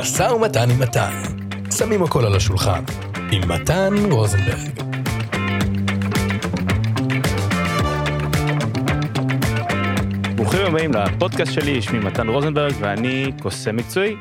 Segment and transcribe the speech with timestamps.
[0.00, 1.22] משא ומתן עם מתן.
[1.78, 2.84] שמים הכל על השולחן.
[3.32, 4.70] עם מתן רוזנברג.
[10.36, 14.16] ברוכים הבאים לפודקאסט שלי, שמי מתן רוזנברג ואני קוסם מקצועי.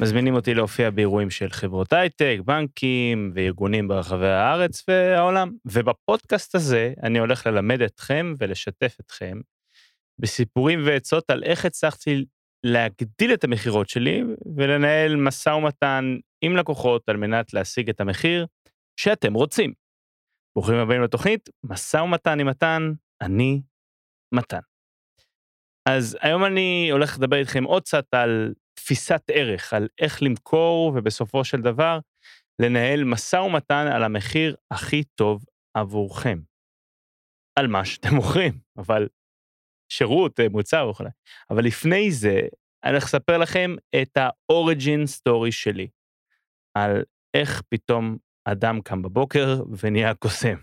[0.00, 5.50] מזמינים אותי להופיע באירועים של חברות הייטק, בנקים וארגונים ברחבי הארץ והעולם.
[5.64, 9.40] ובפודקאסט הזה אני הולך ללמד אתכם ולשתף אתכם
[10.18, 12.24] בסיפורים ועצות על איך הצלחתי
[12.64, 14.22] להגדיל את המכירות שלי
[14.56, 16.04] ולנהל משא ומתן
[16.44, 18.46] עם לקוחות על מנת להשיג את המחיר
[19.00, 19.72] שאתם רוצים.
[20.56, 22.92] ברוכים הבאים לתוכנית, משא ומתן עם מתן,
[23.22, 23.62] אני
[24.34, 24.60] מתן.
[25.88, 31.44] אז היום אני הולך לדבר איתכם עוד קצת על תפיסת ערך, על איך למכור ובסופו
[31.44, 31.98] של דבר
[32.62, 35.44] לנהל משא ומתן על המחיר הכי טוב
[35.76, 36.38] עבורכם.
[37.58, 39.08] על מה שאתם מוכרים, אבל
[39.88, 41.04] שירות, אה, מוצר וכו'.
[41.50, 42.40] אבל לפני זה,
[42.84, 45.88] אני הולך לספר לכם את ה-Origin Story שלי,
[46.74, 47.02] על
[47.36, 50.56] איך פתאום אדם קם בבוקר ונהיה קוסם.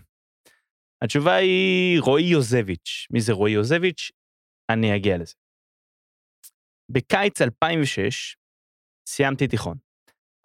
[1.02, 3.06] התשובה היא רועי יוזביץ'.
[3.10, 4.10] מי זה רועי יוזביץ'?
[4.70, 5.34] אני אגיע לזה.
[6.90, 8.36] בקיץ 2006
[9.08, 9.76] סיימתי תיכון.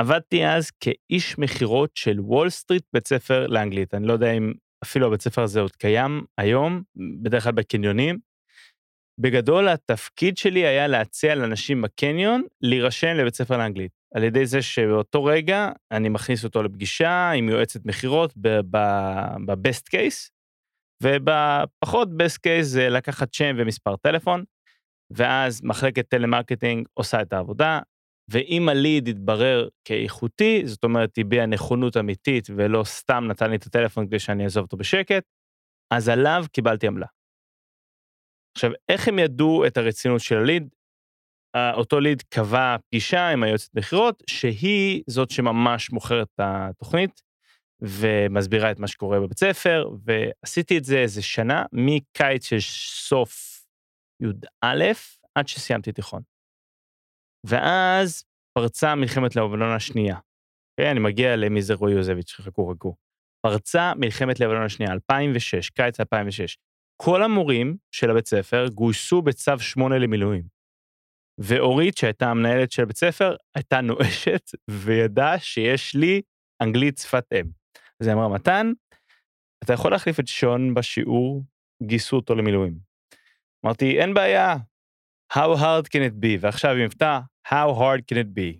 [0.02, 3.94] עבדתי אז כאיש מכירות של וול סטריט בית ספר לאנגלית.
[3.94, 6.83] אני לא יודע אם אפילו הבית ספר הזה עוד קיים היום,
[7.23, 8.19] בדרך כלל בקניונים.
[9.20, 13.92] בגדול התפקיד שלי היה להציע לאנשים בקניון להירשם לבית ספר לאנגלית.
[14.16, 18.34] על ידי זה שבאותו רגע אני מכניס אותו לפגישה עם יועצת מכירות
[19.45, 20.31] ב best case,
[21.03, 24.44] ובפחות best case זה לקחת שם ומספר טלפון,
[25.12, 27.80] ואז מחלקת טלמרקטינג עושה את העבודה,
[28.31, 33.64] ואם ה lead יתברר כאיכותי, זאת אומרת הביע נכונות אמיתית ולא סתם נתן לי את
[33.64, 35.23] הטלפון כדי שאני אעזוב אותו בשקט,
[35.94, 37.19] אז עליו קיבלתי עמלה.
[38.59, 40.69] עכשיו, איך הם ידעו את הרצינות של ה lead?
[41.73, 47.22] אותו lead קבע פגישה עם היועצת מכירות, שהיא זאת שממש מוכרת את התוכנית
[47.81, 52.59] ומסבירה את מה שקורה בבית ספר, ועשיתי את זה איזה שנה, מקיץ של
[53.07, 53.66] סוף
[54.22, 54.84] י"א
[55.35, 56.22] עד שסיימתי תיכון.
[57.47, 58.23] ואז
[58.57, 60.16] פרצה מלחמת לבנון השנייה.
[60.16, 60.19] Okay,
[60.72, 60.91] אוקיי?
[60.91, 62.95] אני מגיע למי רועי יוזביץ', חכו חכו.
[63.45, 66.57] פרצה מלחמת לבנון השנייה, 2006, קיץ 2006.
[67.01, 70.43] כל המורים של הבית ספר גויסו בצו 8 למילואים.
[71.37, 76.21] ואורית, שהייתה המנהלת של בית ספר, הייתה נואשת וידעה שיש לי
[76.61, 77.45] אנגלית שפת אם.
[78.01, 78.71] אז היא אמרה, מתן,
[79.63, 81.43] אתה יכול להחליף את שון בשיעור,
[81.83, 82.73] גייסו אותו למילואים.
[83.66, 84.55] אמרתי, אין בעיה,
[85.33, 86.37] How hard can it be?
[86.39, 88.59] ועכשיו עם מבטא, How hard can it be?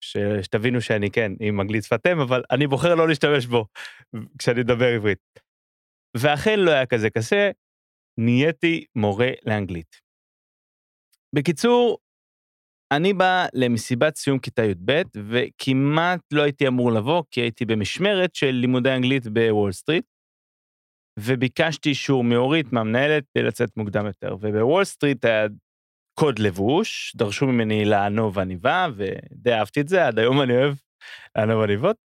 [0.00, 0.16] ש...
[0.42, 3.66] שתבינו שאני כן עם אנגלית שפת אם, אבל אני בוחר לא להשתמש בו
[4.38, 5.47] כשאני אדבר עברית.
[6.22, 7.50] ואכן לא היה כזה קשה,
[8.18, 10.00] נהייתי מורה לאנגלית.
[11.34, 11.98] בקיצור,
[12.92, 18.50] אני בא למסיבת סיום כיתה י"ב, וכמעט לא הייתי אמור לבוא, כי הייתי במשמרת של
[18.50, 20.04] לימודי אנגלית בוול סטריט,
[21.18, 24.36] וביקשתי אישור מאורית, מהמנהלת, לצאת מוקדם יותר.
[24.40, 25.46] ובוול סטריט היה
[26.18, 30.74] קוד לבוש, דרשו ממני לענוב עניבה, ודי אהבתי את זה, עד היום אני אוהב
[31.36, 32.07] לענוב עניבות.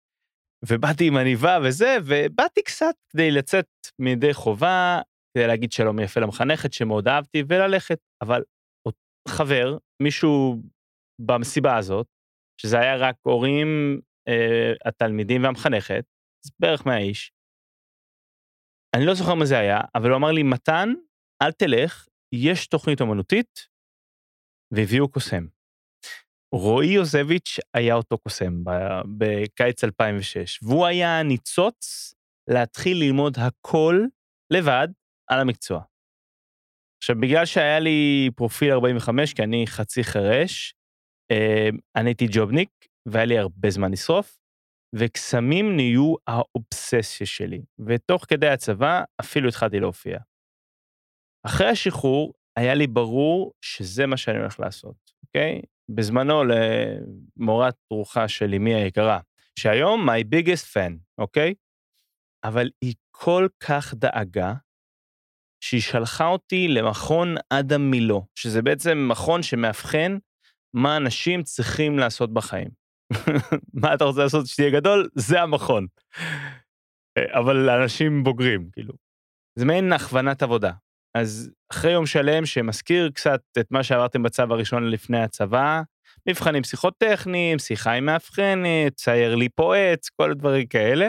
[0.69, 3.67] ובאתי עם עניבה וזה, ובאתי קצת כדי לצאת
[3.99, 5.01] מידי חובה,
[5.35, 7.99] כדי להגיד שלום יפה למחנכת שמאוד אהבתי, וללכת.
[8.23, 8.43] אבל
[9.29, 10.63] חבר, מישהו
[11.21, 12.07] במסיבה הזאת,
[12.61, 16.05] שזה היה רק הורים, אה, התלמידים והמחנכת,
[16.61, 17.33] בערך 100 איש.
[18.97, 20.89] אני לא זוכר מה זה היה, אבל הוא אמר לי, מתן,
[21.43, 23.69] אל תלך, יש תוכנית אומנותית,
[24.75, 25.54] והביאו קוסם.
[26.55, 28.63] רועי יוזביץ' היה אותו קוסם
[29.19, 32.15] בקיץ 2006, והוא היה הניצוץ
[32.51, 34.01] להתחיל ללמוד הכל
[34.53, 34.89] לבד
[35.31, 35.83] על המקצוע.
[37.03, 40.75] עכשיו, בגלל שהיה לי פרופיל 45, כי אני חצי חירש,
[41.31, 42.71] אה, אני הייתי ג'ובניק,
[43.09, 44.39] והיה לי הרבה זמן לשרוף,
[44.95, 50.19] וקסמים נהיו האובססיה שלי, ותוך כדי הצבא אפילו התחלתי להופיע.
[51.47, 55.61] אחרי השחרור, היה לי ברור שזה מה שאני הולך לעשות, אוקיי?
[55.89, 59.21] בזמנו למורת רוחה של אמי היקרה,
[59.59, 61.55] שהיום my biggest fan, אוקיי?
[62.45, 64.55] אבל היא כל כך דאגה,
[65.65, 70.17] שהיא שלחה אותי למכון אדם מילו, שזה בעצם מכון שמאבחן
[70.75, 72.69] מה אנשים צריכים לעשות בחיים.
[73.83, 75.09] מה אתה רוצה לעשות כשתהיה גדול?
[75.15, 75.87] זה המכון.
[77.19, 78.95] אבל לאנשים בוגרים, כאילו.
[79.59, 80.73] זה מעין הכוונת עבודה.
[81.15, 85.83] אז אחרי יום שלם שמזכיר קצת את מה שעברתם בצו הראשון לפני הצבא,
[86.29, 91.09] מבחנים פסיכוטכניים, שיחה עם מאבחנת, צייר לי פה עץ, כל הדברים כאלה,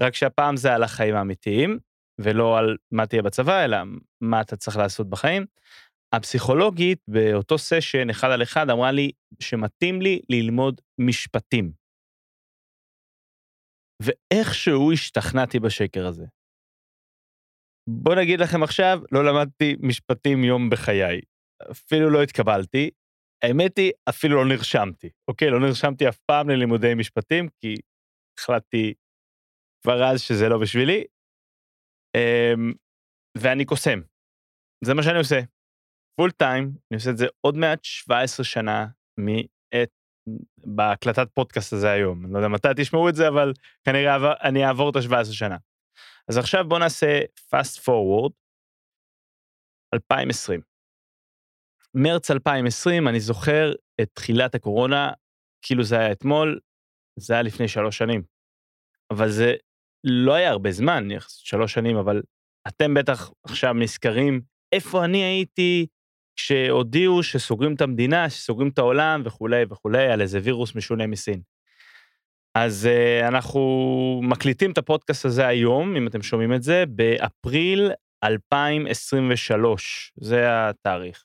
[0.00, 1.78] רק שהפעם זה על החיים האמיתיים,
[2.20, 3.78] ולא על מה תהיה בצבא, אלא
[4.20, 5.46] מה אתה צריך לעשות בחיים.
[6.12, 9.10] הפסיכולוגית באותו סשן, אחד על אחד, אמרה לי
[9.40, 11.72] שמתאים לי ללמוד משפטים.
[14.02, 16.24] ואיכשהו השתכנעתי בשקר הזה.
[17.92, 21.20] בוא נגיד לכם עכשיו, לא למדתי משפטים יום בחיי.
[21.70, 22.90] אפילו לא התקבלתי.
[23.44, 25.50] האמת היא, אפילו לא נרשמתי, אוקיי?
[25.50, 27.74] לא נרשמתי אף פעם ללימודי משפטים, כי
[28.38, 28.94] החלטתי
[29.82, 31.04] כבר אז שזה לא בשבילי.
[32.16, 32.72] אמ,
[33.38, 34.00] ואני קוסם.
[34.84, 35.40] זה מה שאני עושה.
[36.16, 38.86] פול טיים, אני עושה את זה עוד מעט 17 שנה
[39.18, 39.90] מעת,
[40.58, 42.24] בהקלטת פודקאסט הזה היום.
[42.24, 43.52] אני לא יודע מתי תשמעו את זה, אבל
[43.84, 45.56] כנראה אני אעבור את ה-17 שנה.
[46.28, 47.20] אז עכשיו בואו נעשה
[47.54, 48.32] fast forward,
[49.94, 50.60] 2020.
[51.94, 55.12] מרץ 2020, אני זוכר את תחילת הקורונה,
[55.62, 56.60] כאילו זה היה אתמול,
[57.18, 58.22] זה היה לפני שלוש שנים.
[59.10, 59.54] אבל זה
[60.04, 62.22] לא היה הרבה זמן, שלוש שנים, אבל
[62.68, 64.40] אתם בטח עכשיו נזכרים
[64.72, 65.86] איפה אני הייתי
[66.36, 71.42] כשהודיעו שסוגרים את המדינה, שסוגרים את העולם וכולי וכולי, על איזה וירוס משונה מסין.
[72.54, 73.60] אז uh, אנחנו
[74.22, 77.90] מקליטים את הפודקאסט הזה היום, אם אתם שומעים את זה, באפריל
[78.24, 81.24] 2023, זה התאריך.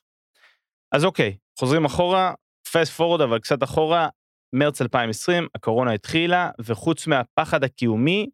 [0.94, 2.34] אז אוקיי, חוזרים אחורה,
[2.68, 4.08] fast forward אבל קצת אחורה,
[4.54, 8.30] מרץ 2020, הקורונה התחילה, וחוץ מהפחד הקיומי,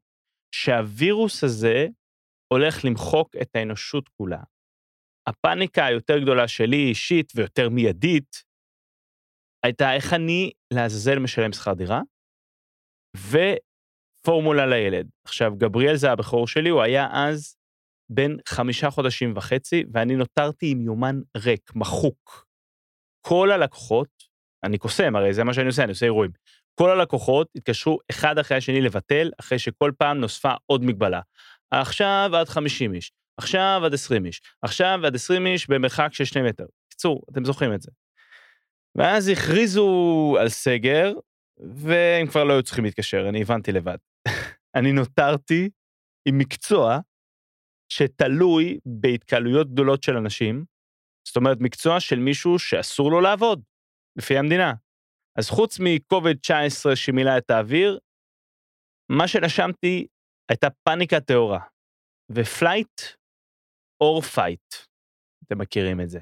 [0.54, 1.86] שהווירוס הזה
[2.52, 4.42] הולך למחוק את האנושות כולה.
[5.28, 8.42] הפאניקה היותר גדולה שלי אישית ויותר מיידית,
[9.64, 12.00] הייתה איך אני לעזאזל משלם שכר דירה,
[13.16, 15.08] ופורמולה לילד.
[15.24, 17.56] עכשיו, גבריאל זה הבכור שלי, הוא היה אז
[18.10, 22.46] בן חמישה חודשים וחצי, ואני נותרתי עם יומן ריק, מחוק.
[23.26, 24.08] כל הלקוחות,
[24.64, 26.30] אני קוסם, הרי זה מה שאני עושה, אני עושה אירועים.
[26.74, 31.20] כל הלקוחות התקשרו אחד אחרי השני לבטל, אחרי שכל פעם נוספה עוד מגבלה.
[31.70, 36.44] עכשיו עד 50 איש, עכשיו עד 20 איש, עכשיו עד 20 איש במרחק של 2
[36.44, 36.64] מטר.
[36.86, 37.90] בקיצור, אתם זוכרים את זה.
[38.94, 41.12] ואז הכריזו על סגר,
[41.58, 43.96] והם כבר לא היו צריכים להתקשר, אני הבנתי לבד.
[44.78, 45.70] אני נותרתי
[46.28, 46.98] עם מקצוע
[47.92, 50.64] שתלוי בהתקהלויות גדולות של אנשים,
[51.28, 53.62] זאת אומרת, מקצוע של מישהו שאסור לו לעבוד,
[54.18, 54.72] לפי המדינה.
[55.38, 57.98] אז חוץ מקוביד 19 שמילא את האוויר,
[59.12, 60.06] מה שנשמתי
[60.50, 61.60] הייתה פאניקה טהורה.
[62.30, 63.00] ו flight
[64.00, 64.74] or fight,
[65.44, 66.20] אתם מכירים את זה.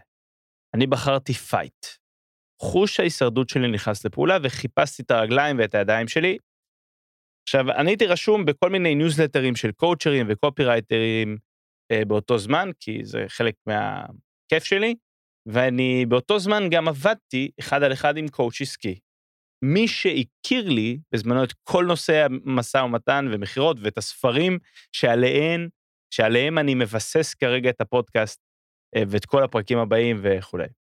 [0.76, 1.99] אני בחרתי fight.
[2.60, 6.38] חוש ההישרדות שלי נכנס לפעולה וחיפשתי את הרגליים ואת הידיים שלי.
[7.48, 11.36] עכשיו, אני הייתי רשום בכל מיני ניוזלטרים של קואוצ'רים וקופירייטרים
[11.92, 14.94] אה, באותו זמן, כי זה חלק מהכיף שלי,
[15.46, 18.98] ואני באותו זמן גם עבדתי אחד על אחד עם קואוצ' עסקי.
[19.64, 24.58] מי שהכיר לי בזמנו את כל נושא המשא ומתן ומכירות ואת הספרים
[24.92, 25.68] שעליהם,
[26.14, 28.40] שעליהם אני מבסס כרגע את הפודקאסט
[28.96, 30.79] אה, ואת כל הפרקים הבאים וכולי.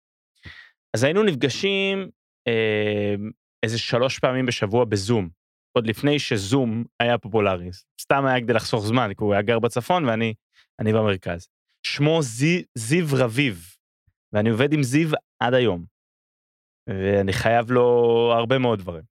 [0.97, 2.11] אז היינו נפגשים
[2.49, 3.15] אה,
[3.63, 5.29] איזה שלוש פעמים בשבוע בזום,
[5.77, 7.71] עוד לפני שזום היה פופולרי.
[8.01, 10.35] סתם היה כדי לחסוך זמן, כי הוא היה גר בצפון ואני
[10.93, 11.49] במרכז.
[11.83, 13.77] שמו זי, זיו רביב,
[14.33, 15.09] ואני עובד עם זיו
[15.43, 15.85] עד היום.
[16.89, 17.87] ואני חייב לו
[18.37, 19.03] הרבה מאוד דברים.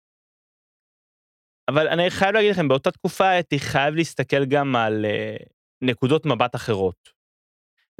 [1.70, 5.44] אבל אני חייב להגיד לכם, באותה תקופה הייתי חייב להסתכל גם על uh,
[5.82, 7.15] נקודות מבט אחרות.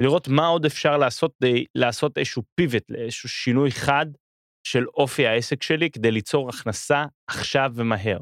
[0.02, 4.06] לראות מה עוד אפשר לעשות, די, לעשות איזשהו פיבט, איזשהו שינוי חד
[4.66, 8.18] של אופי העסק שלי כדי ליצור הכנסה עכשיו ומהר.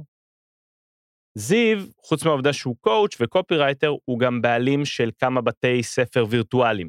[1.38, 6.88] זיו, חוץ מהעובדה שהוא coach וקופירייטר, הוא גם בעלים של כמה בתי ספר וירטואליים.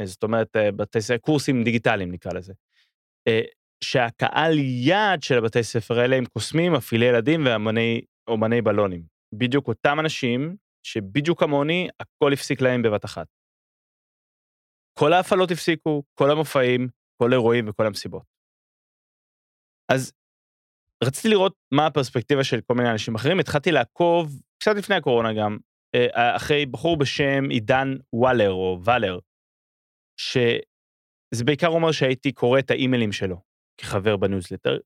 [0.00, 2.52] אה, זאת אומרת, אה, בתי ספר, קורסים דיגיטליים נקרא לזה.
[3.84, 7.46] שהקהל יעד של הבתי ספר האלה הם קוסמים, מפעילי ילדים
[8.26, 9.02] ואומני בלונים.
[9.34, 10.56] בדיוק אותם אנשים
[10.86, 13.26] שבדיוק כמוני, הכל הפסיק להם בבת אחת.
[14.98, 16.88] כל ההפעלות הפסיקו, כל המופעים,
[17.22, 18.22] כל האירועים וכל המסיבות.
[19.92, 20.12] אז
[21.04, 25.58] רציתי לראות מה הפרספקטיבה של כל מיני אנשים אחרים, התחלתי לעקוב, קצת לפני הקורונה גם,
[25.94, 29.18] אה, אחרי בחור בשם עידן וואלר או ואלר,
[30.20, 33.52] שזה בעיקר אומר שהייתי קורא את האימיילים שלו.
[33.80, 34.78] כחבר בניוזלטר.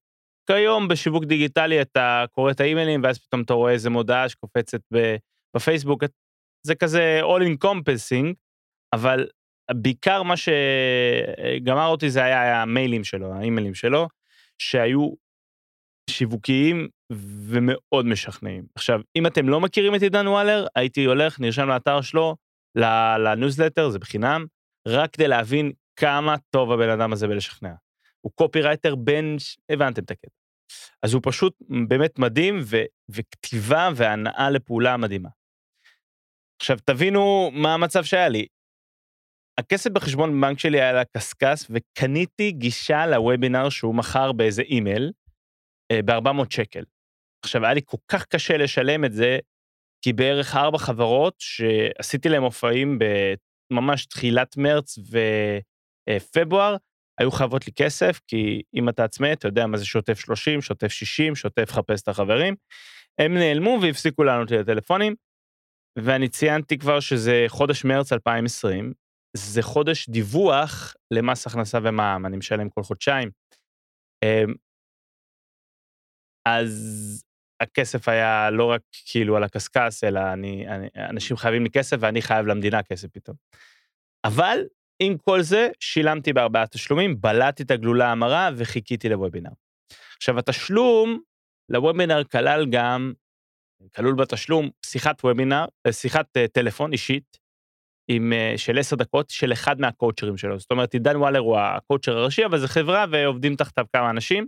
[0.47, 4.81] כיום בשיווק דיגיטלי אתה קורא את האימיילים ואז פתאום אתה רואה איזה מודעה שקופצת
[5.57, 6.05] בפייסבוק,
[6.67, 8.35] זה כזה all encompassing,
[8.95, 9.29] אבל
[9.73, 14.09] בעיקר מה שגמר אותי זה היה המיילים שלו, האימיילים שלו,
[14.59, 15.13] שהיו
[16.11, 16.89] שיווקיים
[17.49, 18.67] ומאוד משכנעים.
[18.75, 22.37] עכשיו, אם אתם לא מכירים את עידן וואלר, הייתי הולך, נרשם לאתר שלו,
[23.19, 24.47] לניוזלטר, זה בחינם,
[24.89, 27.73] רק כדי להבין כמה טוב הבן אדם הזה בלשכנע.
[28.21, 29.37] הוא קופירייטר בן,
[29.71, 30.29] הבנתם את הקטע.
[31.03, 31.55] אז הוא פשוט
[31.89, 32.77] באמת מדהים, ו,
[33.09, 35.29] וכתיבה והנאה לפעולה מדהימה.
[36.61, 38.47] עכשיו, תבינו מה המצב שהיה לי.
[39.61, 45.13] הכסף בחשבון בנק שלי היה על הקשקש, וקניתי גישה לוובינר שהוא מכר באיזה אימייל,
[45.93, 46.85] אה, ב-400 שקל.
[47.45, 49.39] עכשיו, היה לי כל כך קשה לשלם את זה,
[50.03, 52.99] כי בערך ארבע חברות שעשיתי להם מופעים
[53.71, 54.99] בממש תחילת מרץ
[56.11, 56.77] ופברואר,
[57.21, 60.89] היו חייבות לי כסף, כי אם אתה עצמאי, אתה יודע מה זה שוטף 30, שוטף
[60.89, 62.55] 60, שוטף חפש את החברים.
[63.19, 65.15] הם נעלמו והפסיקו לענות לי לטלפונים,
[65.99, 68.93] ואני ציינתי כבר שזה חודש מרץ 2020,
[69.37, 73.31] זה חודש דיווח למס הכנסה ומע"מ, אני משלם כל חודשיים.
[74.25, 74.55] אמ,
[76.47, 77.23] אז
[77.61, 82.23] הכסף היה לא רק כאילו על הקשקש, אלא אני, אני, אנשים חייבים לי כסף ואני
[82.23, 83.37] חייב למדינה כסף פתאום.
[84.27, 84.59] אבל
[85.03, 89.51] עם כל זה, שילמתי בארבעה תשלומים, בלעתי את הגלולה המרה וחיכיתי לוובינר.
[90.17, 91.21] עכשיו, התשלום
[91.69, 93.13] לוובינר כלל גם,
[93.97, 97.39] כלול בתשלום, שיחת וובינר, אה, שיחת אה, טלפון אישית,
[98.09, 100.59] עם, אה, של עשר דקות של אחד מהקואוצ'רים שלו.
[100.59, 104.47] זאת אומרת, עידן וואלר הוא הקואוצ'ר הראשי, אבל זו חברה ועובדים תחתיו כמה אנשים.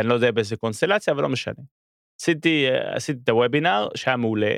[0.00, 1.64] אני לא יודע באיזה קונסטלציה, אבל לא משנה.
[2.20, 4.56] עשיתי, עשיתי את הוובינר, שהיה מעולה,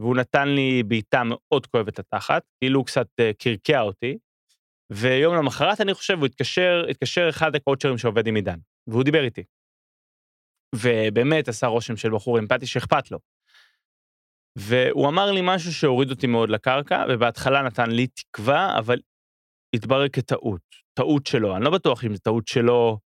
[0.00, 4.18] והוא נתן לי בעיטה מאוד כואבת לתחת, כאילו הוא קצת אה, קרקע אותי,
[4.92, 9.44] ויום למחרת אני חושב הוא התקשר, התקשר אחד הקואוצ'רים שעובד עם עידן, והוא דיבר איתי.
[10.74, 13.18] ובאמת עשה רושם של בחור אמפתי שאכפת לו.
[14.68, 18.98] והוא אמר לי משהו שהוריד אותי מאוד לקרקע, ובהתחלה נתן לי תקווה, אבל
[19.76, 20.60] התברר כטעות,
[20.98, 21.56] טעות שלו.
[21.56, 22.98] אני לא בטוח אם זו טעות שלו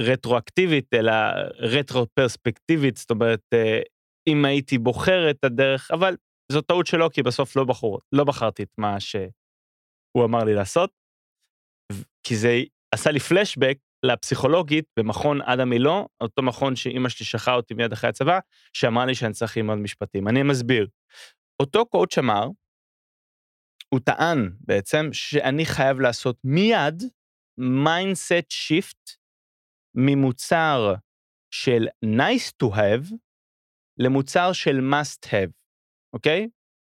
[0.00, 1.12] רטרואקטיבית, אלא
[1.58, 3.80] רטרו-פרספקטיבית, זאת אומרת, אה,
[4.28, 6.16] אם הייתי בוחר את הדרך, אבל
[6.52, 10.90] זו טעות שלו, כי בסוף לא, בחור, לא בחרתי את מה שהוא אמר לי לעשות,
[12.26, 12.62] כי זה
[12.94, 18.10] עשה לי פלשבק לפסיכולוגית במכון עדה מילו, אותו מכון שאימא שלי שלחה אותי מיד אחרי
[18.10, 18.38] הצבא,
[18.72, 20.28] שאמרה לי שאני צריך ללמוד משפטים.
[20.28, 20.88] אני מסביר.
[21.62, 22.46] אותו קואוצ' אמר,
[23.88, 27.02] הוא טען בעצם שאני חייב לעשות מיד
[27.58, 29.10] mindset shift
[29.94, 30.94] ממוצר
[31.50, 33.14] של nice to have
[33.98, 35.50] למוצר של must have,
[36.12, 36.48] אוקיי?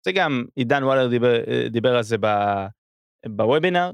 [0.05, 1.33] זה גם עידן וואלר דיבר,
[1.69, 2.15] דיבר על זה
[3.27, 3.91] בוובינר.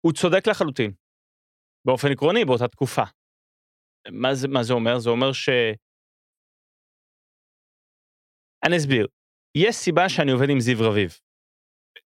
[0.00, 0.92] הוא צודק לחלוטין,
[1.86, 3.02] באופן עקרוני, באותה תקופה.
[4.10, 4.98] מה זה, מה זה אומר?
[4.98, 5.48] זה אומר ש...
[8.66, 9.06] אני אסביר.
[9.54, 11.18] יש סיבה שאני עובד עם זיו רביב,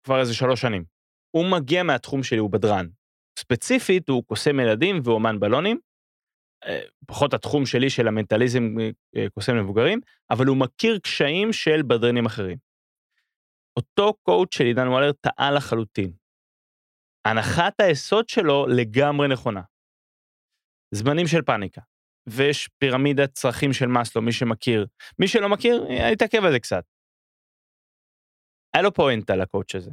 [0.03, 0.85] כבר איזה שלוש שנים.
[1.31, 2.87] הוא מגיע מהתחום שלי, הוא בדרן.
[3.39, 5.79] ספציפית, הוא קוסם ילדים ואומן בלונים,
[6.65, 11.83] אה, פחות התחום שלי של המנטליזם אה, אה, קוסם למבוגרים, אבל הוא מכיר קשיים של
[11.83, 12.59] בדרנים אחרים.
[13.77, 16.13] אותו קואוצ' של עידן וולר טעה לחלוטין.
[17.31, 19.63] הנחת היסוד שלו לגמרי נכונה.
[20.95, 21.81] זמנים של פאניקה,
[22.29, 24.87] ויש פירמידת צרכים של מאסלו, מי שמכיר.
[25.19, 26.85] מי שלא מכיר, אני אתעכב על זה קצת.
[28.75, 29.91] היה לו פואנטה לקואוצ' הזה.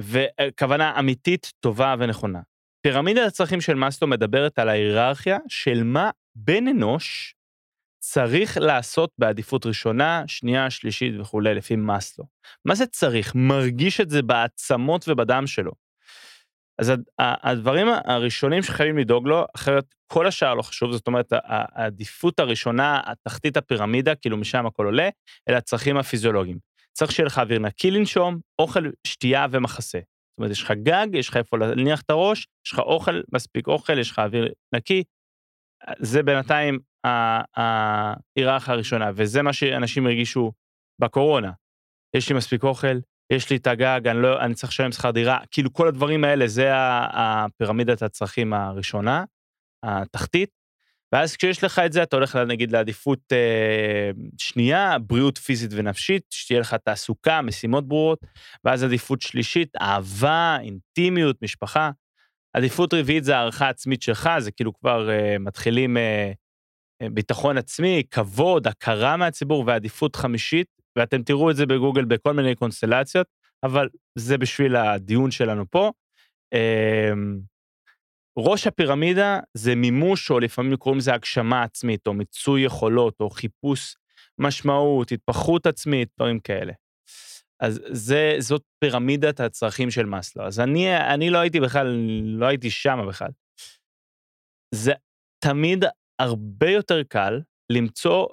[0.00, 2.40] וכוונה אמיתית, טובה ונכונה.
[2.86, 7.34] פירמידת הצרכים של מאסלו מדברת על ההיררכיה של מה בן אנוש
[7.98, 12.24] צריך לעשות בעדיפות ראשונה, שנייה, שלישית וכולי, לפי מאסלו.
[12.64, 13.32] מה זה צריך?
[13.34, 15.72] מרגיש את זה בעצמות ובדם שלו.
[16.78, 16.92] אז
[17.44, 23.56] הדברים הראשונים שחייבים לדאוג לו, אחרת כל השאר לא חשוב, זאת אומרת, העדיפות הראשונה, התחתית
[23.56, 25.08] הפירמידה, כאילו משם הכל עולה,
[25.48, 26.58] אלה הצרכים הפיזיולוגיים.
[26.92, 29.98] צריך שיהיה לך אוויר נקי לנשום, אוכל, שתייה ומחסה.
[29.98, 33.66] זאת אומרת, יש לך גג, יש לך איפה להניח את הראש, יש לך אוכל, מספיק
[33.66, 35.04] אוכל, יש לך אוויר נקי.
[35.98, 36.78] זה בינתיים
[37.56, 40.52] ההיררכיה הראשונה, וזה מה שאנשים הרגישו
[41.00, 41.52] בקורונה.
[42.16, 42.98] יש לי מספיק אוכל,
[43.30, 46.46] יש לי את הגג, אני, לא, אני צריך לשלם שכר דירה, כאילו כל הדברים האלה,
[46.46, 49.24] זה הפירמידת הצרכים הראשונה,
[49.82, 50.58] התחתית.
[51.12, 56.60] ואז כשיש לך את זה, אתה הולך נגיד לעדיפות אה, שנייה, בריאות פיזית ונפשית, שתהיה
[56.60, 58.18] לך תעסוקה, משימות ברורות,
[58.64, 61.90] ואז עדיפות שלישית, אהבה, אינטימיות, משפחה.
[62.52, 66.32] עדיפות רביעית זה הערכה עצמית שלך, זה כאילו כבר אה, מתחילים אה,
[67.02, 70.66] אה, ביטחון עצמי, כבוד, הכרה מהציבור, ועדיפות חמישית,
[70.98, 73.26] ואתם תראו את זה בגוגל בכל מיני קונסטלציות,
[73.62, 73.88] אבל
[74.18, 75.92] זה בשביל הדיון שלנו פה.
[76.54, 77.12] אה,
[78.38, 83.96] ראש הפירמידה זה מימוש, או לפעמים קוראים לזה הגשמה עצמית, או מיצוי יכולות, או חיפוש
[84.38, 86.72] משמעות, התפתחות עצמית, דברים כאלה.
[87.60, 90.46] אז זה, זאת פירמידת הצרכים של מאסלו.
[90.46, 91.86] אז אני, אני לא הייתי בכלל,
[92.24, 93.30] לא הייתי שם בכלל.
[94.74, 94.92] זה
[95.44, 95.84] תמיד
[96.18, 97.40] הרבה יותר קל
[97.72, 98.26] למצוא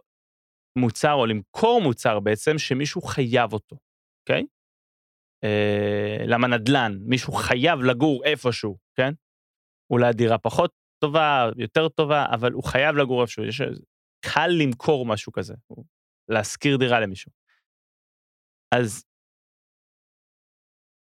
[0.75, 3.77] מוצר, או למכור מוצר בעצם, שמישהו חייב אותו,
[4.21, 4.45] אוקיי?
[5.43, 9.13] אה, למה נדל"ן, מישהו חייב לגור איפשהו, כן?
[9.89, 10.71] אולי דירה פחות
[11.03, 13.61] טובה, יותר טובה, אבל הוא חייב לגור איפשהו, יש...
[14.33, 15.53] קל למכור משהו כזה,
[16.29, 17.31] להשכיר דירה למישהו.
[18.75, 19.03] אז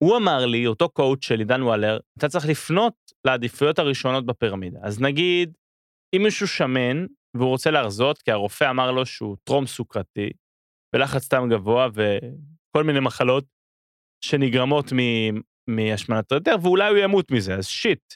[0.03, 2.93] הוא אמר לי, אותו קואוצ' של עידן וואלר, אתה צריך לפנות
[3.25, 4.79] לעדיפויות הראשונות בפירמידה.
[4.83, 5.57] אז נגיד,
[6.15, 7.05] אם מישהו שמן
[7.37, 10.29] והוא רוצה להרזות, כי הרופא אמר לו שהוא טרום סוכרתי,
[10.95, 13.45] ולחץ דם גבוה וכל מיני מחלות
[14.25, 14.85] שנגרמות
[15.67, 18.13] מהשמנת יתר, ואולי הוא ימות מזה, אז שיט.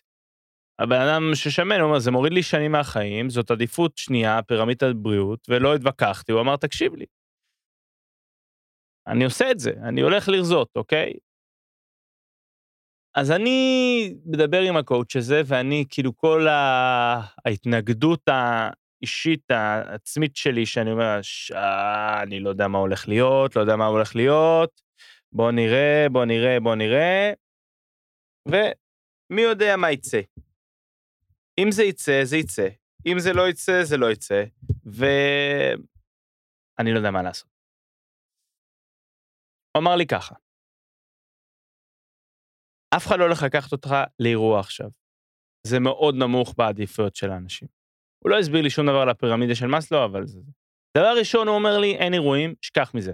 [0.79, 5.39] הבן אדם ששמן, הוא אומר, זה מוריד לי שנים מהחיים, זאת עדיפות שנייה, פירמידת בריאות,
[5.49, 7.05] ולא התווכחתי, הוא אמר, תקשיב לי.
[9.07, 11.13] אני עושה את זה, אני הולך לרזות, אוקיי?
[13.15, 13.59] אז אני
[14.25, 18.21] מדבר עם הקואוצ' הזה, ואני, כאילו, כל ההתנגדות
[19.03, 23.85] האישית העצמית שלי, שאני אומר, שעה, אני לא יודע מה הולך להיות, לא יודע מה
[23.85, 24.81] הולך להיות,
[25.31, 27.33] בוא נראה, בוא נראה, בוא נראה,
[28.47, 30.21] ומי יודע מה יצא.
[31.59, 32.67] אם זה יצא, זה יצא.
[33.07, 34.43] אם זה לא יצא, זה לא יצא.
[34.85, 35.73] ואני
[36.93, 37.49] לא יודע מה לעשות.
[39.71, 40.35] הוא אמר לי ככה,
[42.97, 44.89] אף אחד לא הולך לקחת אותך לאירוע עכשיו.
[45.67, 47.82] זה מאוד נמוך בעדיפויות של האנשים.
[48.23, 50.39] הוא לא הסביר לי שום דבר על הפירמידה של מאסלו, אבל זה...
[50.97, 53.13] דבר ראשון, הוא אומר לי, אין אירועים, שכח מזה.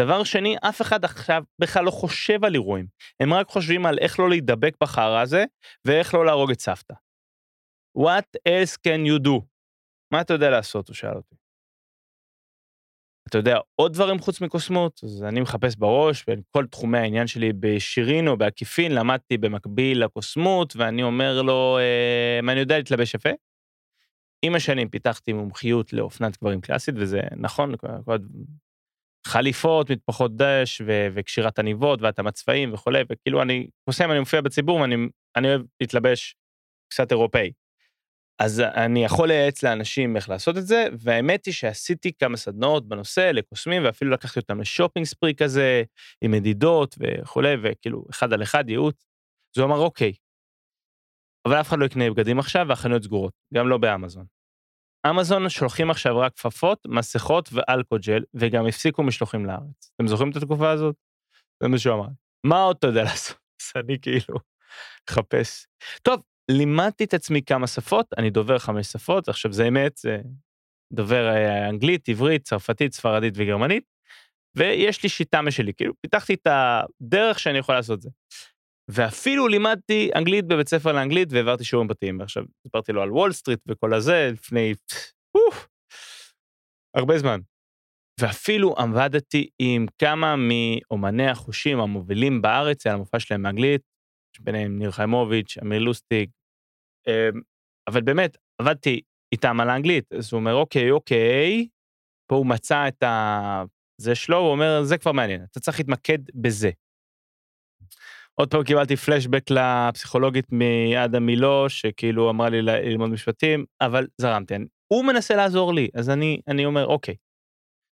[0.00, 2.86] דבר שני, אף אחד עכשיו בכלל לא חושב על אירועים.
[3.20, 5.44] הם רק חושבים על איך לא להידבק בחרא הזה,
[5.84, 6.94] ואיך לא להרוג את סבתא.
[7.98, 9.40] What else can you do?
[10.12, 10.88] מה אתה יודע לעשות?
[10.88, 11.34] הוא שאל אותי.
[13.28, 15.00] אתה יודע עוד דברים חוץ מקוסמות?
[15.04, 20.76] אז אני מחפש בראש, בין כל תחומי העניין שלי בשירין או בעקיפין, למדתי במקביל לקוסמות,
[20.76, 23.30] ואני אומר לו, אה, מה אני יודע להתלבש יפה?
[24.42, 27.74] עם השנים פיתחתי מומחיות לאופנת גברים קלאסית, וזה נכון,
[29.26, 30.82] חליפות, מטפחות דש
[31.14, 36.36] וקשירת עניבות והתאמת צבעים וכולי, וכאילו אני קוסם, אני מופיע בציבור ואני אוהב להתלבש
[36.92, 37.52] קצת אירופאי.
[38.38, 43.30] אז אני יכול לייעץ לאנשים איך לעשות את זה, והאמת היא שעשיתי כמה סדנאות בנושא
[43.34, 45.82] לקוסמים, ואפילו לקחתי אותם לשופינג ספרי כזה,
[46.20, 49.06] עם מדידות וכולי, וכאילו, אחד על אחד ייעוץ.
[49.56, 50.12] אז הוא אמר, אוקיי,
[51.46, 54.37] אבל אף אחד לא יקנה בגדים עכשיו, והחנויות סגורות, גם לא באמזון.
[55.06, 59.92] אמזון שולחים עכשיו רק כפפות, מסכות ואלכוג'ל, וגם הפסיקו משלוחים לארץ.
[59.96, 60.96] אתם זוכרים את התקופה הזאת?
[61.62, 62.08] זה מה שהוא אמר.
[62.46, 63.36] מה עוד אתה יודע לעשות?
[63.60, 64.38] אז אני כאילו
[65.10, 65.66] מחפש.
[66.02, 70.20] טוב, לימדתי את עצמי כמה שפות, אני דובר חמש שפות, עכשיו זה אמת, זה
[70.92, 73.84] דובר אה, אנגלית, עברית, צרפתית, ספרדית וגרמנית,
[74.56, 78.10] ויש לי שיטה משלי, כאילו פיתחתי את הדרך שאני יכול לעשות זה.
[78.90, 82.20] ואפילו לימדתי אנגלית בבית ספר לאנגלית והעברתי שיעורים בתים.
[82.20, 84.74] עכשיו, סיפרתי לו על וול סטריט וכל הזה לפני,
[85.34, 85.68] אוף,
[86.96, 87.40] הרבה זמן.
[88.20, 93.82] ואפילו עבדתי עם כמה מאומני החושים המובילים בארץ על המופע שלהם באנגלית,
[94.40, 96.30] ביניהם ניר חיימוביץ', אמיר לוסטיג,
[97.08, 97.40] אמ,
[97.88, 99.00] אבל באמת, עבדתי
[99.32, 101.68] איתם על האנגלית, אז הוא אומר, אוקיי, אוקיי,
[102.30, 103.62] פה הוא מצא את ה...
[104.00, 106.70] זה שלו, הוא אומר, זה כבר מעניין, אתה צריך להתמקד בזה.
[108.40, 114.54] עוד פעם קיבלתי פלשבק לפסיכולוגית מאדם מילו, שכאילו אמרה לי ללמוד משפטים, אבל זרמתי.
[114.88, 117.14] הוא מנסה לעזור לי, אז אני, אני אומר, אוקיי.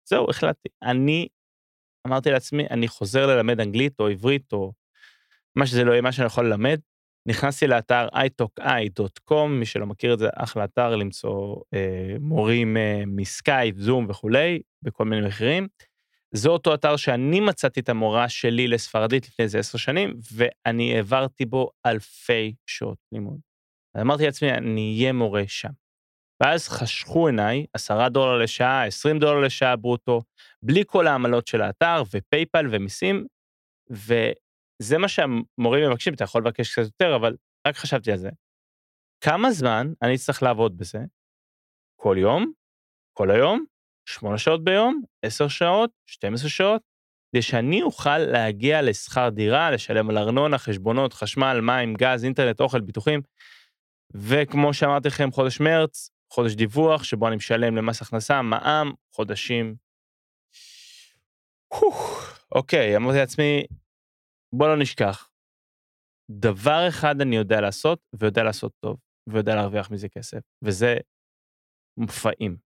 [0.09, 0.69] זהו, החלטתי.
[0.83, 1.27] אני
[2.07, 4.73] אמרתי לעצמי, אני חוזר ללמד אנגלית או עברית או
[5.55, 6.79] מה שזה לא יהיה, מה שאני יכול ללמד,
[7.27, 13.75] נכנסתי לאתר italki.com, מי שלא מכיר את זה, אחלה אתר למצוא אה, מורים אה, מסקייפ,
[13.77, 15.67] זום וכולי, בכל מיני מחירים.
[16.35, 21.45] זה אותו אתר שאני מצאתי את המורה שלי לספרדית לפני איזה עשר שנים, ואני העברתי
[21.45, 23.39] בו אלפי שעות לימוד.
[23.95, 25.69] אז אמרתי לעצמי, אני אהיה מורה שם.
[26.43, 30.21] ואז חשכו עיניי, עשרה דולר לשעה, עשרים דולר לשעה ברוטו,
[30.63, 33.25] בלי כל העמלות של האתר, ופייפל ומיסים,
[33.91, 34.13] ו...
[34.81, 37.35] זה מה שהמורים מבקשים, אתה יכול לבקש קצת יותר, אבל
[37.67, 38.29] רק חשבתי על זה.
[39.23, 40.99] כמה זמן אני צריך לעבוד בזה?
[41.95, 42.51] כל יום?
[43.13, 43.65] כל היום?
[44.05, 45.01] שמונה שעות ביום?
[45.21, 45.89] עשר שעות?
[46.05, 46.81] 12 שעות?
[47.31, 52.81] כדי שאני אוכל להגיע לשכר דירה, לשלם על ארנונה, חשבונות, חשמל, מים, גז, אינטרנט, אוכל,
[52.81, 53.21] ביטוחים.
[54.15, 59.75] וכמו שאמרתי לכם, חודש מרץ, חודש דיווח, שבו אני משלם למס הכנסה, מע"מ, חודשים.
[62.51, 63.63] אוקיי, אמרתי לעצמי,
[64.53, 65.29] בוא לא נשכח,
[66.31, 68.97] דבר אחד אני יודע לעשות, ויודע לעשות טוב,
[69.29, 70.97] ויודע להרוויח מזה כסף, וזה
[71.97, 72.72] מופעים.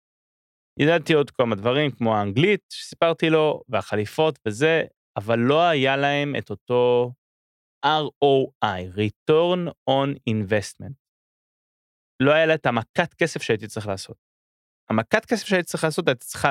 [0.82, 4.82] ידעתי עוד כמה דברים, כמו האנגלית שסיפרתי לו, והחליפות וזה,
[5.16, 7.12] אבל לא היה להם את אותו
[7.86, 10.94] ROI, Return on Investment.
[12.22, 14.16] לא היה לה את המכת כסף שהייתי צריך לעשות.
[14.90, 16.50] המכת כסף שהייתי צריך לעשות הייתה צריכה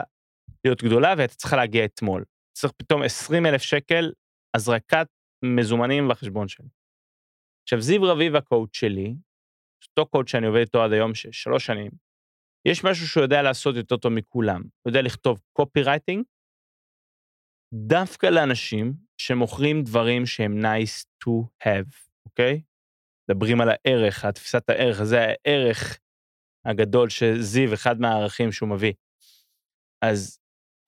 [0.65, 2.26] להיות גדולה והייתה צריכה להגיע אתמול.
[2.58, 4.12] צריך פתאום 20 אלף שקל
[4.56, 5.08] הזרקת
[5.46, 6.68] מזומנים לחשבון שלי.
[7.63, 9.15] עכשיו, זיו רביב הקואוצ' שלי,
[9.84, 11.92] אותו קואוצ' שאני עובד איתו עד היום, שלוש שנים,
[12.65, 14.62] יש משהו שהוא יודע לעשות יותר טוב מכולם.
[14.62, 16.24] הוא יודע לכתוב קופי רייטינג,
[17.74, 21.30] דווקא לאנשים שמוכרים דברים שהם nice to
[21.63, 21.95] have,
[22.26, 22.62] אוקיי?
[23.30, 26.00] מדברים על הערך, התפיסת הערך, זה הערך
[26.65, 28.93] הגדול שזיו, אחד מהערכים שהוא מביא.
[30.02, 30.39] אז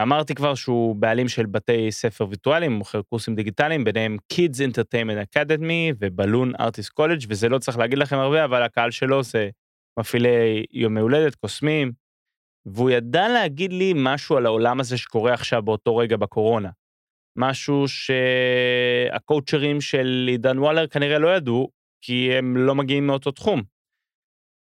[0.01, 5.95] אמרתי כבר שהוא בעלים של בתי ספר וירטואליים, מוכר קורסים דיגיטליים, ביניהם Kids Entertainment Academy
[5.99, 9.49] ובלון ארטיסט קולג', וזה לא צריך להגיד לכם הרבה, אבל הקהל שלו זה
[9.99, 11.91] מפעילי יום הולדת, קוסמים,
[12.65, 16.69] והוא ידע להגיד לי משהו על העולם הזה שקורה עכשיו באותו רגע בקורונה.
[17.37, 23.61] משהו שהקואוצ'רים של עידן וואלר כנראה לא ידעו, כי הם לא מגיעים מאותו תחום.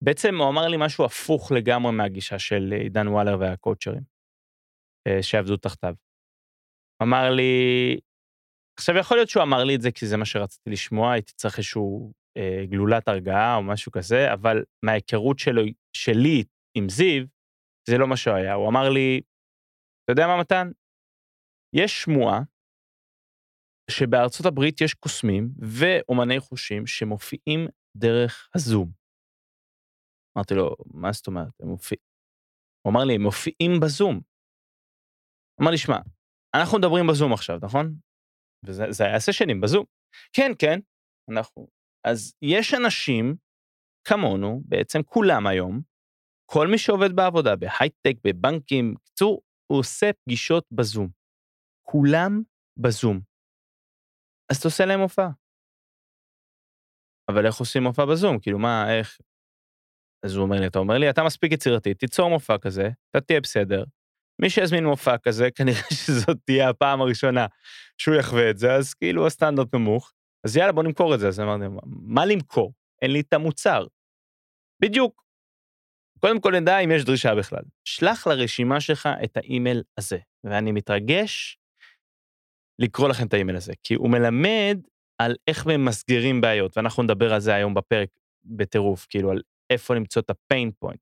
[0.04, 4.02] בעצם הוא אמר לי משהו הפוך לגמרי מהגישה של עידן וואלר והקואוצ'רים,
[5.06, 5.94] אה, שעבדו תחתיו.
[7.02, 7.52] אמר לי,
[8.78, 11.58] עכשיו יכול להיות שהוא אמר לי את זה כי זה מה שרציתי לשמוע, הייתי צריך
[11.58, 12.12] איזשהו
[12.70, 16.44] גלולת הרגעה או משהו כזה, אבל מההיכרות שלו, שלי
[16.76, 17.24] עם זיו,
[17.88, 18.54] זה לא מה שהוא היה.
[18.54, 19.20] הוא אמר לי,
[20.04, 20.70] אתה יודע מה מתן?
[21.76, 22.40] יש שמועה
[23.90, 27.60] שבארצות הברית יש קוסמים ואומני חושים שמופיעים
[27.96, 28.92] דרך הזום.
[30.36, 31.60] אמרתי לו, מה זאת אומרת?
[31.60, 32.00] הם מופיעים...
[32.82, 34.20] הוא אמר לי, הם מופיעים בזום.
[35.62, 35.98] אמר לי, שמע,
[36.56, 37.94] אנחנו מדברים בזום עכשיו, נכון?
[38.64, 39.84] וזה היה סשנים בזום.
[40.32, 40.78] כן, כן,
[41.30, 41.75] אנחנו.
[42.06, 43.36] אז יש אנשים
[44.08, 45.80] כמונו, בעצם כולם היום,
[46.50, 51.08] כל מי שעובד בעבודה, בהייטק, בבנקים, בקיצור, הוא עושה פגישות בזום.
[51.82, 52.42] כולם
[52.76, 53.20] בזום.
[54.50, 55.30] אז אתה עושה להם הופעה.
[57.30, 58.38] אבל איך עושים מופע בזום?
[58.40, 59.18] כאילו, מה, איך?
[60.24, 63.40] אז הוא אומר לי, אתה אומר לי, אתה מספיק יצירתי, תיצור מופע כזה, אתה תהיה
[63.40, 63.84] בסדר.
[64.42, 67.46] מי שיזמין מופע כזה, כנראה שזאת תהיה הפעם הראשונה
[67.98, 70.12] שהוא יחווה את זה, אז כאילו הסטנדרט נמוך.
[70.46, 71.28] אז יאללה, בוא נמכור את זה.
[71.28, 72.72] אז אמרתי, מה למכור?
[73.02, 73.86] אין לי את המוצר.
[74.82, 75.24] בדיוק.
[76.20, 77.62] קודם כל נדע אם יש דרישה בכלל.
[77.84, 81.58] שלח לרשימה שלך את האימייל הזה, ואני מתרגש
[82.78, 84.78] לקרוא לכם את האימייל הזה, כי הוא מלמד
[85.18, 88.08] על איך ממסגרים בעיות, ואנחנו נדבר על זה היום בפרק
[88.44, 91.00] בטירוף, כאילו על איפה למצוא את ה pain point.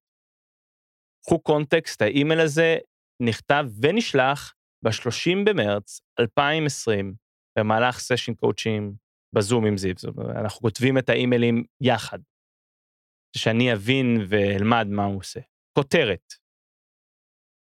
[1.26, 2.76] קחו קונטקסט, האימייל הזה
[3.22, 4.54] נכתב ונשלח
[4.84, 7.14] ב-30 במרץ 2020,
[7.58, 9.03] במהלך סשן קואוצ'ים
[9.34, 9.94] בזום עם זיו.
[10.30, 12.18] אנחנו כותבים את האימיילים יחד,
[13.36, 15.40] שאני אבין ואלמד מה הוא עושה.
[15.78, 16.34] כותרת,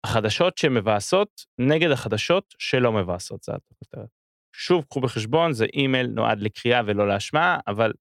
[0.07, 4.09] החדשות שמבאסות נגד החדשות שלא מבאסות, זה הכותרת.
[4.57, 7.93] שוב, קחו בחשבון, זה אימייל נועד לקריאה ולא להשמעה, אבל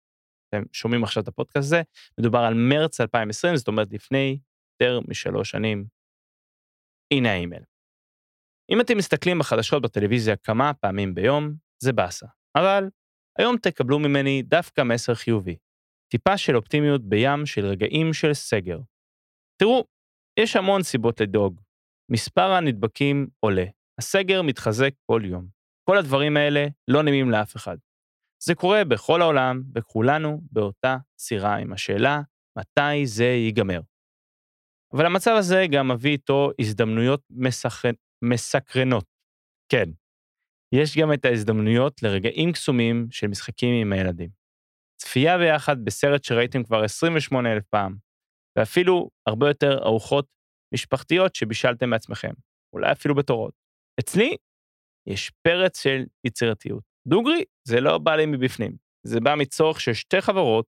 [0.50, 1.82] אתם שומעים עכשיו את הפודקאסט הזה,
[2.20, 4.40] מדובר על מרץ 2020, זאת אומרת לפני
[4.82, 5.86] יותר משלוש שנים.
[7.14, 7.64] הנה האימייל.
[8.72, 12.28] אם אתם מסתכלים בחדשות בטלוויזיה כמה פעמים ביום, זה באסה.
[12.58, 12.90] אבל
[13.40, 15.58] היום תקבלו ממני דווקא מסר חיובי.
[16.12, 18.80] טיפה של אופטימיות בים של רגעים של סגר.
[19.60, 19.84] תראו,
[20.40, 21.62] יש המון סיבות לדאוג.
[22.12, 23.66] מספר הנדבקים עולה,
[24.00, 25.48] הסגר מתחזק כל יום.
[25.90, 27.78] כל הדברים האלה לא נעימים לאף אחד.
[28.44, 32.22] זה קורה בכל העולם, וכולנו באותה סירה עם השאלה,
[32.58, 33.82] מתי זה ייגמר.
[34.94, 37.86] אבל המצב הזה גם מביא איתו הזדמנויות מסכ...
[38.24, 39.06] מסקרנות.
[39.72, 39.90] כן,
[40.82, 44.30] יש גם את ההזדמנויות לרגעים קסומים של משחקים עם הילדים.
[44.98, 47.96] צפייה ביחד בסרט שראיתם כבר 28 אלף פעם,
[48.58, 50.28] ואפילו הרבה יותר ארוחות
[50.74, 52.32] משפחתיות שבישלתם בעצמכם,
[52.74, 53.54] אולי אפילו בתורות.
[54.00, 54.38] אצלי
[55.08, 56.84] יש פרץ של יצירתיות.
[57.08, 60.66] דוגרי, זה לא בא לי מבפנים, זה בא מצורך של שתי חברות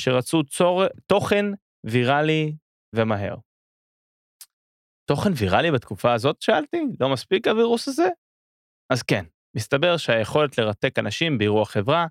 [0.00, 0.84] שרצו צור...
[1.06, 1.44] תוכן
[1.84, 2.56] ויראלי
[2.96, 3.36] ומהר.
[5.04, 6.82] תוכן ויראלי בתקופה הזאת, שאלתי?
[7.00, 8.08] לא מספיק הווירוס הזה?
[8.90, 9.24] אז כן,
[9.56, 12.06] מסתבר שהיכולת לרתק אנשים באירוע חברה,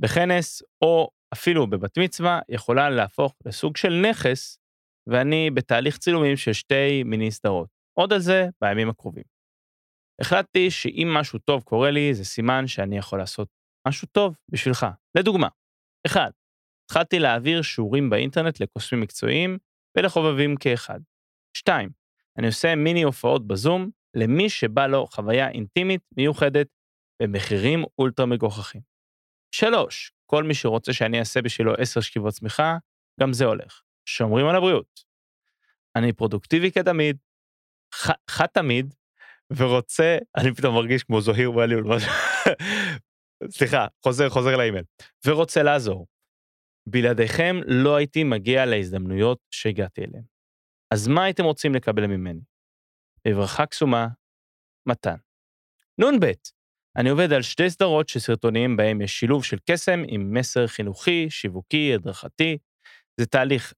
[0.00, 4.58] בכנס או אפילו בבת מצווה, יכולה להפוך לסוג של נכס,
[5.06, 7.68] ואני בתהליך צילומים של שתי מיני סדרות.
[7.98, 9.24] עוד על זה בימים הקרובים.
[10.20, 13.48] החלטתי שאם משהו טוב קורה לי, זה סימן שאני יכול לעשות
[13.88, 14.86] משהו טוב בשבילך.
[15.18, 15.48] לדוגמה,
[16.06, 16.32] 1.
[16.84, 19.58] התחלתי להעביר שיעורים באינטרנט לקוסמים מקצועיים
[19.96, 21.00] ולחובבים כאחד.
[21.56, 21.90] 2.
[22.38, 26.68] אני עושה מיני הופעות בזום למי שבא לו חוויה אינטימית מיוחדת
[27.22, 28.80] במחירים אולטרה מגוחכים.
[29.54, 30.12] 3.
[30.26, 32.76] כל מי שרוצה שאני אעשה בשבילו 10 שכיבות צמיחה,
[33.20, 33.82] גם זה הולך.
[34.08, 35.04] שומרים על הבריאות.
[35.96, 37.16] אני פרודוקטיבי כתמיד,
[38.30, 38.94] חד תמיד,
[39.56, 41.84] ורוצה, אני פתאום מרגיש כמו זוהיר ואליול,
[43.48, 44.84] סליחה, חוזר, חוזר לאימייל,
[45.26, 46.06] ורוצה לעזור.
[46.88, 50.24] בלעדיכם לא הייתי מגיע להזדמנויות שהגעתי אליהן.
[50.94, 52.40] אז מה הייתם רוצים לקבל ממני?
[53.26, 54.08] בברכה קסומה,
[54.88, 55.16] מתן.
[56.00, 56.26] נ"ב,
[56.96, 61.30] אני עובד על שתי סדרות של סרטונים בהם יש שילוב של קסם עם מסר חינוכי,
[61.30, 62.58] שיווקי, הדרכתי.
[63.20, 63.72] זה תהליך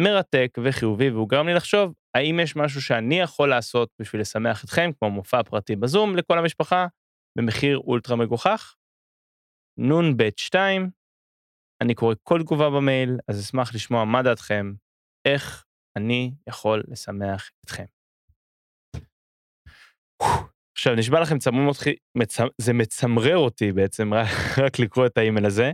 [0.00, 4.90] מרתק וחיובי, והוא גרם לי לחשוב, האם יש משהו שאני יכול לעשות בשביל לשמח אתכם,
[4.98, 6.86] כמו מופע פרטי בזום לכל המשפחה,
[7.38, 8.74] במחיר אולטרה מגוחך.
[9.78, 10.90] נ"ב 2,
[11.82, 14.72] אני קורא כל תגובה במייל, אז אשמח לשמוע מה דעתכם,
[15.24, 15.64] איך
[15.96, 17.84] אני יכול לשמח אתכם.
[20.76, 22.36] עכשיו, נשבע לכם צמום אותי, מצ...
[22.58, 24.28] זה מצמרר אותי בעצם רק,
[24.64, 25.72] רק לקרוא את האימייל הזה.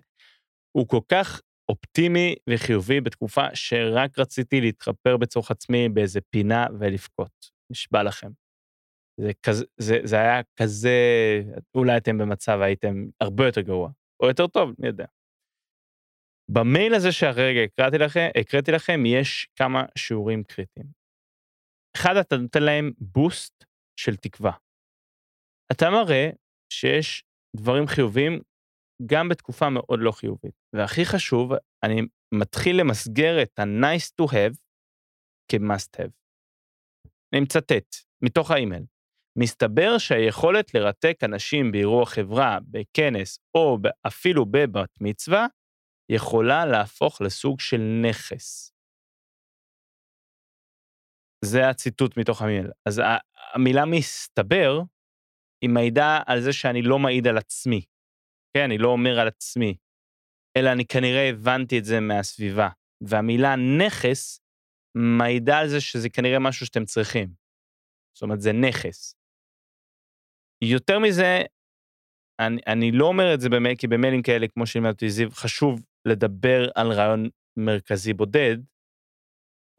[0.77, 7.51] הוא כל כך אופטימי וחיובי בתקופה שרק רציתי להתחפר בצורך עצמי באיזה פינה ולבכות.
[7.71, 8.31] נשבע לכם.
[9.21, 10.91] זה, כזה, זה, זה היה כזה,
[11.75, 13.91] אולי אתם במצב הייתם הרבה יותר גרוע,
[14.23, 15.07] או יותר טוב, אני יודע.
[16.51, 20.87] במייל הזה שהרגע הקראתי לכם, הקראתי לכם, יש כמה שיעורים קריטיים.
[21.97, 23.65] אחד, אתה נותן להם בוסט
[23.97, 24.53] של תקווה.
[25.73, 26.31] אתה מראה
[26.73, 27.25] שיש
[27.57, 28.41] דברים חיוביים
[29.07, 30.55] גם בתקופה מאוד לא חיובית.
[30.77, 31.53] והכי חשוב,
[31.85, 32.01] אני
[32.35, 34.57] מתחיל למסגר את ה-nice to have
[35.53, 36.11] כ-must have.
[37.35, 38.85] אני מצטט מתוך האימייל.
[39.39, 45.47] מסתבר שהיכולת לרתק אנשים באירוע חברה, בכנס או אפילו בבת מצווה,
[46.13, 48.70] יכולה להפוך לסוג של נכס.
[51.45, 52.71] זה הציטוט מתוך המייל.
[52.87, 53.03] אז
[53.55, 54.81] המילה מסתבר,
[55.63, 57.85] היא מעידה על זה שאני לא מעיד על עצמי.
[58.57, 59.77] כן, אני לא אומר על עצמי,
[60.57, 62.69] אלא אני כנראה הבנתי את זה מהסביבה.
[63.01, 64.41] והמילה נכס
[64.95, 67.29] מעידה על זה שזה כנראה משהו שאתם צריכים.
[68.15, 69.15] זאת אומרת, זה נכס.
[70.65, 71.43] יותר מזה,
[72.41, 76.69] אני, אני לא אומר את זה במייל, כי במיילים כאלה, כמו שלימד זיו, חשוב לדבר
[76.75, 78.57] על רעיון מרכזי בודד,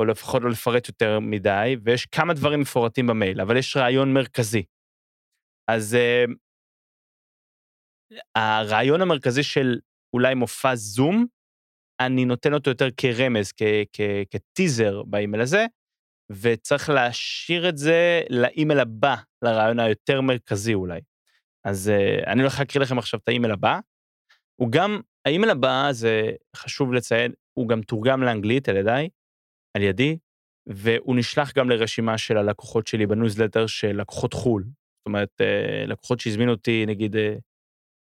[0.02, 4.64] או לפחות לא לפרט יותר מדי, ויש כמה דברים מפורטים במייל, אבל יש רעיון מרכזי.
[5.68, 6.32] אז uh,
[8.36, 9.80] הרעיון המרכזי של
[10.14, 11.26] אולי מופע זום,
[12.00, 13.52] אני נותן אותו יותר כרמז,
[14.32, 15.66] כטיזר באימייל הזה,
[16.32, 21.02] וצריך להשאיר את זה לאימייל הבא, לרעיון היותר מרכזי אולי.
[21.66, 23.80] אז uh, אני הולך להקריא לכם עכשיו את האימייל הבא.
[24.56, 29.10] הוא גם, האימייל הבא, זה חשוב לציין, הוא גם תורגם לאנגלית על ידיי,
[29.74, 30.18] על ידי,
[30.68, 34.64] והוא נשלח גם לרשימה של הלקוחות שלי בניוזלטר של לקוחות חו"ל.
[34.64, 37.20] זאת אומרת, uh, לקוחות שהזמינו אותי, נגיד, uh,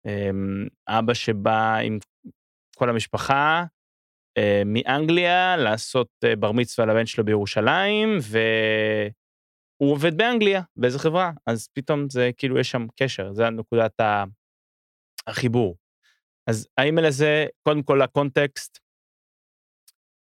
[0.08, 1.98] um, אבא שבא עם
[2.76, 3.64] כל המשפחה,
[4.40, 6.08] uh, מאנגליה לעשות
[6.40, 12.72] בר מצווה לבן שלו בירושלים, והוא עובד באנגליה, באיזה חברה, אז פתאום זה כאילו יש
[12.72, 14.02] שם קשר, זה נקודת
[15.28, 15.78] החיבור.
[16.48, 18.80] אז האימייל הזה, קודם כל הקונטקסט,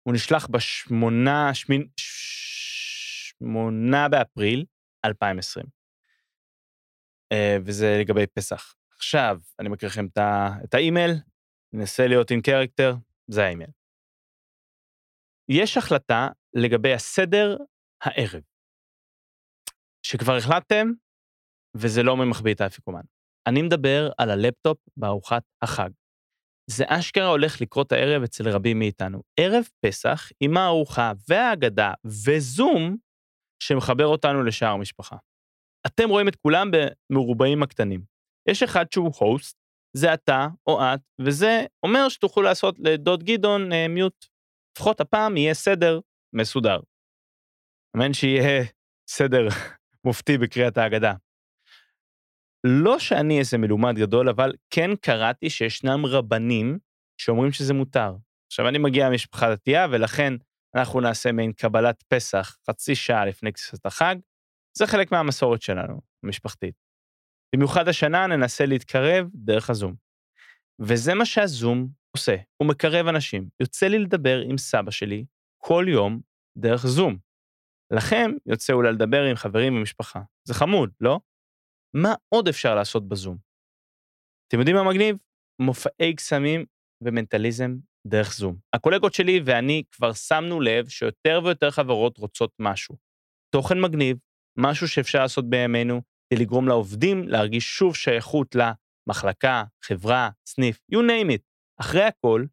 [0.02, 1.88] הוא נשלח בשמונה, שמין,
[3.36, 4.64] שמונה באפריל
[5.04, 5.66] 2020.
[7.32, 8.74] אה, וזה לגבי פסח.
[8.96, 10.06] עכשיו, אני מקריא לכם
[10.64, 11.10] את האימייל,
[11.72, 12.94] ננסה להיות עם character,
[13.28, 13.70] זה האימייל.
[15.48, 17.56] יש החלטה לגבי הסדר
[18.02, 18.42] הערב,
[20.02, 20.86] שכבר החלטתם,
[21.76, 23.02] וזה לא מי מחביא את האפיקומן.
[23.46, 25.90] אני מדבר על הלפטופ בארוחת החג.
[26.70, 29.22] זה אשכרה הולך לקרות הערב אצל רבים מאיתנו.
[29.40, 32.96] ערב פסח עם הארוחה וההגדה וזום
[33.62, 35.16] שמחבר אותנו לשאר המשפחה.
[35.86, 38.04] אתם רואים את כולם במרובעים הקטנים.
[38.48, 39.56] יש אחד שהוא הוסט,
[39.96, 44.26] זה אתה או את, וזה אומר שתוכלו לעשות לדוד גדעון אה, מיוט.
[44.78, 46.00] לפחות הפעם יהיה סדר
[46.32, 46.80] מסודר.
[47.96, 48.64] אמן שיהיה
[49.10, 49.48] סדר
[50.06, 51.14] מופתי בקריאת ההגדה.
[52.64, 56.78] לא שאני איזה מלומד גדול, אבל כן קראתי שישנם רבנים
[57.20, 58.16] שאומרים שזה מותר.
[58.46, 60.34] עכשיו, אני מגיע ממשפחה דתייה, ולכן
[60.76, 64.16] אנחנו נעשה מעין קבלת פסח חצי שעה לפני כניסת החג.
[64.78, 66.74] זה חלק מהמסורת שלנו, המשפחתית.
[67.54, 69.94] במיוחד השנה ננסה להתקרב דרך הזום.
[70.80, 73.48] וזה מה שהזום עושה, הוא מקרב אנשים.
[73.60, 75.24] יוצא לי לדבר עם סבא שלי
[75.58, 76.20] כל יום
[76.58, 77.18] דרך זום.
[77.92, 80.20] לכם יוצא אולי לדבר עם חברים ומשפחה.
[80.44, 81.20] זה חמוד, לא?
[81.96, 83.36] מה עוד אפשר לעשות בזום?
[84.48, 85.16] אתם יודעים מה מגניב?
[85.62, 86.64] מופעי קסמים
[87.04, 87.76] ומנטליזם
[88.06, 88.56] דרך זום.
[88.72, 92.96] הקולגות שלי ואני כבר שמנו לב שיותר ויותר חברות רוצות משהו.
[93.54, 94.16] תוכן מגניב,
[94.58, 101.30] משהו שאפשר לעשות בימינו, כדי לגרום לעובדים להרגיש שוב שייכות למחלקה, חברה, סניף, you name
[101.36, 101.42] it.
[101.80, 102.44] אחרי הכל,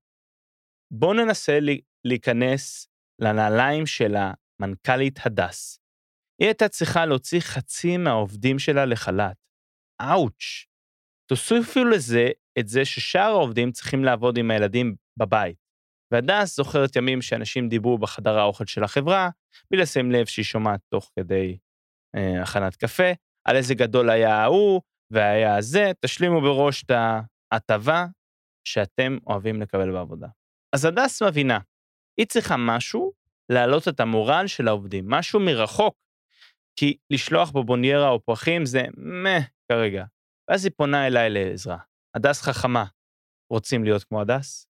[0.93, 1.59] בואו ננסה
[2.05, 2.87] להיכנס
[3.21, 5.78] לנעליים של המנכ"לית הדס.
[6.39, 9.37] היא הייתה צריכה להוציא חצי מהעובדים שלה לחל"ת.
[10.01, 10.65] אאוץ'.
[11.29, 15.57] תוסיפו לזה את זה ששאר העובדים צריכים לעבוד עם הילדים בבית.
[16.11, 19.29] והדס זוכרת ימים שאנשים דיברו בחדר האוכל של החברה,
[19.71, 21.57] בלי לשים לב שהיא שומעת תוך כדי
[22.15, 23.11] אה, הכנת קפה,
[23.47, 26.91] על איזה גדול היה ההוא, והיה זה, תשלימו בראש את
[27.51, 28.05] ההטבה
[28.67, 30.27] שאתם אוהבים לקבל בעבודה.
[30.75, 31.59] אז הדס מבינה,
[32.19, 33.11] היא צריכה משהו
[33.51, 35.95] להעלות את המורל של העובדים, משהו מרחוק,
[36.79, 39.39] כי לשלוח בבוניירה או פרחים זה מה
[39.71, 40.05] כרגע.
[40.49, 41.77] ואז היא פונה אליי לעזרה.
[42.15, 42.85] הדס חכמה,
[43.53, 44.67] רוצים להיות כמו הדס?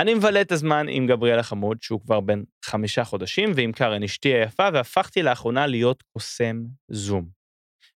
[0.00, 4.28] אני מבלה את הזמן עם גבריאל החמוד, שהוא כבר בן חמישה חודשים, ועם קארן אשתי
[4.28, 7.28] היפה, והפכתי לאחרונה להיות קוסם זום.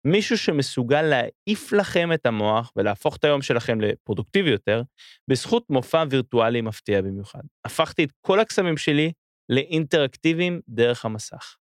[0.07, 4.83] מישהו שמסוגל להעיף לכם את המוח ולהפוך את היום שלכם לפרודוקטיבי יותר,
[5.31, 7.43] בזכות מופע וירטואלי מפתיע במיוחד.
[7.65, 9.13] הפכתי את כל הקסמים שלי
[9.49, 11.57] לאינטראקטיביים דרך המסך.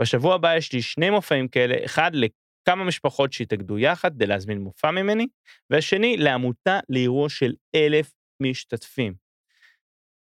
[0.00, 4.90] בשבוע הבא יש לי שני מופעים כאלה, אחד לכמה משפחות שהתאגדו יחד כדי להזמין מופע
[4.90, 5.26] ממני,
[5.70, 9.14] והשני לעמותה לאירוע של אלף משתתפים.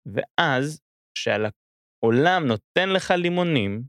[0.06, 0.80] ואז,
[1.14, 3.82] כשהעולם נותן לך לימונים,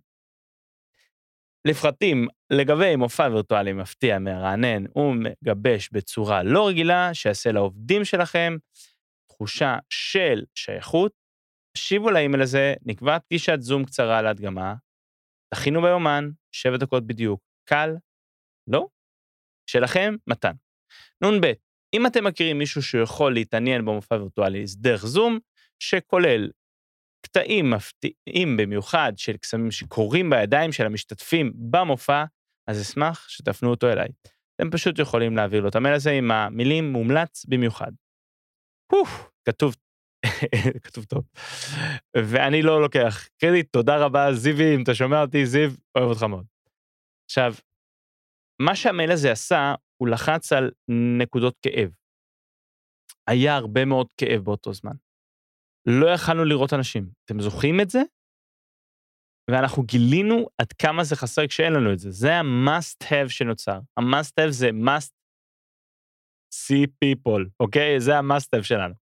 [1.68, 8.58] לפרטים לגבי מופע וירטואלי מפתיע, מרענן ומגבש בצורה לא רגילה, שיעשה לעובדים שלכם
[9.30, 11.12] תחושה של שייכות,
[11.78, 14.74] תשיבו לאימייל הזה, נקבע פגישת זום קצרה להדגמה,
[15.54, 17.42] תכינו ביומן, שבע דקות בדיוק.
[17.70, 17.90] קל?
[18.68, 18.88] לא?
[19.70, 20.54] שלכם, מתן.
[21.24, 21.52] נ"ב,
[21.94, 25.40] אם אתם מכירים מישהו שיכול להתעניין במופע וירטואלי דרך זום,
[25.80, 26.50] שכולל
[27.22, 32.24] קטעים מפתיעים במיוחד של קסמים שקורים בידיים של המשתתפים במופע,
[32.68, 34.08] אז אשמח שתפנו אותו אליי.
[34.56, 37.92] אתם פשוט יכולים להעביר לו את המייל הזה עם המילים מומלץ במיוחד.
[38.92, 39.76] פוף, כתוב,
[40.84, 41.24] כתוב טוב.
[42.18, 46.46] ואני לא לוקח קרדיט, תודה רבה, זיוי, אם אתה שומע אותי, זיו, אוהב אותך מאוד.
[47.30, 47.54] עכשיו,
[48.62, 50.72] מה שהמייל הזה עשה, הוא לחץ על
[51.20, 51.90] נקודות כאב.
[53.28, 54.96] היה הרבה מאוד כאב באותו זמן.
[55.86, 57.10] לא יכלנו לראות אנשים.
[57.26, 58.00] אתם זוכרים את זה?
[59.52, 62.12] ואנחנו גילינו עד כמה זה חסר כשאין לנו את זה.
[62.12, 63.80] זה ה-must have שנוצר.
[63.98, 65.12] ה-must have זה must
[66.54, 68.00] see people, אוקיי?
[68.00, 69.07] זה ה-must have שלנו.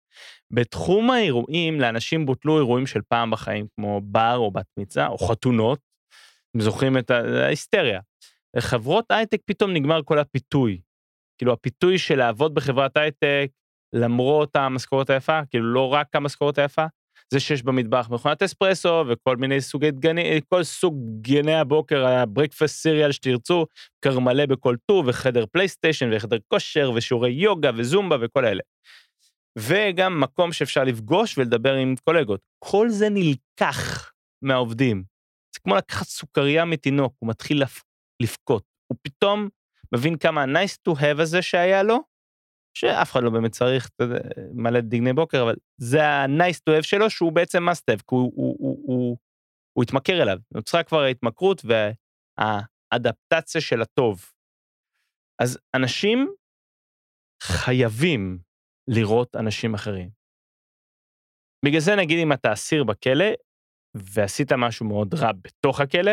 [0.51, 5.79] בתחום האירועים, לאנשים בוטלו אירועים של פעם בחיים, כמו בר או בת מצווה, או חתונות.
[6.51, 8.01] אתם זוכרים את ההיסטריה.
[8.57, 10.81] לחברות הייטק פתאום נגמר כל הפיתוי.
[11.39, 13.51] כאילו, הפיתוי של לעבוד בחברת הייטק,
[13.93, 16.87] למרות המשכורת היפה, כאילו לא רק המשכורת היפה,
[17.33, 23.13] זה שיש במטבח מכונת אספרסו וכל מיני סוגי דגני, כל סוג גני הבוקר, הברקפסט סיריאל
[23.13, 23.67] שתרצו,
[24.01, 28.63] קר מלא בכל טור, וחדר פלייסטיישן, וחדר כושר, ושיעורי יוגה וזומבה וכל אלה.
[29.59, 32.41] וגם מקום שאפשר לפגוש ולדבר עם קולגות.
[32.65, 35.05] כל זה נלקח מהעובדים.
[35.55, 37.63] זה כמו לקחת סוכריה מתינוק, הוא מתחיל
[38.23, 38.65] לבכות.
[38.87, 39.49] הוא פתאום
[39.95, 41.99] מבין כמה ה-nice to have הזה שהיה לו,
[42.75, 43.91] שאף אחד לא באמת צריך
[44.53, 48.33] מלא דגני בוקר, אבל זה ה-nice to have שלו, שהוא בעצם must have, כי הוא,
[48.35, 49.17] הוא, הוא, הוא,
[49.73, 50.39] הוא התמכר אליו.
[50.55, 51.63] נוצרה כבר ההתמכרות
[52.39, 54.33] והאדפטציה של הטוב.
[55.43, 56.35] אז אנשים
[57.43, 58.39] חייבים
[58.89, 60.11] לראות אנשים אחרים.
[61.65, 63.31] בגלל זה נגיד אם אתה אסיר בכלא,
[63.97, 66.13] ועשית משהו מאוד רע בתוך הכלא,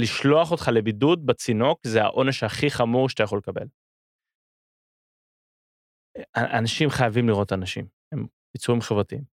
[0.00, 3.66] לשלוח אותך לבידוד בצינוק זה העונש הכי חמור שאתה יכול לקבל.
[6.58, 9.24] אנשים חייבים לראות אנשים, הם יצורים חברתיים.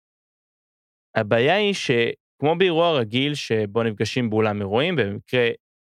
[1.16, 5.48] הבעיה היא שכמו באירוע רגיל שבו נפגשים באולם אירועים, במקרה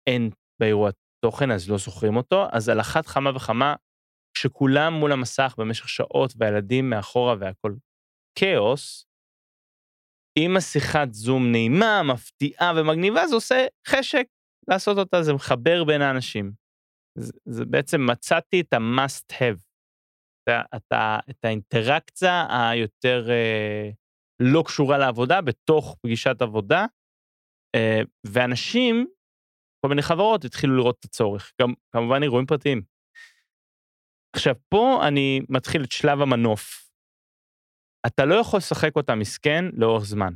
[0.06, 0.90] אין באירוע
[1.24, 3.74] תוכן אז לא זוכרים אותו, אז על אחת כמה וכמה,
[4.34, 7.74] כשכולם מול המסך במשך שעות והילדים מאחורה והכל
[8.38, 9.06] כאוס,
[10.38, 14.26] אם השיחת זום נעימה, מפתיעה ומגניבה, זה עושה חשק
[14.68, 16.52] לעשות אותה, זה מחבר בין האנשים.
[17.18, 19.62] זה, זה בעצם מצאתי את ה-must have.
[20.76, 20.92] את,
[21.30, 23.90] את האינטראקציה היותר אה,
[24.42, 26.86] לא קשורה לעבודה בתוך פגישת עבודה,
[27.74, 29.06] אה, ואנשים,
[29.84, 32.91] כל מיני חברות התחילו לראות את הצורך, גם כמובן אירועים פרטיים.
[34.36, 36.90] עכשיו, פה אני מתחיל את שלב המנוף.
[38.06, 40.32] אתה לא יכול לשחק אותה מסכן לאורך זמן.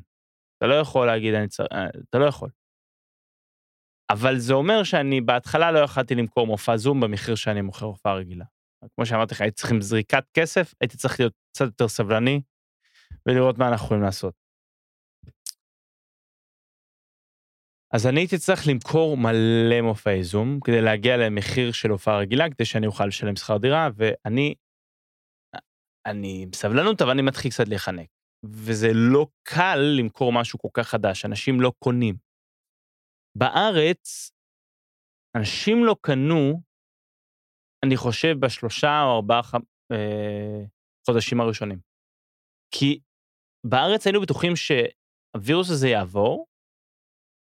[0.58, 2.50] אתה לא יכול להגיד, אני צריך, אה, אתה לא יכול.
[4.10, 8.44] אבל זה אומר שאני בהתחלה לא יכלתי למכור מופע זום במחיר שאני מוכר הופעה רגילה.
[8.94, 12.40] כמו שאמרתי לך, הייתי צריך עם זריקת כסף, הייתי צריך להיות קצת יותר סבלני
[13.26, 14.45] ולראות מה אנחנו יכולים לעשות.
[17.94, 22.64] אז אני הייתי צריך למכור מלא מופעי זום כדי להגיע למחיר של הופעה רגילה, כדי
[22.64, 24.54] שאני אוכל לשלם שכר דירה, ואני,
[26.06, 28.08] אני עם סבלנות, אבל אני מתחיל קצת להיחנק.
[28.44, 32.16] וזה לא קל למכור משהו כל כך חדש, אנשים לא קונים.
[33.38, 34.30] בארץ,
[35.36, 36.60] אנשים לא קנו
[37.84, 39.40] אני חושב בשלושה או ארבעה
[39.92, 40.64] אה,
[41.06, 41.78] חודשים הראשונים.
[42.74, 43.00] כי
[43.66, 46.45] בארץ היינו בטוחים שהווירוס הזה יעבור,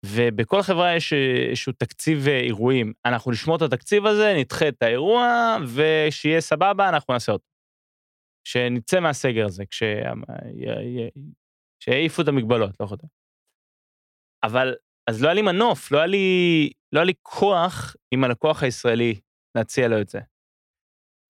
[0.07, 1.13] ובכל חברה יש
[1.49, 2.93] איזשהו תקציב אה, אירועים.
[3.05, 7.47] אנחנו נשמור את התקציב הזה, נדחה את האירוע, ושיהיה סבבה, אנחנו נעשה אותו.
[8.49, 9.65] שנצא מהסגר הזה,
[11.81, 13.09] כשיעיפו את המגבלות, לא יודע.
[14.45, 14.75] אבל,
[15.11, 19.21] אז לא היה לי מנוף, לא היה לי, לא היה לי כוח עם הלקוח הישראלי
[19.57, 20.21] להציע לו את זה.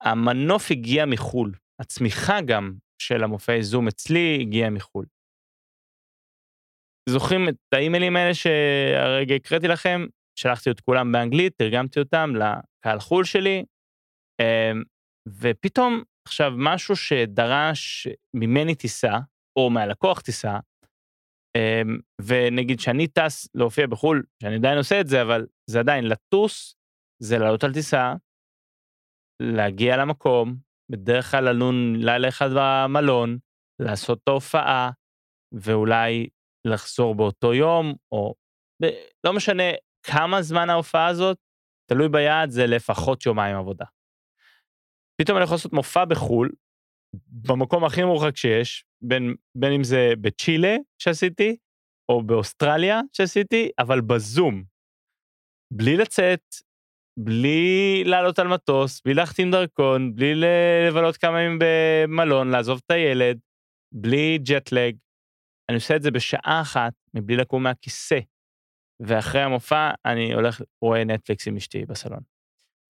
[0.03, 1.51] המנוף הגיע מחו"ל,
[1.81, 5.05] הצמיחה גם של המופעי זום אצלי הגיעה מחו"ל.
[7.09, 10.05] זוכרים את האימיילים האלה שהרגע הקראתי לכם?
[10.39, 13.65] שלחתי את כולם באנגלית, תרגמתי אותם לקהל חו"ל שלי,
[14.41, 14.83] אמ,
[15.27, 19.13] ופתאום עכשיו משהו שדרש ממני טיסה,
[19.59, 20.59] או מהלקוח טיסה,
[21.57, 26.75] אמ, ונגיד שאני טס להופיע בחו"ל, שאני עדיין עושה את זה, אבל זה עדיין לטוס,
[27.23, 28.13] זה לעלות על טיסה,
[29.41, 30.55] להגיע למקום,
[30.91, 33.37] בדרך כלל ללון לילה אחד במלון,
[33.81, 34.91] לעשות את ההופעה,
[35.53, 36.27] ואולי
[36.67, 38.35] לחזור באותו יום, או
[38.83, 38.85] ב...
[39.23, 39.63] לא משנה
[40.03, 41.37] כמה זמן ההופעה הזאת,
[41.89, 43.85] תלוי ביעד, זה לפחות יומיים עבודה.
[45.21, 46.49] פתאום אני יכול לעשות מופע בחו"ל,
[47.47, 51.57] במקום הכי מורחק שיש, בין, בין אם זה בצ'ילה שעשיתי,
[52.09, 54.63] או באוסטרליה שעשיתי, אבל בזום.
[55.73, 56.41] בלי לצאת,
[57.19, 63.39] בלי לעלות על מטוס, בלי להחתים דרכון, בלי לבלות כמה ימים במלון, לעזוב את הילד,
[63.93, 64.95] בלי ג'טלג.
[65.69, 68.19] אני עושה את זה בשעה אחת, מבלי לקום מהכיסא.
[68.99, 72.19] ואחרי המופע אני הולך, רואה נטפליקס עם אשתי בסלון.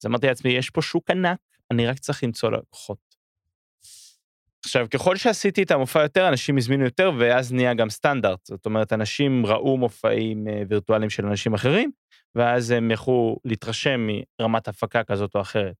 [0.02, 1.40] אז אמרתי לעצמי, יש פה שוק ענק,
[1.72, 3.08] אני רק צריך למצוא לקוחות.
[4.66, 8.46] עכשיו, ככל שעשיתי את המופע יותר, אנשים הזמינו יותר, ואז נהיה גם סטנדרט.
[8.46, 11.92] זאת אומרת, אנשים ראו מופעים אה, וירטואליים של אנשים אחרים,
[12.36, 14.08] ואז הם יכלו להתרשם
[14.40, 15.76] מרמת הפקה כזאת או אחרת.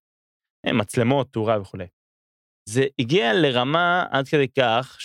[0.68, 1.86] אה, מצלמות, תאורה וכולי.
[2.70, 4.98] זה הגיע לרמה עד כדי כך,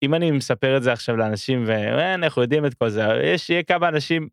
[0.00, 3.88] שאם אני מספר את זה עכשיו לאנשים, ואנחנו יודעים את כל זה, יש, יהיה כמה
[3.88, 4.28] אנשים,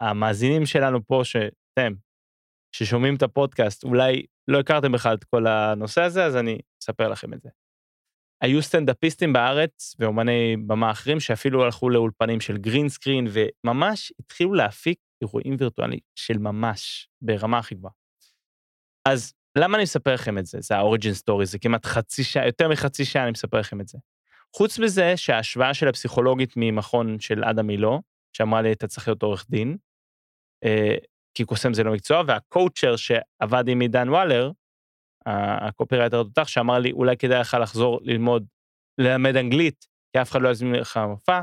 [0.00, 1.92] המאזינים שלנו פה, שאתם,
[2.72, 7.34] ששומעים את הפודקאסט, אולי לא הכרתם בכלל את כל הנושא הזה, אז אני אספר לכם
[7.34, 7.48] את זה.
[8.42, 14.98] היו סטנדאפיסטים בארץ ואומני במה אחרים שאפילו הלכו לאולפנים של green screen וממש התחילו להפיק
[15.22, 17.92] אירועים וירטואליים של ממש ברמה הכי גבוהה.
[19.08, 20.58] אז למה אני מספר לכם את זה?
[20.60, 23.88] זה ה origin story, זה כמעט חצי שעה, יותר מחצי שעה אני מספר לכם את
[23.88, 23.98] זה.
[24.56, 28.02] חוץ מזה שההשוואה של הפסיכולוגית ממכון של עדה מילו,
[28.36, 29.76] שאמרה לי אתה צריך להיות עורך דין,
[30.64, 30.94] אה,
[31.34, 34.50] כי קוסם זה לא מקצוע, והקואוצ'ר שעבד עם עידן וואלר,
[35.66, 38.46] הקופירייטר התותח, שאמר לי, אולי כדאי לך לחזור ללמוד,
[38.98, 41.40] ללמד אנגלית, כי אף אחד לא יזמין לך מופע,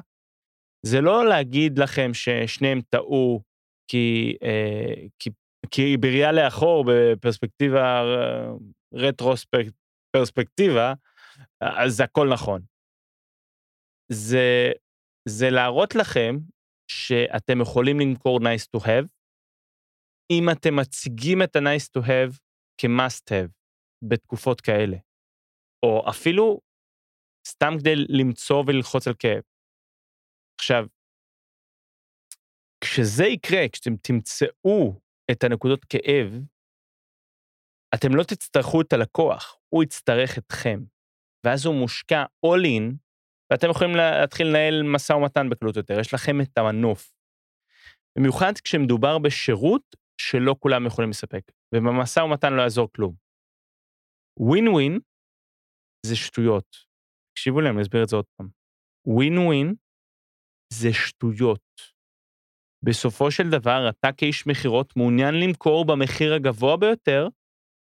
[0.85, 3.41] זה לא להגיד לכם ששניהם טעו
[3.87, 5.29] כי, אה, כי,
[5.71, 8.03] כי בראייה לאחור, בפרספקטיבה,
[8.93, 10.93] רטרוספקטיבה,
[11.61, 12.61] אז הכל נכון.
[14.11, 14.71] זה,
[15.29, 16.35] זה להראות לכם
[16.87, 19.07] שאתם יכולים למכור nice to have,
[20.31, 22.39] אם אתם מציגים את ה-nice to have
[22.77, 23.51] כ-must have
[24.09, 24.97] בתקופות כאלה,
[25.85, 26.61] או אפילו
[27.47, 29.43] סתם כדי למצוא וללחוץ על כאב.
[30.59, 30.85] עכשיו,
[32.83, 34.99] כשזה יקרה, כשאתם תמצאו
[35.31, 36.29] את הנקודות כאב,
[37.95, 40.79] אתם לא תצטרכו את הלקוח, הוא יצטרך אתכם.
[41.45, 43.02] ואז הוא מושקע all in,
[43.53, 47.13] ואתם יכולים להתחיל לנהל משא ומתן בקלות יותר, יש לכם את המנוף.
[48.17, 53.15] במיוחד כשמדובר בשירות שלא כולם יכולים לספק, ובמשא ומתן לא יעזור כלום.
[54.39, 54.99] ווין ווין
[56.05, 56.77] זה שטויות.
[57.33, 58.49] תקשיבו להם, אני אסביר את זה עוד פעם.
[59.07, 59.73] ווין ווין
[60.73, 61.81] זה שטויות.
[62.85, 67.27] בסופו של דבר, אתה כאיש מכירות מעוניין למכור במחיר הגבוה ביותר,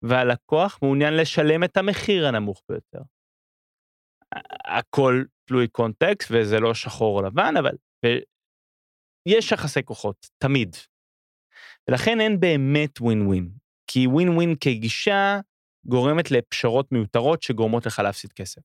[0.01, 3.01] והלקוח מעוניין לשלם את המחיר הנמוך ביותר.
[4.65, 7.75] הכל תלוי קונטקסט, וזה לא שחור או לבן, אבל
[9.27, 10.75] יש יחסי כוחות, תמיד.
[11.89, 13.49] ולכן אין באמת ווין ווין,
[13.87, 15.39] כי ווין ווין כגישה
[15.85, 18.61] גורמת לפשרות מיותרות שגורמות לך להפסיד כסף.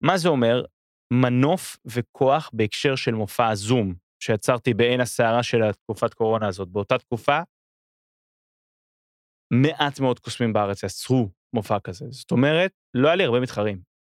[0.00, 0.64] מה זה אומר?
[1.12, 6.68] מנוף וכוח בהקשר של מופע הזום שיצרתי בעין הסערה של התקופת קורונה הזאת.
[6.68, 7.38] באותה תקופה,
[9.52, 12.06] מעט מאוד קוסמים בארץ יצרו מופע כזה.
[12.10, 13.95] זאת אומרת, לא היה לי הרבה מתחרים.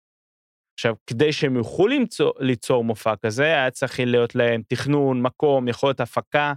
[0.75, 6.01] עכשיו, כדי שהם יוכלו למצוא, ליצור מופע כזה, היה צריך להיות להם תכנון, מקום, יכולת
[6.01, 6.53] הפקה,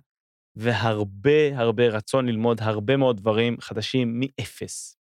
[0.55, 4.97] והרבה הרבה רצון ללמוד הרבה מאוד דברים חדשים מאפס.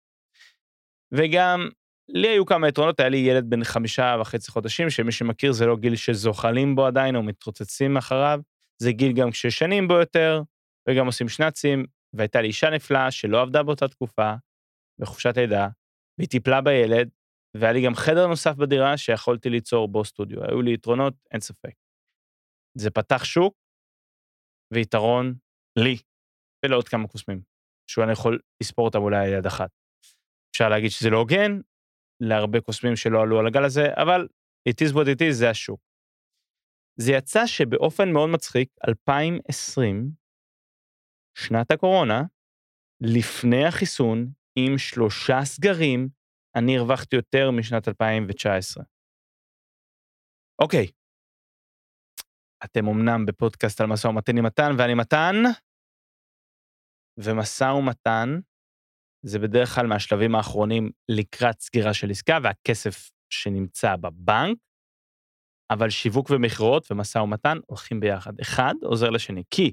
[1.13, 1.69] וגם
[2.09, 5.77] לי היו כמה יתרונות, היה לי ילד בן חמישה וחצי חודשים, שמי שמכיר זה לא
[5.77, 8.41] גיל שזוחלים בו עדיין או מתרוצצים אחריו,
[8.79, 10.43] זה גיל גם כשישנים בו יותר,
[10.89, 14.35] וגם עושים שנאצים, והייתה לי אישה נפלאה שלא עבדה באותה תקופה,
[14.99, 15.69] בחופשת לידה,
[16.19, 17.09] והיא טיפלה בילד,
[17.61, 20.45] והיה לי גם חדר נוסף בדירה שיכולתי ליצור בו סטודיו.
[20.45, 21.75] היו לי יתרונות, אין ספק.
[22.79, 23.55] זה פתח שוק
[24.75, 25.35] ויתרון
[25.79, 25.97] לי
[26.65, 27.43] ולעוד כמה קוסמים,
[27.91, 29.71] שהוא אני יכול לספור אותם אולי על יד אחת.
[30.51, 31.61] אפשר להגיד שזה לא הוגן,
[32.21, 34.29] להרבה קוסמים שלא עלו על הגל הזה, אבל
[34.69, 35.81] it is what it is, זה השוק.
[37.01, 40.11] זה יצא שבאופן מאוד מצחיק, 2020,
[41.39, 42.23] שנת הקורונה,
[43.01, 46.09] לפני החיסון, עם שלושה סגרים,
[46.57, 48.85] אני הרווחתי יותר משנת 2019.
[50.63, 50.87] אוקיי,
[52.65, 55.35] אתם אמנם בפודקאסט על משא ומתן עם מתן, ואני מתן,
[57.19, 58.29] ומשא ומתן
[59.23, 64.59] זה בדרך כלל מהשלבים האחרונים לקראת סגירה של עסקה והכסף שנמצא בבנק,
[65.71, 68.41] אבל שיווק ומכירות ומשא ומתן הולכים ביחד.
[68.41, 69.43] אחד עוזר לשני.
[69.51, 69.73] כי,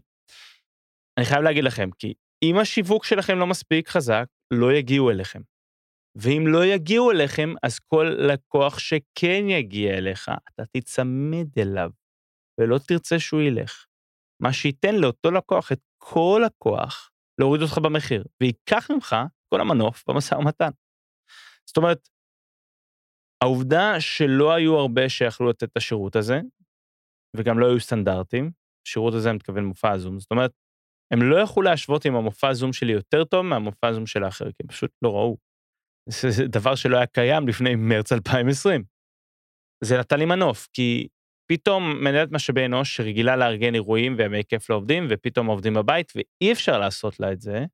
[1.18, 2.14] אני חייב להגיד לכם, כי
[2.44, 5.53] אם השיווק שלכם לא מספיק חזק, לא יגיעו אליכם.
[6.16, 11.90] ואם לא יגיעו אליכם, אז כל לקוח שכן יגיע אליך, אתה תיצמד אליו,
[12.60, 13.86] ולא תרצה שהוא ילך.
[14.42, 19.16] מה שייתן לאותו לקוח את כל הכוח להוריד אותך במחיר, וייקח ממך
[19.54, 20.70] כל המנוף במשא ומתן.
[21.66, 22.10] זאת אומרת,
[23.44, 26.40] העובדה שלא היו הרבה שיכלו לתת את השירות הזה,
[27.38, 28.52] וגם לא היו סטנדרטים,
[28.88, 30.52] השירות הזה מתכוון מופע זום, זאת אומרת,
[31.14, 34.58] הם לא יכלו להשוות אם המופע זום שלי יותר טוב מהמופע זום של האחר, כי
[34.64, 35.38] הם פשוט לא ראו.
[36.10, 38.84] זה דבר שלא היה קיים לפני מרץ 2020.
[39.84, 41.08] זה נתן לי מנוף, כי
[41.48, 46.80] פתאום מנהלת משאבי אנוש שרגילה לארגן אירועים וימי כיף לעובדים, ופתאום עובדים בבית, ואי אפשר
[46.80, 47.66] לעשות לה את זה,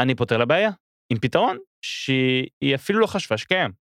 [0.00, 0.70] אני פותר לה בעיה,
[1.12, 3.72] עם פתרון שהיא אפילו לא חשבה שקיים.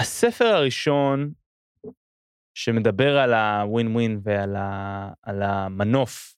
[0.00, 1.32] הספר הראשון
[2.54, 6.34] שמדבר על הווין ווין ועל ה, המנוף,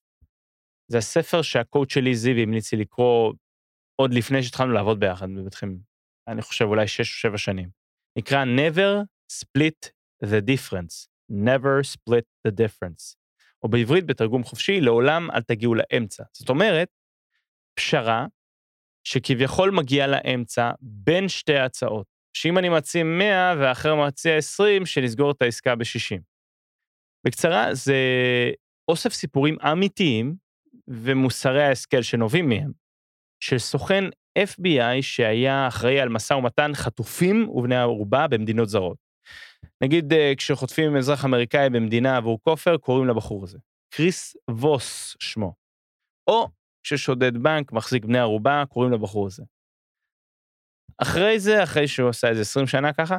[0.89, 3.33] זה הספר שהקואוצ' שלי זיו המליץ לי לקרוא
[3.97, 5.77] עוד לפני שהתחלנו לעבוד ביחד בבתכם,
[6.29, 7.69] אני חושב אולי שש או שבע שנים.
[8.19, 9.91] נקרא Never Split
[10.25, 13.17] the Difference, Never Split the Difference,
[13.63, 16.25] או בעברית בתרגום חופשי, לעולם אל תגיעו לאמצע.
[16.33, 16.89] זאת אומרת,
[17.75, 18.27] פשרה
[19.05, 22.07] שכביכול מגיעה לאמצע בין שתי ההצעות.
[22.37, 26.21] שאם אני מציע 100 ואחר מציע 20, שנסגור את העסקה ב-60.
[27.27, 27.97] בקצרה, זה
[28.89, 30.37] אוסף סיפורים אמיתיים
[30.89, 32.73] ומוסרי ההשכל שנובעים מהם,
[33.41, 34.05] של סוכן
[34.39, 38.97] FBI שהיה אחראי על משא ומתן חטופים ובני ערובה במדינות זרות.
[39.83, 43.59] נגיד אה, כשחוטפים אזרח אמריקאי במדינה עבור כופר, קוראים לבחור הזה.
[43.95, 45.55] קריס ווס שמו.
[46.27, 46.49] או
[46.83, 49.43] כששודד בנק מחזיק בני ערובה, קוראים לבחור הזה.
[50.99, 53.17] אחרי זה, אחרי שהוא עשה איזה 20 שנה ככה,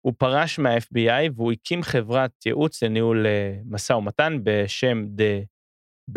[0.00, 5.44] הוא פרש מה-FBI והוא הקים חברת ייעוץ לניהול אה, משא ומתן בשם The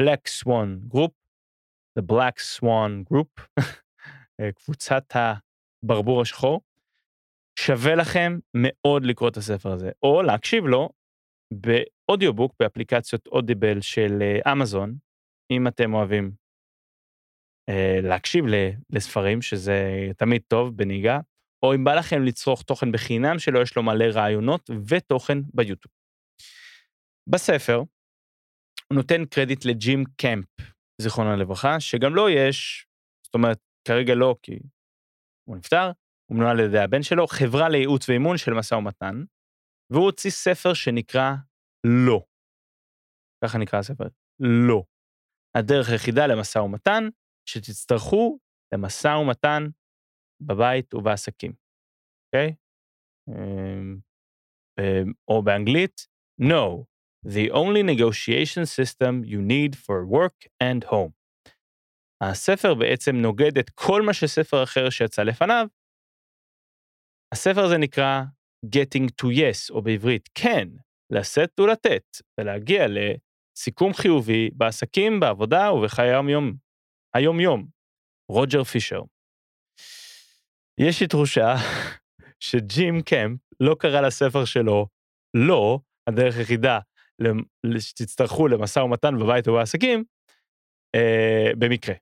[0.02, 1.12] Black Swan Group,
[2.00, 3.62] The Black Swan Group,
[4.42, 6.62] אה, קבוצת הברבור השחור.
[7.60, 10.90] שווה לכם מאוד לקרוא את הספר הזה, או להקשיב לו
[11.54, 14.96] באודיובוק באפליקציות אודיבל של אה, אמזון,
[15.52, 16.32] אם אתם אוהבים
[17.70, 18.46] אה, להקשיב
[18.90, 21.20] לספרים, שזה תמיד טוב בנהיגה,
[21.64, 25.94] או אם בא לכם לצרוך תוכן בחינם שלו, יש לו מלא רעיונות ותוכן ביוטיוב.
[27.28, 30.48] בספר, הוא נותן קרדיט לג'ים קמפ,
[31.02, 32.88] זיכרונו לברכה, שגם לו יש,
[33.26, 34.60] זאת אומרת, כרגע לא, כי
[35.48, 35.92] הוא נפטר,
[36.32, 39.24] הוא מנוהל על ידי הבן שלו, חברה לייעוץ ואימון של משא ומתן,
[39.92, 41.32] והוא הוציא ספר שנקרא
[42.08, 42.26] לא.
[43.44, 44.04] ככה נקרא הספר,
[44.40, 44.84] לא.
[45.58, 47.04] הדרך היחידה למשא ומתן,
[47.50, 48.40] שתצטרכו
[48.74, 49.64] למשא ומתן
[50.42, 51.54] בבית ובעסקים,
[52.28, 52.50] אוקיי?
[52.50, 52.54] Okay?
[53.30, 54.00] אמ,
[54.80, 56.86] אמ, או באנגלית, No,
[57.26, 61.12] the only negotiation system you need for work and home.
[62.22, 65.68] הספר בעצם נוגד את כל מה שספר אחר שיצא לפניו.
[67.34, 68.22] הספר הזה נקרא
[68.66, 70.68] Getting to Yes, או בעברית, כן,
[71.10, 76.54] לשאת ולתת, ולהגיע לסיכום חיובי בעסקים, בעבודה ובחיי היום-יום.
[77.14, 77.68] היום-יום,
[78.30, 79.02] רוג'ר פישר.
[80.78, 81.56] יש לי תחושה
[82.40, 84.88] שג'ים קמפ לא קרא לספר שלו,
[85.34, 86.80] לא, הדרך היחידה
[87.80, 90.04] שתצטרכו למשא ומתן בבית ובעסקים,
[90.96, 91.96] אה, במקרה.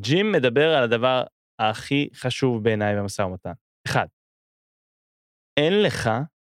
[0.00, 1.24] ג'ים מדבר על הדבר
[1.58, 3.52] הכי חשוב בעיניי במשא ומתן.
[3.86, 4.06] אחד,
[5.60, 6.10] אין לך,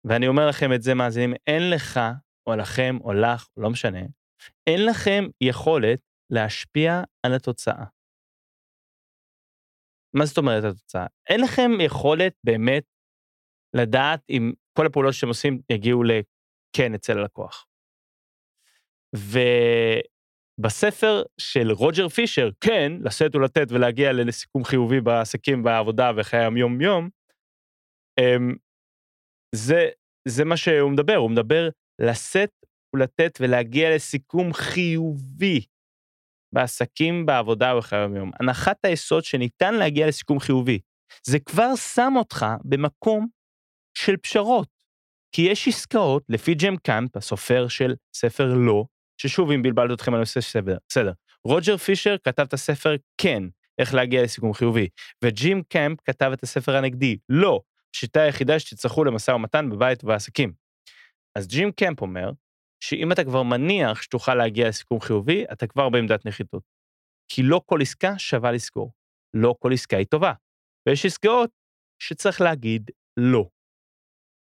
[0.08, 2.00] ואני אומר לכם את זה, מאזינים, אין לך,
[2.48, 4.00] או לכם, או לך, לא משנה,
[4.68, 6.00] אין לכם יכולת
[6.30, 7.86] להשפיע על התוצאה.
[10.16, 11.06] מה זאת אומרת התוצאה?
[11.30, 12.84] אין לכם יכולת באמת
[13.76, 17.66] לדעת אם כל הפעולות שאתם עושים יגיעו לכן אצל הלקוח.
[20.60, 27.10] ובספר של רוג'ר פישר, כן, לשאת ולתת ולהגיע לסיכום חיובי בעסקים, בעבודה וחיי היום-יום,
[28.20, 28.56] אמ,
[29.56, 29.90] זה,
[30.28, 31.70] זה מה שהוא מדבר, הוא מדבר
[32.02, 32.52] לשאת
[32.96, 35.66] ולתת ולהגיע לסיכום חיובי
[36.54, 38.32] בעסקים, בעבודה ובחיי היום-יום.
[38.40, 40.80] הנחת היסוד שניתן להגיע לסיכום חיובי.
[41.28, 43.28] זה כבר שם אותך במקום
[43.98, 44.68] של פשרות.
[45.36, 48.86] כי יש עסקאות, לפי ג'ם קאמפ, הסופר של ספר לא,
[49.18, 50.78] ששוב, אם בלבלת אתכם, אני עושה סדר.
[50.90, 51.12] בסדר.
[51.44, 53.44] רוג'ר פישר כתב את הספר כן,
[53.80, 54.90] איך להגיע לסיכום חיובי.
[55.24, 57.62] וג'ים קמפ כתב את הספר הנגדי, לא,
[57.96, 60.54] השיטה היחידה שתצטרכו למשא ומתן בבית ובעסקים.
[61.38, 62.32] אז ג'ים קמפ אומר,
[62.84, 66.64] שאם אתה כבר מניח שתוכל להגיע לסיכום חיובי, אתה כבר בעמדת נחיתות.
[67.30, 68.94] כי לא כל עסקה שווה לסגור.
[69.34, 70.34] לא כל עסקה היא טובה.
[70.88, 71.50] ויש עסקאות
[72.00, 73.50] שצריך להגיד לא.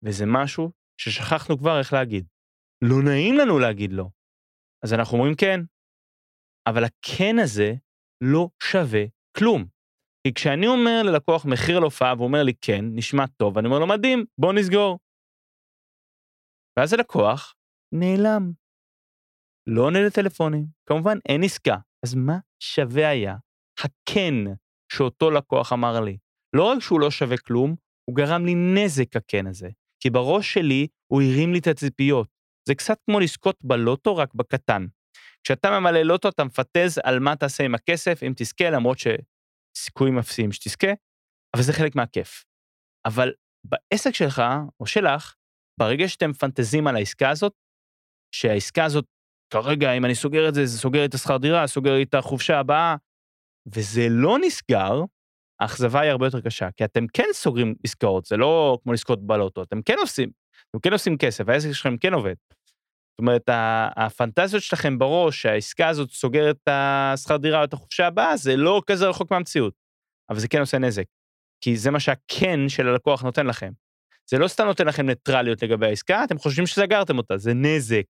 [0.03, 2.27] וזה משהו ששכחנו כבר איך להגיד.
[2.85, 4.09] לא נעים לנו להגיד לא.
[4.85, 5.61] אז אנחנו אומרים כן.
[6.69, 7.73] אבל הכן הזה
[8.25, 9.05] לא שווה
[9.39, 9.65] כלום.
[10.27, 13.87] כי כשאני אומר ללקוח מחיר להופעה והוא אומר לי כן, נשמע טוב, אני אומר לו
[13.87, 14.99] מדהים, בוא נסגור.
[16.79, 17.55] ואז הלקוח
[17.95, 18.53] נעלם.
[19.67, 21.77] לא עונה לטלפונים, כמובן אין עסקה.
[22.05, 23.37] אז מה שווה היה
[23.79, 24.35] הכן
[24.93, 26.19] שאותו לקוח אמר לי?
[26.57, 29.69] לא רק שהוא לא שווה כלום, הוא גרם לי נזק הכן הזה.
[30.03, 32.29] כי בראש שלי הוא הרים לי את הציפיות.
[32.71, 34.87] זה קצת כמו לזכות בלוטו, רק בקטן.
[35.45, 40.53] כשאתה ממלא לוטו, אתה מפטז על מה תעשה עם הכסף, אם תזכה, למרות שסיכויים אפסיים
[40.53, 40.93] שתזכה,
[41.57, 42.45] אבל זה חלק מהכיף.
[43.07, 43.33] אבל
[43.65, 44.43] בעסק שלך,
[44.81, 45.35] או שלך,
[45.81, 47.53] ברגע שאתם מפנטזים על העסקה הזאת,
[48.35, 49.05] שהעסקה הזאת,
[49.53, 52.97] כרגע, אם אני סוגר את זה, זה סוגר את השכר דירה, סוגר את החופשה הבאה,
[53.75, 55.05] וזה לא נסגר,
[55.61, 59.63] האכזבה היא הרבה יותר קשה, כי אתם כן סוגרים עסקאות, זה לא כמו לזכות בלוטו,
[59.63, 60.31] אתם כן עושים,
[60.71, 62.35] אתם כן עושים כסף, העסק שלכם כן עובד.
[63.21, 63.43] אומרת,
[63.97, 68.83] הפנטזיות שלכם בראש, שהעסקה הזאת סוגרת את השכר דירה או את החופשה הבאה, זה לא
[68.87, 69.75] כזה רחוק מהמציאות,
[70.31, 71.05] אבל זה כן עושה נזק,
[71.61, 73.73] כי זה מה שהכן של הלקוח נותן לכם.
[74.31, 78.05] זה לא סתם נותן לכם ניטרליות לגבי העסקה, אתם חושבים שסגרתם אותה, זה נזק.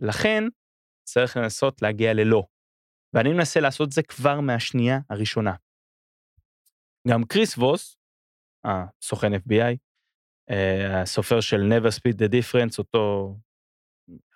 [0.00, 0.44] לכן,
[1.04, 2.42] צריך לנסות להגיע ללא.
[3.14, 5.54] ואני מנסה לעשות את זה כבר מהשנייה הראשונה.
[7.08, 7.96] גם קריס ווס,
[8.64, 9.76] הסוכן FBI,
[10.50, 13.36] אה, הסופר של never speed the difference, אותו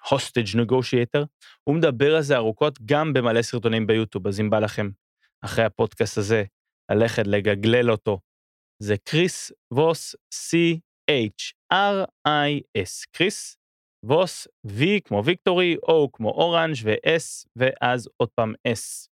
[0.06, 1.24] hostage negotiator,
[1.64, 4.90] הוא מדבר על זה ארוכות גם במלא סרטונים ביוטיוב, אז אם בא לכם
[5.44, 6.44] אחרי הפודקאסט הזה
[6.90, 8.20] ללכת לגגלל אותו,
[8.82, 11.72] זה קריס ווס, C-H-R-I-S,
[13.12, 13.56] קריס
[14.04, 19.08] ווס, V כמו ויקטורי, O כמו אורנג' ו-S, ואז עוד פעם S,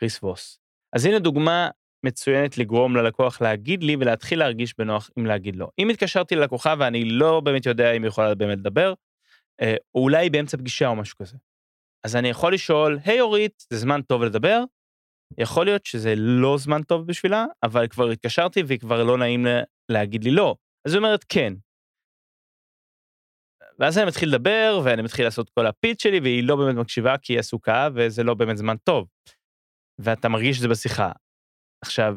[0.00, 0.58] קריס ווס.
[0.92, 1.68] אז הנה דוגמה
[2.06, 5.68] מצוינת לגרום ללקוח להגיד לי ולהתחיל להרגיש בנוח אם להגיד לא.
[5.78, 8.94] אם התקשרתי ללקוחה ואני לא באמת יודע אם היא יכולה באמת לדבר,
[9.94, 11.36] או אולי באמצע פגישה או משהו כזה.
[12.06, 14.62] אז אני יכול לשאול, היי hey, אורית, זה זמן טוב לדבר?
[15.38, 19.46] יכול להיות שזה לא זמן טוב בשבילה, אבל כבר התקשרתי והיא כבר לא נעים
[19.88, 20.56] להגיד לי לא.
[20.86, 21.52] אז היא אומרת כן.
[23.78, 27.32] ואז אני מתחיל לדבר ואני מתחיל לעשות כל הפיץ שלי והיא לא באמת מקשיבה כי
[27.32, 29.08] היא עסוקה וזה לא באמת זמן טוב.
[29.98, 31.12] ואתה מרגיש את זה בשיחה.
[31.84, 32.16] עכשיו,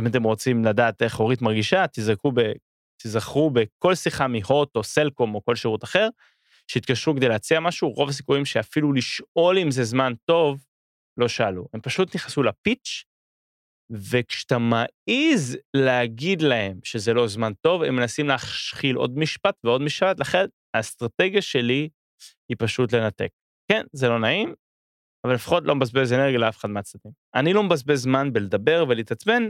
[0.00, 2.40] אם אתם רוצים לדעת איך אורית מרגישה, תזכרו, ב,
[3.02, 6.08] תזכרו בכל שיחה מהוט או סלקום או כל שירות אחר,
[6.70, 10.66] שהתקשרו כדי להציע משהו, רוב הסיכויים שאפילו לשאול אם זה זמן טוב,
[11.16, 11.68] לא שאלו.
[11.74, 13.04] הם פשוט נכנסו לפיץ',
[13.92, 20.20] וכשאתה מעז להגיד להם שזה לא זמן טוב, הם מנסים להשחיל עוד משפט ועוד משפט,
[20.20, 20.44] לכן
[20.74, 21.88] האסטרטגיה שלי
[22.48, 23.30] היא פשוט לנתק.
[23.72, 24.54] כן, זה לא נעים,
[25.26, 27.12] אבל לפחות לא מבזבז אנרגיה לאף אחד מהצדדים.
[27.34, 29.42] אני לא מבזבז זמן בלדבר ולהתעצבן,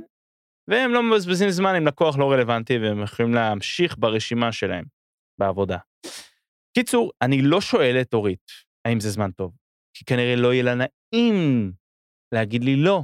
[0.71, 4.85] והם לא מבזבזים זמן עם לקוח לא רלוונטי, והם יכולים להמשיך ברשימה שלהם
[5.41, 5.79] בעבודה.
[6.79, 8.51] קיצור, אני לא שואל את אורית
[8.87, 9.57] האם זה זמן טוב,
[9.97, 11.73] כי כנראה לא יהיה לה נעים
[12.35, 13.03] להגיד לי לא,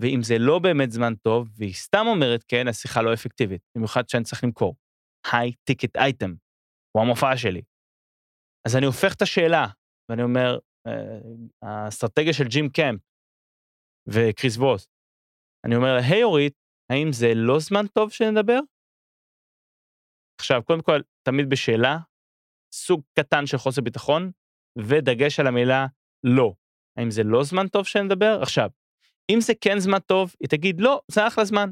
[0.00, 4.24] ואם זה לא באמת זמן טוב, והיא סתם אומרת כן, השיחה לא אפקטיבית, במיוחד שאני
[4.24, 4.76] צריך למכור.
[5.32, 6.34] היי טיקט אייטם,
[6.92, 7.62] הוא המופע שלי.
[8.66, 9.66] אז אני הופך את השאלה,
[10.08, 11.20] ואני אומר, אה,
[11.62, 13.00] האסטרטגיה של ג'ים קמפ
[14.08, 14.88] וקריס ווס.
[15.66, 16.54] אני אומר לה, היי אורית,
[16.92, 18.60] האם זה לא זמן טוב שנדבר?
[20.40, 21.96] עכשיו, קודם כל, תמיד בשאלה,
[22.72, 24.30] סוג קטן של חוסר ביטחון,
[24.78, 25.86] ודגש על המילה
[26.24, 26.54] לא.
[26.98, 28.38] האם זה לא זמן טוב שנדבר?
[28.42, 28.70] עכשיו,
[29.30, 31.70] אם זה כן זמן טוב, היא תגיד, לא, זה אחלה זמן.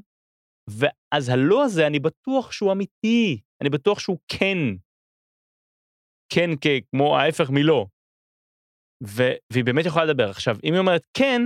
[0.70, 4.58] ואז הלא הזה, אני בטוח שהוא אמיתי, אני בטוח שהוא כן.
[6.32, 6.50] כן
[6.90, 7.86] כמו ההפך מלא.
[9.04, 10.30] ו- והיא באמת יכולה לדבר.
[10.30, 11.40] עכשיו, אם היא אומרת כן,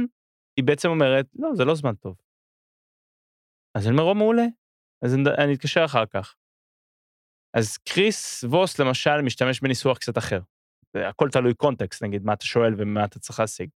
[0.57, 2.17] היא בעצם אומרת, לא, זה לא זמן טוב.
[3.79, 4.47] אז אני אומר, או מעולה,
[5.05, 6.37] אז אני, אני אתקשר אחר כך.
[7.55, 10.41] אז קריס ווס, למשל, משתמש בניסוח קצת אחר.
[10.95, 13.71] הכל תלוי קונטקסט, נגיד, מה אתה שואל ומה אתה צריך להשיג.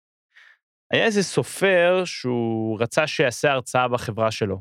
[0.92, 4.60] היה איזה סופר שהוא רצה שיעשה הרצאה בחברה שלו.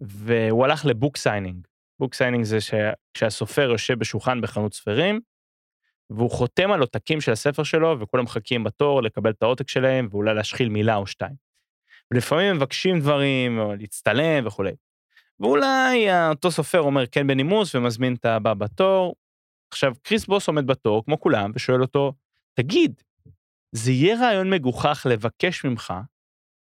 [0.00, 1.66] והוא הלך ל book signing.
[1.98, 2.58] book signing זה
[3.14, 5.20] כשהסופר יושב בשולחן בחנות ספרים,
[6.10, 10.34] והוא חותם על עותקים של הספר שלו, וכולם מחכים בתור לקבל את העותק שלהם, ואולי
[10.34, 11.34] להשחיל מילה או שתיים.
[12.10, 14.72] ולפעמים מבקשים דברים, או להצטלם וכולי.
[15.40, 19.14] ואולי אותו סופר אומר כן בנימוס ומזמין את הבא בתור.
[19.72, 22.12] עכשיו, קריס בוס עומד בתור, כמו כולם, ושואל אותו,
[22.54, 23.02] תגיד,
[23.72, 25.92] זה יהיה רעיון מגוחך לבקש ממך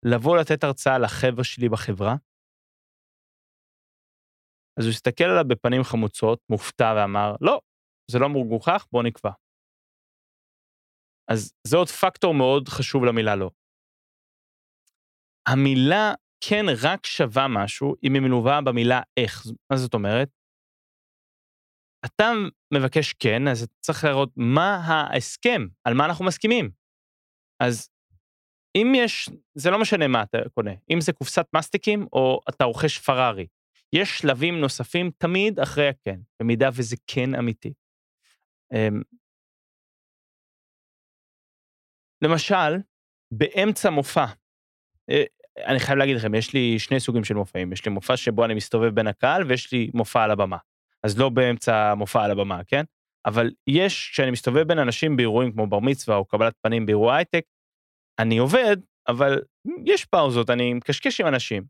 [0.06, 2.16] לבוא לתת הרצאה לחבר'ה שלי בחברה?
[4.80, 7.62] אז הוא הסתכל עליו בפנים חמוצות, מופתע, ואמר, לא,
[8.12, 9.32] זה לא מגוחך, בוא נקבע.
[11.32, 13.50] אז זה עוד פקטור מאוד חשוב למילה לא.
[15.48, 19.44] המילה כן רק שווה משהו אם היא מלווה במילה איך.
[19.72, 20.30] מה זאת אומרת?
[22.06, 22.32] אתה
[22.74, 26.72] מבקש כן, אז אתה צריך לראות מה ההסכם, על מה אנחנו מסכימים.
[27.64, 27.90] אז
[28.76, 32.98] אם יש, זה לא משנה מה אתה קונה, אם זה קופסת מסטיקים או אתה רוכש
[32.98, 33.48] פרארי,
[33.96, 37.74] יש שלבים נוספים תמיד אחרי הכן, במידה וזה כן אמיתי.
[38.74, 39.02] אמ,
[42.24, 42.72] למשל,
[43.34, 44.26] באמצע מופע,
[45.10, 45.24] אה,
[45.58, 48.54] אני חייב להגיד לכם, יש לי שני סוגים של מופעים, יש לי מופע שבו אני
[48.54, 50.58] מסתובב בין הקהל ויש לי מופע על הבמה.
[51.04, 52.84] אז לא באמצע מופע על הבמה, כן?
[53.26, 57.44] אבל יש, כשאני מסתובב בין אנשים באירועים כמו בר מצווה או קבלת פנים באירוע הייטק,
[58.20, 58.78] אני עובד,
[59.08, 59.42] אבל
[59.86, 61.64] יש פאוזות, אני מקשקש עם אנשים.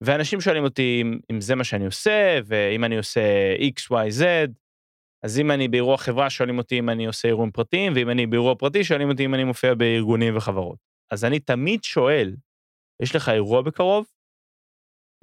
[0.00, 4.24] ואנשים שואלים אותי אם, אם זה מה שאני עושה, ואם אני עושה x, y, z,
[5.22, 8.54] אז אם אני באירוע חברה, שואלים אותי אם אני עושה אירועים פרטיים, ואם אני באירוע
[8.54, 10.78] פרטי, שואלים אותי אם אני מופיע בארגונים וחברות.
[11.10, 12.34] אז אני תמיד שואל,
[13.02, 14.06] יש לך אירוע בקרוב?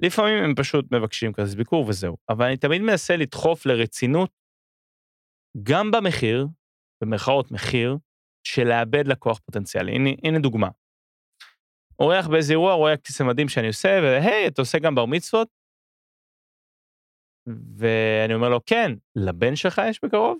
[0.02, 2.16] לפעמים הם פשוט מבקשים כזה ביקור וזהו.
[2.28, 4.30] אבל אני תמיד מנסה לדחוף לרצינות,
[5.62, 6.46] גם במחיר,
[7.02, 7.96] במרכאות מחיר,
[8.46, 9.92] של לאבד לקוח פוטנציאלי.
[9.92, 10.68] הנה, הנה דוגמה.
[11.98, 15.48] אורח באיזה אירוע, רואה כיסא מדהים שאני עושה, והי, אתה עושה גם בר מצוות?
[17.76, 20.38] ואני אומר לו, כן, לבן שלך יש בקרוב?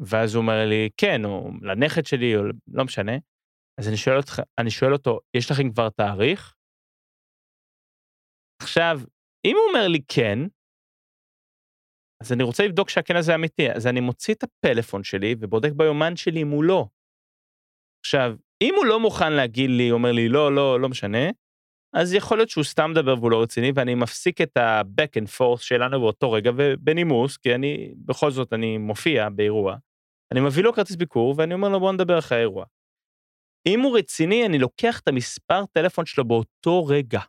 [0.00, 3.12] ואז הוא אומר לי, כן, או לנכד שלי, או לא משנה.
[3.80, 6.54] אז אני שואל, אותך, אני שואל אותו, יש לכם כבר תאריך?
[8.62, 9.00] עכשיו,
[9.46, 10.38] אם הוא אומר לי כן,
[12.22, 16.16] אז אני רוצה לבדוק שהכן הזה אמיתי, אז אני מוציא את הפלאפון שלי ובודק ביומן
[16.16, 16.86] שלי אם הוא לא.
[18.04, 21.30] עכשיו, אם הוא לא מוכן להגיד לי, אומר לי, לא, לא, לא משנה,
[21.96, 25.60] אז יכול להיות שהוא סתם מדבר והוא לא רציני, ואני מפסיק את ה-back and forth
[25.60, 29.76] שלנו באותו רגע, ובנימוס, כי אני, בכל זאת, אני מופיע באירוע.
[30.32, 32.64] אני מביא לו כרטיס ביקור, ואני אומר לו, בוא נדבר אחרי האירוע.
[33.68, 37.20] אם הוא רציני, אני לוקח את המספר טלפון שלו באותו רגע,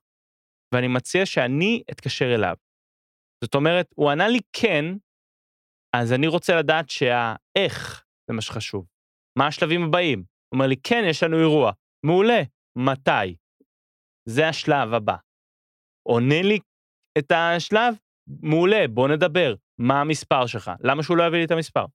[0.74, 2.56] ואני מציע שאני אתקשר אליו.
[3.44, 4.86] זאת אומרת, הוא ענה לי כן,
[5.96, 8.88] אז אני רוצה לדעת שהאיך זה מה שחשוב.
[9.40, 10.20] מה השלבים הבאים?
[10.20, 11.72] הוא אומר לי, כן, יש לנו אירוע.
[12.06, 12.42] מעולה.
[12.78, 13.36] מתי?
[14.30, 15.16] זה השלב הבא.
[16.08, 16.60] עונה לי
[17.18, 17.96] את השלב?
[18.44, 19.56] מעולה, בוא נדבר.
[19.80, 20.72] מה המספר שלך?
[20.80, 21.86] למה שהוא לא יביא לי את המספר?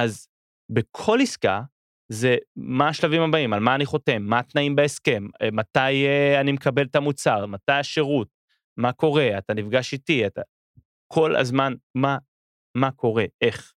[0.00, 0.28] אז
[0.72, 1.62] בכל עסקה,
[2.08, 6.52] זה מה השלבים הבאים, על מה אני חותם, מה התנאים בהסכם, אה, מתי אה, אני
[6.52, 8.28] מקבל את המוצר, מתי השירות,
[8.76, 10.40] מה קורה, אתה נפגש איתי, אתה...
[11.12, 12.18] כל הזמן, מה,
[12.76, 13.72] מה קורה, איך.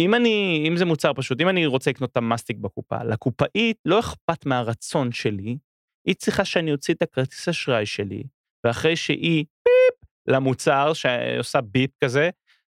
[0.00, 4.00] אם אני, אם זה מוצר פשוט, אם אני רוצה לקנות את המאסטיק בקופה, לקופאית לא
[4.00, 5.58] אכפת מהרצון שלי,
[6.06, 8.24] היא צריכה שאני אוציא את הכרטיס אשראי שלי,
[8.64, 12.30] ואחרי שהיא ביפ למוצר, שעושה ביפ כזה,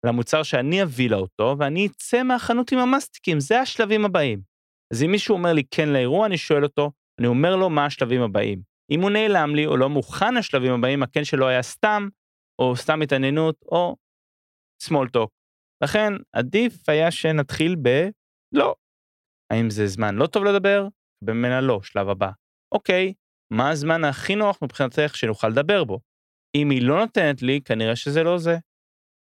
[0.05, 4.41] למוצר שאני אביא לה אותו, ואני אצא מהחנות עם המאסטיקים, זה השלבים הבאים.
[4.93, 8.21] אז אם מישהו אומר לי כן לאירוע, אני שואל אותו, אני אומר לו מה השלבים
[8.21, 8.61] הבאים.
[8.91, 12.07] אם הוא נעלם לי או לא מוכן לשלבים הבאים, הכן שלו היה סתם,
[12.61, 13.95] או סתם התעניינות, או
[14.83, 15.29] small talk.
[15.83, 17.89] לכן עדיף היה שנתחיל ב...
[18.51, 18.75] לא.
[19.53, 20.87] האם זה זמן לא טוב לדבר?
[21.23, 22.31] במנה לא, שלב הבא.
[22.71, 23.13] אוקיי,
[23.53, 25.99] מה הזמן הכי נוח מבחינתך שנוכל לדבר בו?
[26.55, 28.57] אם היא לא נותנת לי, כנראה שזה לא זה.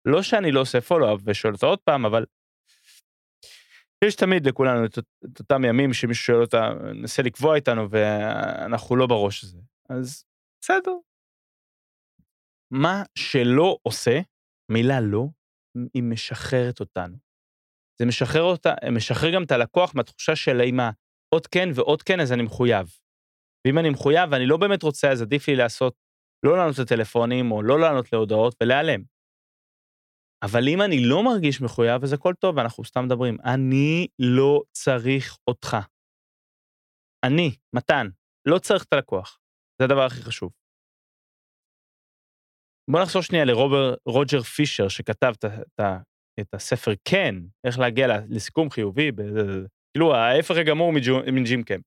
[0.06, 2.26] לא שאני לא עושה פולו-אפ ושואל אותה עוד פעם, אבל
[4.06, 9.08] יש תמיד לכולנו את, את אותם ימים שמישהו שואל אותה, ננסה לקבוע איתנו ואנחנו לא
[9.08, 9.58] בראש הזה.
[9.90, 10.26] אז
[10.62, 10.92] בסדר.
[12.72, 14.20] מה שלא עושה,
[14.72, 15.26] מילה לא,
[15.94, 17.18] היא משחררת אותנו.
[18.00, 20.80] זה משחרר אותה, משחרר גם את הלקוח מהתחושה של אם
[21.34, 22.88] עוד כן ועוד כן, אז אני מחויב.
[23.68, 25.96] ואם אני מחויב ואני לא באמת רוצה, אז עדיף לי לעשות,
[26.46, 29.04] לא לענות לטלפונים או לא לענות להודעות ולהיעלם.
[30.44, 33.38] אבל אם אני לא מרגיש מחויב, אז הכל טוב, ואנחנו סתם מדברים.
[33.46, 35.78] אני לא צריך אותך.
[37.26, 38.08] אני, מתן,
[38.48, 39.40] לא צריך את הלקוח.
[39.80, 40.52] זה הדבר הכי חשוב.
[42.92, 45.80] בוא נחזור שנייה לרוג'ר פישר, שכתב את, את,
[46.40, 47.36] את הספר כן,
[47.68, 49.12] איך להגיע לסיכום חיובי,
[49.94, 50.92] כאילו ההפך הגמור
[51.32, 51.86] מג'ים קמפ.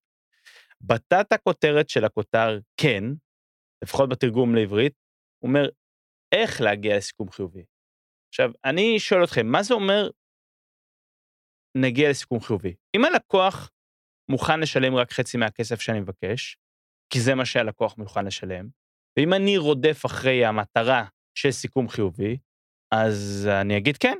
[0.80, 3.04] בתת הכותרת של הכותר כן,
[3.84, 4.92] לפחות בתרגום לעברית,
[5.38, 5.68] הוא אומר,
[6.34, 7.64] איך להגיע לסיכום חיובי.
[8.34, 10.10] עכשיו, אני שואל אתכם, מה זה אומר
[11.76, 12.74] נגיע לסיכום חיובי?
[12.96, 13.70] אם הלקוח
[14.30, 16.56] מוכן לשלם רק חצי מהכסף שאני מבקש,
[17.12, 18.68] כי זה מה שהלקוח מוכן לשלם,
[19.18, 21.04] ואם אני רודף אחרי המטרה
[21.38, 22.38] של סיכום חיובי,
[22.94, 24.18] אז אני אגיד כן,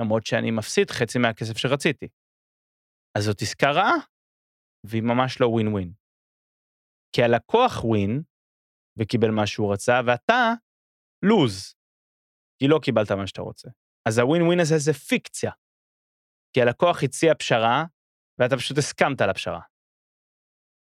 [0.00, 2.08] למרות שאני מפסיד חצי מהכסף שרציתי.
[3.18, 3.96] אז זאת עסקה רעה.
[4.86, 5.92] והיא ממש לא ווין ווין.
[7.12, 8.22] כי הלקוח ווין,
[8.98, 10.52] וקיבל מה שהוא רצה, ואתה
[11.24, 11.76] לוז,
[12.58, 13.68] כי לא קיבלת מה שאתה רוצה.
[14.08, 15.50] אז הווין ווין הזה זה פיקציה.
[16.52, 17.84] כי הלקוח הציע פשרה,
[18.38, 19.60] ואתה פשוט הסכמת על הפשרה.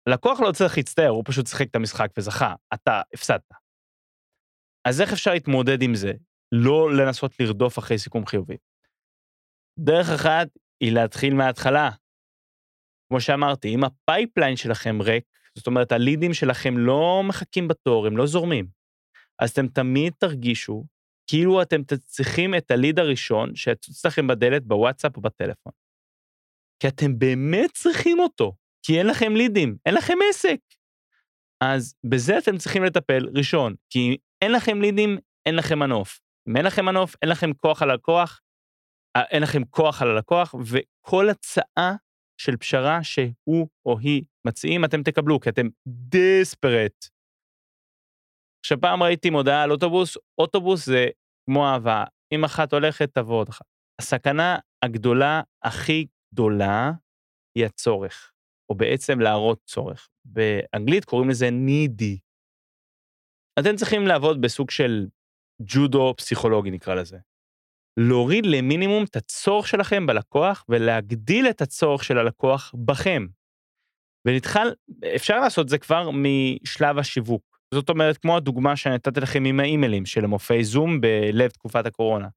[0.07, 3.49] הלקוח לא צריך להצטער, הוא פשוט שיחק את המשחק וזכה, אתה הפסדת.
[4.87, 6.11] אז איך אפשר להתמודד עם זה?
[6.51, 8.57] לא לנסות לרדוף אחרי סיכום חיובי.
[9.79, 10.47] דרך אחת
[10.79, 11.89] היא להתחיל מההתחלה.
[13.09, 15.23] כמו שאמרתי, אם ה pipeline שלכם ריק,
[15.55, 18.67] זאת אומרת, הלידים שלכם לא מחכים בתור, הם לא זורמים,
[19.39, 20.85] אז אתם תמיד תרגישו
[21.29, 25.73] כאילו אתם צריכים את הליד הראשון שיצוץ לכם בדלת בוואטסאפ או בטלפון.
[26.79, 28.53] כי אתם באמת צריכים אותו,
[28.85, 30.59] כי אין לכם לידים, אין לכם עסק.
[31.63, 36.19] אז בזה אתם צריכים לטפל ראשון, כי אין לכם לידים, אין לכם מנוף.
[36.49, 38.41] אם אין לכם מנוף, אין לכם כוח על הלקוח,
[39.15, 41.95] אה, אין לכם כוח על הלקוח, וכל הצעה
[42.41, 47.05] של פשרה שהוא או היא מציעים, אתם תקבלו, כי אתם דספרט.
[48.59, 51.07] עכשיו, פעם ראיתי מודעה על אוטובוס, אוטובוס זה
[51.49, 53.65] כמו אהבה, אם אחת הולכת, תבוא עוד אחת.
[54.01, 56.91] הסכנה הגדולה, הכי גדולה,
[57.55, 58.31] היא הצורך,
[58.69, 60.09] או בעצם להראות צורך.
[60.25, 62.19] באנגלית קוראים לזה נידי.
[63.59, 65.07] אתם צריכים לעבוד בסוג של
[65.61, 67.17] ג'ודו פסיכולוגי, נקרא לזה.
[67.99, 73.25] להוריד למינימום את הצורך שלכם בלקוח ולהגדיל את הצורך של הלקוח בכם.
[74.27, 74.73] ונתחל,
[75.15, 77.48] אפשר לעשות זה כבר משלב השיווק.
[77.73, 82.27] זאת אומרת, כמו הדוגמה שנתתי לכם עם האימיילים של מופעי זום בלב תקופת הקורונה.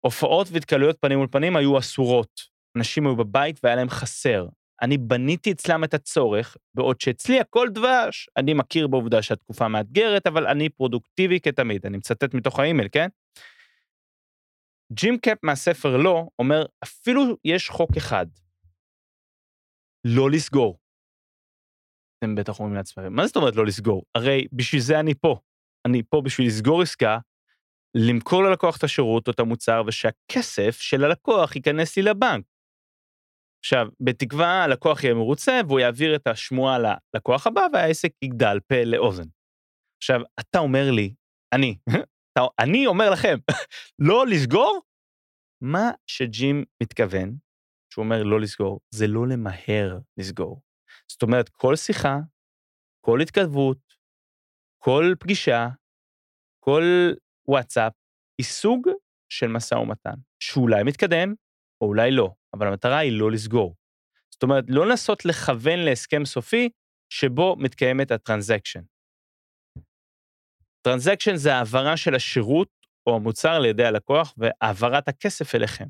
[0.00, 2.40] הופעות והתקלויות פנים מול פנים היו אסורות.
[2.76, 4.46] אנשים היו בבית והיה להם חסר.
[4.82, 8.28] אני בניתי אצלם את הצורך, בעוד שאצלי הכל דבש.
[8.36, 11.86] אני מכיר בעובדה שהתקופה מאתגרת, אבל אני פרודוקטיבי כתמיד.
[11.86, 13.08] אני מצטט מתוך האימייל, כן?
[14.92, 18.26] ג'ים קאפ מהספר לא אומר, אפילו יש חוק אחד,
[20.04, 20.78] לא לסגור.
[22.18, 24.02] אתם בטח אומרים לעצמכם, מה זאת אומרת לא לסגור?
[24.14, 25.38] הרי בשביל זה אני פה.
[25.86, 27.18] אני פה בשביל לסגור עסקה,
[27.96, 32.44] למכור ללקוח את השירות או את המוצר, ושהכסף של הלקוח ייכנס לי לבנק.
[33.64, 39.28] עכשיו, בתקווה הלקוח יהיה מרוצה והוא יעביר את השמועה ללקוח הבא והעסק יגדל פה לאוזן.
[40.02, 41.14] עכשיו, אתה אומר לי,
[41.52, 41.76] אני,
[42.64, 43.36] אני אומר לכם,
[44.08, 44.80] לא לסגור?
[45.62, 47.36] מה שג'ים מתכוון,
[47.92, 50.65] שהוא אומר לא לסגור, זה לא למהר לסגור.
[51.08, 52.16] זאת אומרת, כל שיחה,
[53.00, 53.78] כל התכתבות,
[54.78, 55.68] כל פגישה,
[56.60, 56.82] כל
[57.48, 57.92] וואטסאפ,
[58.38, 58.88] היא סוג
[59.28, 61.34] של משא ומתן, שאולי מתקדם,
[61.80, 63.76] או אולי לא, אבל המטרה היא לא לסגור.
[64.30, 66.68] זאת אומרת, לא לנסות לכוון להסכם סופי
[67.12, 68.80] שבו מתקיימת ה transaction.
[70.82, 72.68] transaction זה העברה של השירות
[73.06, 75.86] או המוצר על ידי הלקוח והעברת הכסף אליכם.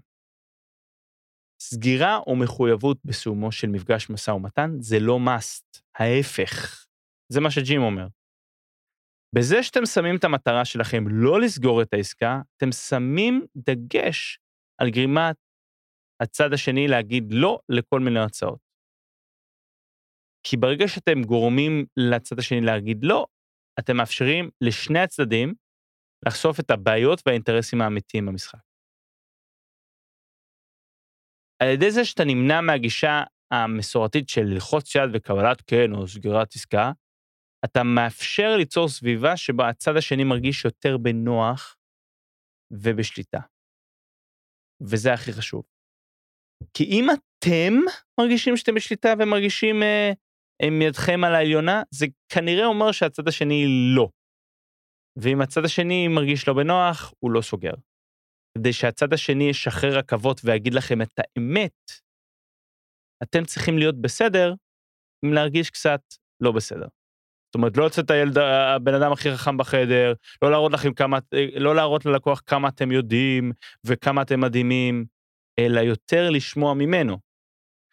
[1.62, 6.86] סגירה או מחויבות בסיומו של מפגש משא ומתן זה לא must, ההפך.
[7.32, 8.06] זה מה שג'ים אומר.
[9.34, 14.38] בזה שאתם שמים את המטרה שלכם לא לסגור את העסקה, אתם שמים דגש
[14.80, 15.36] על גרימת
[16.22, 18.58] הצד השני להגיד לא לכל מיני הצעות.
[20.46, 23.26] כי ברגע שאתם גורמים לצד השני להגיד לא,
[23.78, 25.54] אתם מאפשרים לשני הצדדים
[26.26, 28.65] לחשוף את הבעיות והאינטרסים האמיתיים במשחק.
[31.62, 36.92] על ידי זה שאתה נמנע מהגישה המסורתית של ללחוץ יד וקבלת כן או סגירת עסקה,
[37.64, 41.76] אתה מאפשר ליצור סביבה שבה הצד השני מרגיש יותר בנוח
[42.70, 43.40] ובשליטה.
[44.82, 45.62] וזה הכי חשוב.
[46.74, 47.72] כי אם אתם
[48.20, 50.12] מרגישים שאתם בשליטה ומרגישים אה,
[50.62, 53.64] עם ידכם על העליונה, זה כנראה אומר שהצד השני
[53.96, 54.08] לא.
[55.16, 57.74] ואם הצד השני מרגיש לא בנוח, הוא לא סוגר.
[58.56, 61.90] כדי שהצד השני ישחרר רכבות ויגיד לכם את האמת,
[63.22, 64.54] אתם צריכים להיות בסדר
[65.24, 66.00] עם להרגיש קצת
[66.40, 66.86] לא בסדר.
[67.46, 68.38] זאת אומרת, לא לצאת הילד,
[68.76, 71.18] הבן אדם הכי חכם בחדר, לא להראות לכם כמה,
[71.60, 73.52] לא להראות ללקוח כמה אתם יודעים
[73.86, 75.04] וכמה אתם מדהימים,
[75.58, 77.18] אלא יותר לשמוע ממנו.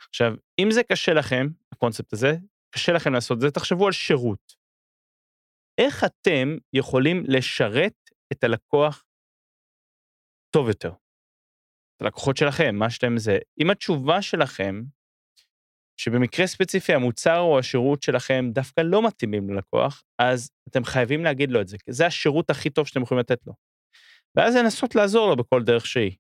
[0.09, 2.36] עכשיו, אם זה קשה לכם, הקונספט הזה,
[2.76, 4.53] קשה לכם לעשות את זה, תחשבו על שירות.
[5.78, 7.95] איך אתם יכולים לשרת
[8.32, 9.03] את הלקוח
[10.54, 10.91] טוב יותר?
[12.01, 13.38] הלקוחות שלכם, מה שאתם זה.
[13.62, 14.82] אם התשובה שלכם,
[15.97, 21.62] שבמקרה ספציפי המוצר או השירות שלכם דווקא לא מתאימים ללקוח, אז אתם חייבים להגיד לו
[21.62, 23.54] את זה, זה השירות הכי טוב שאתם יכולים לתת לו.
[24.36, 26.16] ואז לנסות לעזור לו בכל דרך שהיא.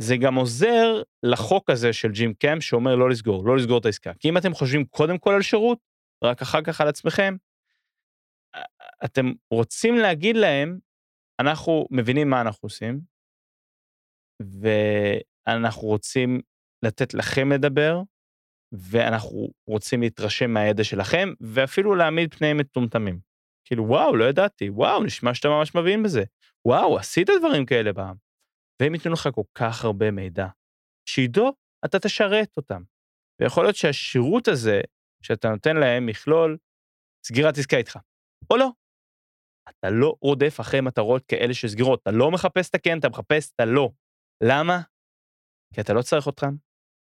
[0.00, 4.12] זה גם עוזר לחוק הזה של ג'ים קאם שאומר לא לסגור, לא לסגור את העסקה.
[4.18, 5.78] כי אם אתם חושבים קודם כל על שירות,
[6.24, 7.36] רק אחר כך על עצמכם,
[9.04, 10.78] אתם רוצים להגיד להם,
[11.40, 13.00] אנחנו מבינים מה אנחנו עושים,
[14.42, 16.40] ואנחנו רוצים
[16.84, 18.02] לתת לכם לדבר,
[18.72, 23.20] ואנחנו רוצים להתרשם מהידע שלכם, ואפילו להעמיד פני מטומטמים.
[23.64, 26.24] כאילו, וואו, לא ידעתי, וואו, נשמע שאתה ממש מבין בזה.
[26.66, 28.16] וואו, עשית דברים כאלה פעם.
[28.82, 30.46] והם ייתנו לך כל כך הרבה מידע,
[31.08, 31.52] שעידו,
[31.84, 32.82] אתה תשרת אותם.
[33.40, 34.80] ויכול להיות שהשירות הזה
[35.22, 36.58] שאתה נותן להם מכלול
[37.26, 37.98] סגירת עסקה איתך,
[38.50, 38.70] או לא.
[39.78, 43.60] אתה לא רודף אחרי מטרות כאלה שסגירות, אתה לא מחפש את הכן, אתה מחפש את
[43.60, 43.90] הלא.
[44.42, 44.80] למה?
[45.74, 46.54] כי אתה לא צריך אותם,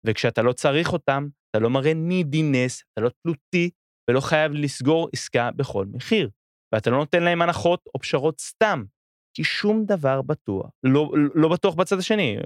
[0.06, 3.70] וכשאתה לא צריך אותם, אתה לא מראה נידינס, אתה לא תלותי,
[4.10, 6.30] ולא חייב לסגור עסקה בכל מחיר.
[6.74, 8.84] ואתה לא נותן להם הנחות או פשרות סתם,
[9.36, 12.36] כי שום דבר בטוח, לא, לא בטוח בצד השני.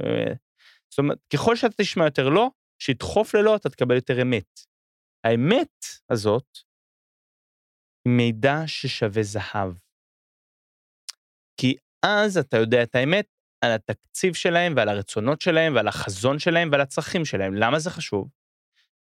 [0.91, 2.51] זאת אומרת, ככל שאתה תשמע יותר לא,
[2.83, 4.61] שידחוף ללא, אתה תקבל יותר אמת.
[5.25, 6.59] האמת הזאת
[8.05, 9.73] היא מידע ששווה זהב.
[11.61, 13.27] כי אז אתה יודע את האמת
[13.65, 17.55] על התקציב שלהם ועל הרצונות שלהם ועל החזון שלהם ועל הצרכים שלהם.
[17.55, 18.29] למה זה חשוב?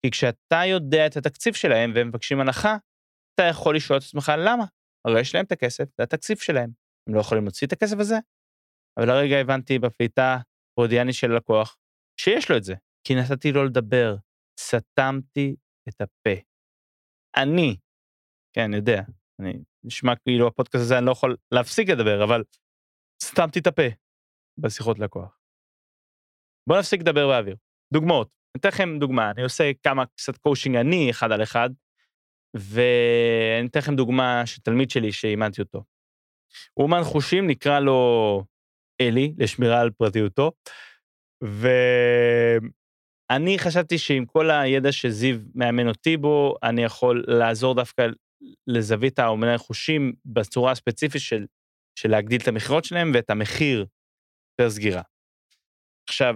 [0.02, 2.76] כי כשאתה יודע את התקציב שלהם והם מבקשים הנחה,
[3.34, 4.64] אתה יכול לשאול את עצמך למה.
[5.04, 6.70] הרי יש להם את הכסף, זה התקציב שלהם.
[7.09, 8.16] הם לא יכולים להוציא את הכסף הזה?
[8.98, 10.38] אבל הרגע הבנתי בפליטה
[10.74, 11.76] פרודיאני של לקוח,
[12.20, 14.16] שיש לו את זה, כי נתתי לו לדבר,
[14.61, 15.57] סתמתי
[15.88, 16.40] את הפה.
[17.36, 17.76] אני,
[18.52, 19.02] כן, אני יודע,
[19.40, 19.52] אני
[19.87, 22.45] נשמע כאילו הפודקאסט הזה אני לא יכול להפסיק לדבר, אבל
[23.22, 23.82] סתמתי את הפה
[24.59, 25.39] בשיחות לקוח.
[26.68, 27.57] בואו נפסיק לדבר באוויר.
[27.93, 31.70] דוגמאות, אני אתן לכם דוגמה, אני עושה כמה קצת קואושינג אני אחד על אחד,
[32.55, 35.84] ואני אתן לכם דוגמה של תלמיד שלי שאימנתי אותו.
[36.74, 38.45] הוא אומן חושים, נקרא לו
[39.01, 40.53] אלי, לשמירה על פרטיותו,
[43.30, 48.07] ואני חשבתי שעם כל הידע שזיו מאמן אותי בו, אני יכול לעזור דווקא
[48.66, 51.47] לזווית האומני החושים בצורה הספציפית של,
[51.99, 53.87] של להגדיל את המכירות שלהם ואת המחיר
[54.57, 55.03] פר סגירה.
[56.09, 56.34] עכשיו,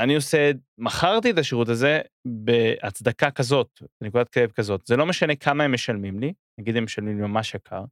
[0.00, 4.86] אני עושה, מכרתי את השירות הזה בהצדקה כזאת, בנקודת כאב כזאת.
[4.86, 7.84] זה לא משנה כמה הם משלמים לי, נגיד הם משלמים לי ממש יקר.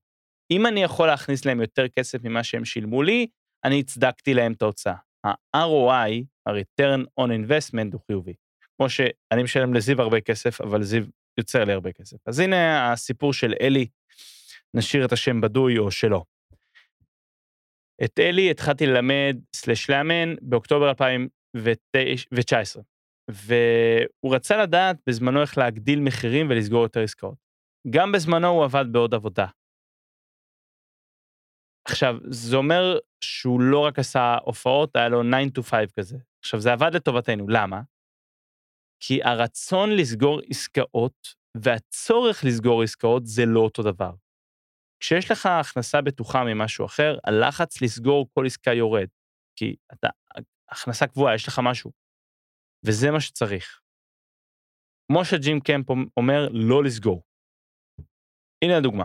[0.50, 3.26] אם אני יכול להכניס להם יותר כסף ממה שהם שילמו לי,
[3.64, 4.94] אני הצדקתי להם את ההוצאה.
[5.24, 8.34] ה-ROI, ה-return on investment, הוא חיובי.
[8.76, 11.04] כמו שאני משלם לזיו הרבה כסף, אבל זיו
[11.38, 12.16] יוצר לי הרבה כסף.
[12.28, 13.86] אז הנה הסיפור של אלי,
[14.74, 16.24] נשאיר את השם בדוי או שלא.
[18.04, 22.82] את אלי התחלתי ללמד, סלש לאמן, באוקטובר 2019,
[23.30, 27.38] והוא רצה לדעת בזמנו איך להגדיל מחירים ולסגור יותר עסקאות.
[27.90, 29.46] גם בזמנו הוא עבד בעוד עבודה.
[31.88, 36.18] עכשיו, זה אומר שהוא לא רק עשה הופעות, היה לו 9 to 5 כזה.
[36.40, 37.80] עכשיו, זה עבד לטובתנו, למה?
[39.04, 44.12] כי הרצון לסגור עסקאות והצורך לסגור עסקאות זה לא אותו דבר.
[45.00, 49.08] כשיש לך הכנסה בטוחה ממשהו אחר, הלחץ לסגור כל עסקה יורד.
[49.58, 50.08] כי אתה,
[50.70, 51.90] הכנסה קבועה, יש לך משהו.
[52.86, 53.80] וזה מה שצריך.
[55.08, 55.86] כמו שג'ים קמפ
[56.16, 57.22] אומר, לא לסגור.
[58.64, 59.04] הנה הדוגמה.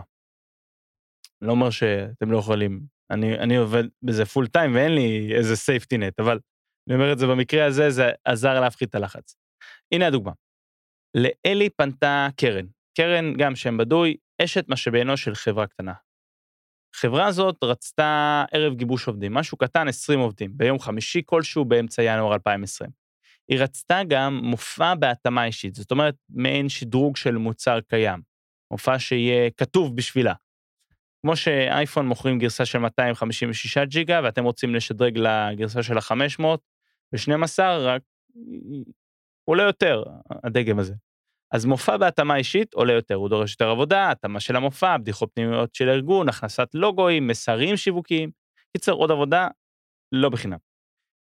[1.42, 5.98] לא אומר שאתם לא יכולים, אני, אני עובד בזה full time ואין לי איזה safety
[5.98, 6.38] net, אבל
[6.88, 9.47] אני אומר את זה במקרה הזה, זה עזר להפחית את הלחץ.
[9.92, 10.32] הנה הדוגמה.
[11.14, 12.66] לאלי פנתה קרן.
[12.96, 15.92] קרן, גם שם בדוי, אשת משאבי אנוש של חברה קטנה.
[16.94, 22.34] החברה הזאת רצתה ערב גיבוש עובדים, משהו קטן, 20 עובדים, ביום חמישי כלשהו באמצע ינואר
[22.34, 22.90] 2020.
[23.48, 28.20] היא רצתה גם מופע בהתאמה אישית, זאת אומרת, מעין שדרוג של מוצר קיים.
[28.70, 30.34] מופע שיהיה כתוב בשבילה.
[31.22, 36.44] כמו שאייפון מוכרים גרסה של 256 ג'יגה, ואתם רוצים לשדרג לגרסה של ה-500
[37.12, 38.02] ב-12, רק
[39.48, 40.02] עולה יותר,
[40.44, 40.94] הדגם הזה.
[41.54, 45.74] אז מופע בהתאמה אישית עולה יותר, הוא דורש יותר עבודה, התאמה של המופע, בדיחות פנימיות
[45.74, 48.30] של ארגון, הכנסת לוגויים, מסרים שיווקיים.
[48.76, 49.48] קיצר, עוד עבודה,
[50.12, 50.58] לא בחינם.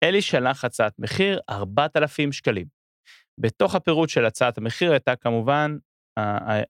[0.04, 2.68] אלי שלח הצעת מחיר 4,000 שקלים.
[3.40, 5.78] בתוך הפירוט של הצעת המחיר הייתה כמובן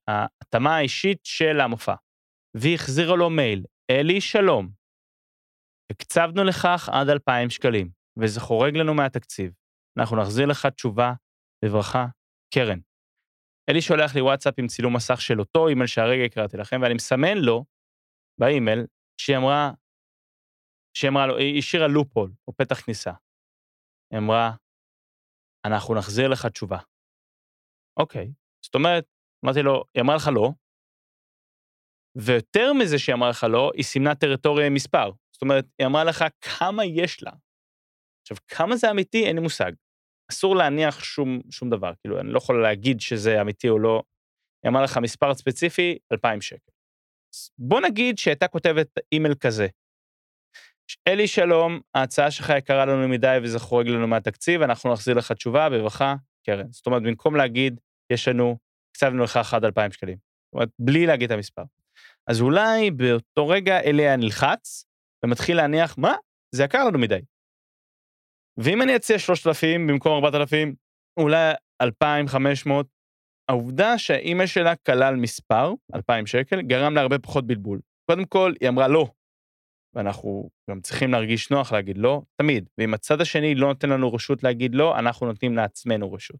[0.07, 1.95] ההתאמה האישית של המופע.
[2.57, 4.69] והיא החזירה לו מייל, אלי שלום,
[5.91, 7.89] הקצבנו לכך עד 2,000 שקלים,
[8.19, 9.51] וזה חורג לנו מהתקציב.
[9.97, 11.13] אנחנו נחזיר לך תשובה,
[11.65, 12.05] בברכה,
[12.53, 12.79] קרן.
[13.69, 17.37] אלי שולח לי וואטסאפ עם צילום מסך של אותו אימייל שהרגע הקראתי לכם, ואני מסמן
[17.37, 17.65] לו
[18.39, 18.79] באימייל
[19.21, 19.71] שהיא אמרה,
[20.97, 23.11] שהיא אמרה לו, היא השאירה לופול, או פתח כניסה.
[24.11, 24.51] היא אמרה,
[25.67, 26.77] אנחנו נחזיר לך תשובה.
[27.99, 28.27] אוקיי,
[28.65, 29.05] זאת אומרת,
[29.45, 30.49] אמרתי לו, היא אמרה לך לא,
[32.17, 35.11] ויותר מזה שהיא אמרה לך לא, היא סימנה טריטוריה עם מספר.
[35.33, 37.31] זאת אומרת, היא אמרה לך כמה יש לה.
[38.21, 39.71] עכשיו, כמה זה אמיתי, אין לי מושג.
[40.31, 44.03] אסור להניח שום, שום דבר, כאילו, אני לא יכול להגיד שזה אמיתי או לא.
[44.63, 46.71] היא אמרה לך מספר ספציפי, 2,000 שקל.
[47.57, 49.67] בוא נגיד שהייתה כותבת אימייל כזה.
[51.07, 55.69] אלי שלום, ההצעה שלך יקרה לנו מדי וזה חורג לנו מהתקציב, אנחנו נחזיר לך תשובה,
[55.69, 56.15] בברכה,
[56.45, 56.71] קרן.
[56.71, 57.79] זאת אומרת, במקום להגיד,
[58.09, 58.57] יש לנו,
[58.91, 60.17] הקצבנו לך עד 2,000 שקלים.
[60.17, 61.63] זאת אומרת, בלי להגיד את המספר.
[62.27, 64.85] אז אולי באותו רגע אלי היה נלחץ,
[65.25, 66.15] ומתחיל להניח, מה?
[66.55, 67.19] זה יקר לנו מדי.
[68.57, 70.75] ואם אני אציע 3,000 במקום 4,000,
[71.19, 72.87] אולי 2,500,
[73.49, 77.79] העובדה שהאימא שלה כלל מספר, 2,000 שקל, גרם לה פחות בלבול.
[78.11, 79.07] קודם כל, היא אמרה לא,
[79.95, 82.69] ואנחנו גם צריכים להרגיש נוח להגיד לא, תמיד.
[82.77, 86.39] ואם הצד השני לא נותן לנו רשות להגיד לא, אנחנו נותנים לעצמנו רשות.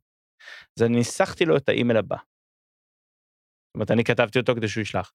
[0.79, 2.17] אז אני ניסחתי לו את האימייל הבא.
[2.17, 5.13] זאת אומרת, אני כתבתי אותו כדי שהוא ישלח.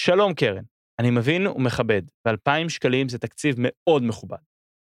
[0.00, 0.64] שלום קרן,
[1.00, 4.38] אני מבין ומכבד, ו-2,000 שקלים זה תקציב מאוד מכובד,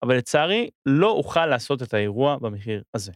[0.03, 3.11] אבל לצערי לא אוכל לעשות את האירוע במחיר הזה.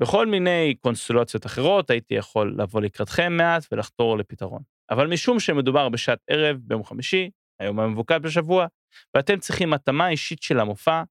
[0.00, 4.62] בכל מיני קונסטלציות אחרות הייתי יכול לבוא לקראתכם מעט ולחתור לפתרון.
[4.90, 8.66] אבל משום שמדובר בשעת ערב ביום חמישי, היום המבוקר בשבוע,
[9.14, 11.02] ואתם צריכים התאמה אישית של המופע,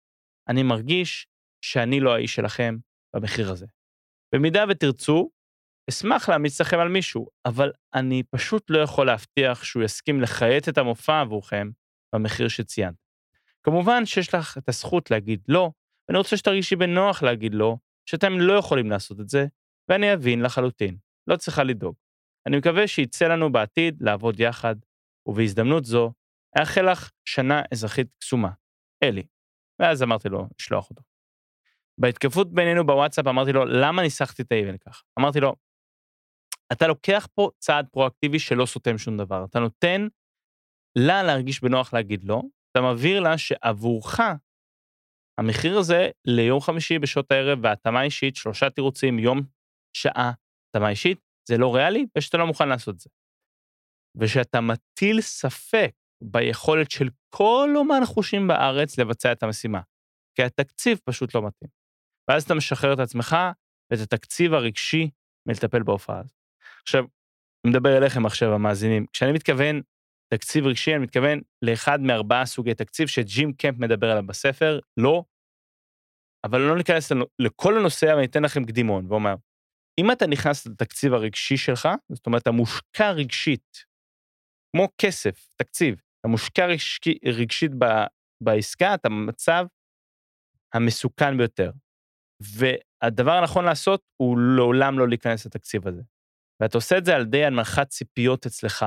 [0.49, 1.27] אני מרגיש
[1.61, 2.77] שאני לא האיש שלכם
[3.15, 3.65] במחיר הזה.
[4.35, 5.29] במידה ותרצו,
[5.89, 10.77] אשמח להמיץ לכם על מישהו, אבל אני פשוט לא יכול להבטיח שהוא יסכים לחיית את
[10.77, 11.69] המופע עבורכם
[12.15, 13.04] במחיר שציינת.
[13.65, 15.71] כמובן שיש לך את הזכות להגיד לא,
[16.07, 17.75] ואני רוצה שתרגישי בנוח להגיד לא,
[18.09, 19.45] שאתם לא יכולים לעשות את זה,
[19.89, 20.97] ואני אבין לחלוטין,
[21.27, 21.95] לא צריכה לדאוג.
[22.47, 24.75] אני מקווה שיצא לנו בעתיד לעבוד יחד,
[25.25, 26.13] ובהזדמנות זו,
[26.59, 28.49] אאחל לך שנה אזרחית קסומה.
[29.03, 29.23] אלי.
[29.79, 31.01] ואז אמרתי לו, לשלוח אותו.
[31.97, 35.03] בהתקפות בינינו בוואטסאפ אמרתי לו, למה ניסחתי את האיבל ככה?
[35.19, 35.55] אמרתי לו,
[36.71, 39.45] אתה לוקח פה צעד פרואקטיבי שלא סותם שום דבר.
[39.49, 40.07] אתה נותן
[40.97, 42.41] לה להרגיש בנוח להגיד לא,
[42.75, 44.19] אתה מבהיר לה שעבורך
[45.39, 49.41] המחיר הזה ליום חמישי בשעות הערב והתאמה אישית, שלושה תירוצים, יום,
[49.97, 50.31] שעה,
[50.69, 53.09] התאמה אישית, זה לא ריאלי ושאתה לא מוכן לעשות את זה.
[54.19, 55.91] ושאתה מטיל ספק
[56.23, 59.81] ביכולת של כל אומן חושים בארץ לבצע את המשימה,
[60.35, 61.69] כי התקציב פשוט לא מתאים.
[62.29, 63.35] ואז אתה משחרר את עצמך
[63.91, 65.09] ואת התקציב הרגשי
[65.47, 66.35] מלטפל בהופעה הזאת.
[66.81, 67.03] עכשיו,
[67.65, 69.05] אני מדבר אליכם עכשיו, המאזינים.
[69.13, 69.81] כשאני מתכוון
[70.33, 75.23] תקציב רגשי, אני מתכוון לאחד מארבעה סוגי תקציב שג'ים קמפ מדבר עליו בספר, לא,
[76.45, 79.35] אבל לא ניכנס לכל הנושא, אבל אני אתן לכם קדימון, ואומר,
[79.99, 83.85] אם אתה נכנס לתקציב הרגשי שלך, זאת אומרת, אתה מושקע רגשית,
[84.75, 87.85] כמו כסף, תקציב, אתה מושקע רגשי, רגשית ב,
[88.43, 89.65] בעסקה, אתה במצב
[90.73, 91.71] המסוכן ביותר.
[92.41, 96.01] והדבר הנכון לעשות הוא לעולם לא להיכנס לתקציב הזה.
[96.61, 98.85] ואתה עושה את זה על ידי הנמכת ציפיות אצלך.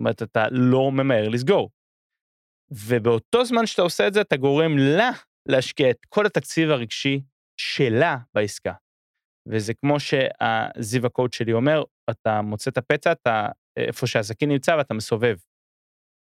[0.00, 1.70] אומרת, אתה לא ממהר לסגור.
[2.70, 5.10] ובאותו זמן שאתה עושה את זה, אתה גורם לה
[5.48, 7.22] להשקיע את כל התקציב הרגשי
[7.56, 8.72] שלה בעסקה.
[9.48, 14.94] וזה כמו שהזיו הקוד שלי אומר, אתה מוצא את הפצע, אתה, איפה שהסכין נמצא ואתה
[14.94, 15.36] מסובב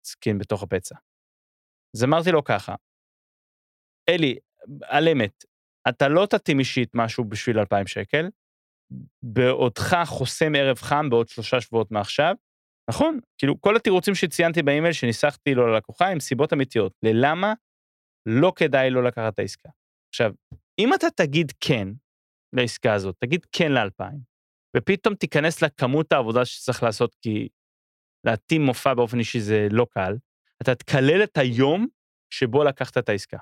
[0.06, 0.96] סכין בתוך הפצע.
[1.96, 2.76] אז אמרתי לו ככה,
[4.10, 4.38] אלי,
[4.84, 5.44] על אמת,
[5.90, 8.30] אתה לא תתאים אישית משהו בשביל 2,000 שקל,
[9.24, 12.36] בעודך חוסם ערב חם בעוד שלושה שבועות מעכשיו,
[12.90, 17.54] נכון, כאילו כל התירוצים שציינתי באימייל שניסחתי לו ללקוחה הם סיבות אמיתיות, ללמה
[18.26, 19.70] לא כדאי לא לקחת את העסקה.
[20.10, 20.32] עכשיו,
[20.80, 21.88] אם אתה תגיד כן
[22.54, 24.04] לעסקה הזאת, תגיד כן ל-2,000,
[24.78, 27.50] ופתאום תיכנס לכמות העבודה שצריך לעשות, כי
[28.26, 30.18] להתאים מופע באופן אישי זה לא קל,
[30.62, 31.88] אתה תקלל את היום
[32.30, 33.38] שבו לקחת את העסקה.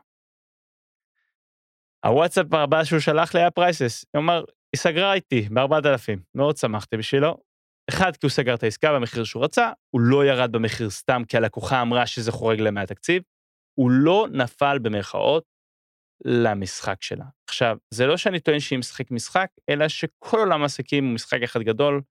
[2.05, 4.43] הוואטסאפ הבא שהוא שלח לי היה פרייסס, הוא אמר,
[4.73, 7.50] היא סגרה איתי ב-4,000, מאוד שמחתי בשבילו.
[7.93, 11.37] אחד, כי הוא סגר את העסקה במחיר שהוא רצה, הוא לא ירד במחיר סתם כי
[11.37, 13.23] הלקוחה אמרה שזה חורג להם מהתקציב,
[13.79, 15.43] הוא לא נפל במרכאות
[16.25, 17.25] למשחק שלה.
[17.49, 21.61] עכשיו, זה לא שאני טוען שהיא משחק משחק, אלא שכל עולם העסקים הוא משחק אחד
[21.61, 22.01] גדול,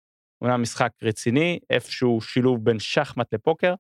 [0.43, 3.75] אומנם משחק רציני, איפשהו שילוב בין שחמט לפוקר.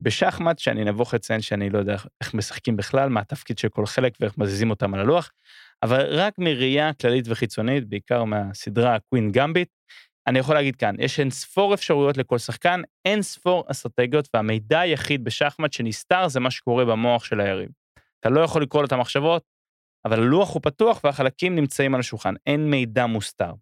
[0.00, 4.12] בשחמט, שאני נבוך לציין שאני לא יודע איך משחקים בכלל, מה התפקיד של כל חלק
[4.20, 5.30] ואיך מזיזים אותם על הלוח,
[5.82, 9.68] אבל רק מראייה כללית וחיצונית, בעיקר מהסדרה קווין גמביט,
[10.28, 15.24] אני יכול להגיד כאן, יש אין ספור אפשרויות לכל שחקן, אין ספור אסטרטגיות, והמידע היחיד
[15.24, 17.68] בשחמט שנסתר זה מה שקורה במוח של היריב.
[18.20, 19.42] אתה לא יכול לקרוא לו את המחשבות,
[20.04, 23.52] אבל הלוח הוא פתוח והחלקים נמצאים על השולחן, אין מידע מוסתר.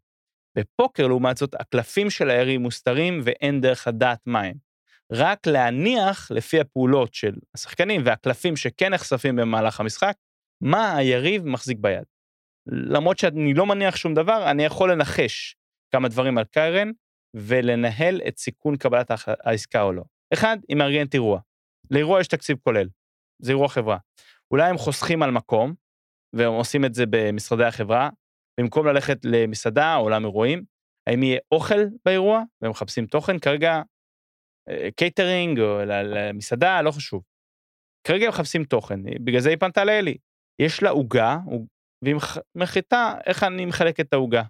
[0.59, 4.55] בפוקר, לעומת זאת, הקלפים של היריב מוסתרים ואין דרך לדעת מה הם.
[5.13, 10.15] רק להניח, לפי הפעולות של השחקנים והקלפים שכן נחשפים במהלך המשחק,
[10.61, 12.05] מה היריב מחזיק ביד.
[12.67, 15.57] למרות שאני לא מניח שום דבר, אני יכול לנחש
[15.97, 16.91] כמה דברים על קיירן
[17.37, 20.03] ולנהל את סיכון קבלת העסקה או לא.
[20.33, 21.41] אחד, היא מארגנת אירוע.
[21.91, 22.89] לאירוע יש תקציב כולל,
[23.43, 23.99] זה אירוע חברה.
[24.51, 25.75] אולי הם חוסכים על מקום,
[26.37, 28.11] והם עושים את זה במשרדי החברה,
[28.61, 30.65] במקום ללכת למסעדה או אולם אירועים,
[31.07, 33.83] האם יהיה אוכל באירוע, והם מחפשים תוכן, כרגע
[34.97, 37.23] קייטרינג או למסעדה, לא חשוב.
[38.07, 40.17] כרגע הם מחפשים תוכן, בגלל זה היא פנתה לאלי.
[40.63, 41.39] יש לה עוגה,
[42.05, 42.17] והיא
[42.55, 44.43] מחליטה איך אני מחלק את העוגה.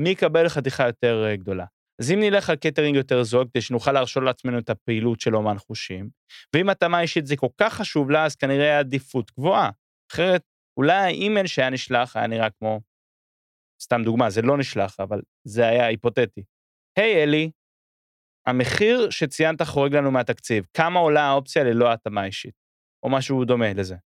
[0.00, 1.64] מי יקבל חתיכה יותר אה, גדולה.
[2.00, 5.58] אז אם נלך על קייטרינג יותר זול, כדי שנוכל להרשות לעצמנו את הפעילות של אומן
[5.58, 6.08] חושים,
[6.54, 9.70] ואם התאמה אישית זה כל כך חשוב לה, אז כנראה עדיפות גבוהה.
[10.12, 10.42] אחרת,
[10.76, 12.80] אולי האימייל שהיה נשלח היה נראה כמו,
[13.82, 16.44] סתם דוגמה, זה לא נשלח, אבל זה היה היפותטי.
[16.98, 17.50] היי hey, אלי,
[18.46, 22.54] המחיר שציינת חורג לנו מהתקציב, כמה עולה האופציה ללא התאמה אישית,
[23.02, 23.96] או משהו דומה לזה.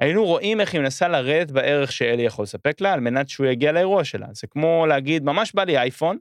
[0.00, 3.72] היינו רואים איך היא מנסה לרדת בערך שאלי יכול לספק לה, על מנת שהוא יגיע
[3.72, 4.26] לאירוע שלה.
[4.32, 6.18] זה כמו להגיד, ממש בא לי אייפון,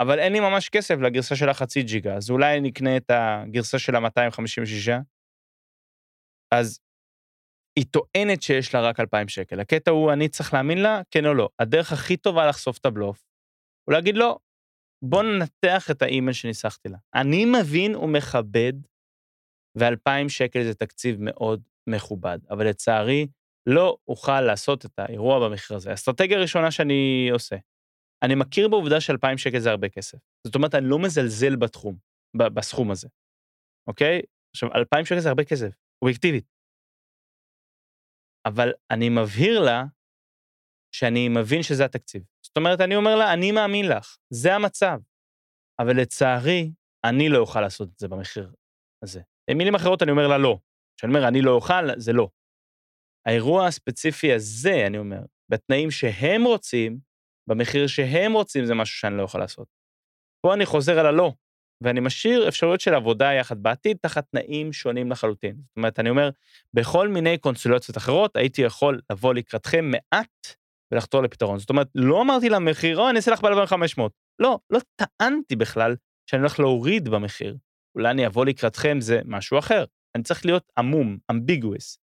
[0.00, 3.94] אבל אין לי ממש כסף לגרסה של החצי ג'יגה, אז אולי נקנה את הגרסה של
[3.96, 4.92] ה-256?
[6.54, 6.80] אז
[7.78, 9.60] היא טוענת שיש לה רק 2,000 שקל.
[9.60, 11.48] הקטע הוא, אני צריך להאמין לה, כן או לא.
[11.58, 13.24] הדרך הכי טובה לחשוף את הבלוף,
[13.88, 14.38] הוא להגיד לא,
[15.04, 16.98] בוא ננתח את האימייל שניסחתי לה.
[17.14, 18.72] אני מבין ומכבד,
[19.78, 23.26] ו-2,000 שקל זה תקציב מאוד מכובד, אבל לצערי,
[23.66, 25.92] לא אוכל לעשות את האירוע במחיר הזה.
[25.94, 27.56] אסטרטגיה ראשונה שאני עושה,
[28.22, 30.18] אני מכיר בעובדה ש-2,000 שקל זה הרבה כסף.
[30.46, 31.96] זאת אומרת, אני לא מזלזל בתחום,
[32.36, 33.08] בסכום הזה,
[33.88, 34.22] אוקיי?
[34.54, 35.70] עכשיו, 2,000 שקל זה הרבה כסף,
[36.02, 36.44] אובייקטיבית.
[38.46, 39.84] אבל אני מבהיר לה
[40.94, 42.22] שאני מבין שזה התקציב.
[42.46, 44.98] זאת אומרת, אני אומר לה, אני מאמין לך, זה המצב.
[45.78, 46.72] אבל לצערי,
[47.04, 48.52] אני לא אוכל לעשות את זה במחיר
[49.04, 49.20] הזה.
[49.50, 50.58] במילים אחרות, אני אומר לה לא.
[51.00, 52.28] כשאני אומר, אני לא אוכל, זה לא.
[53.26, 56.98] האירוע הספציפי הזה, אני אומר, בתנאים שהם רוצים,
[57.48, 59.68] במחיר שהם רוצים, זה משהו שאני לא יכול לעשות.
[60.46, 61.32] פה אני חוזר על הלא,
[61.82, 65.56] ואני משאיר אפשרויות של עבודה יחד בעתיד תחת תנאים שונים לחלוטין.
[65.56, 66.30] זאת אומרת, אני אומר,
[66.74, 70.56] בכל מיני קונסולציות אחרות הייתי יכול לבוא לקראתכם מעט
[70.92, 71.58] ולחתור לפתרון.
[71.58, 74.02] זאת אומרת, לא אמרתי למחיר, או, אני אעשה לך ב-2500.
[74.38, 75.96] לא, לא טענתי בכלל
[76.30, 77.56] שאני הולך להוריד במחיר.
[77.94, 79.84] אולי אני אבוא לקראתכם, זה משהו אחר.
[80.14, 81.98] אני צריך להיות עמום, אמביגוויס.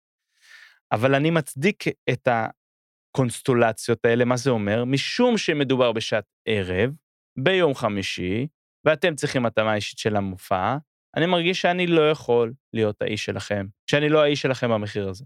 [0.91, 4.85] אבל אני מצדיק את הקונסטולציות האלה, מה זה אומר?
[4.85, 6.91] משום שמדובר בשעת ערב,
[7.38, 8.47] ביום חמישי,
[8.85, 10.77] ואתם צריכים התאמה אישית של המופע,
[11.15, 15.25] אני מרגיש שאני לא יכול להיות האיש שלכם, שאני לא האיש שלכם במחיר הזה.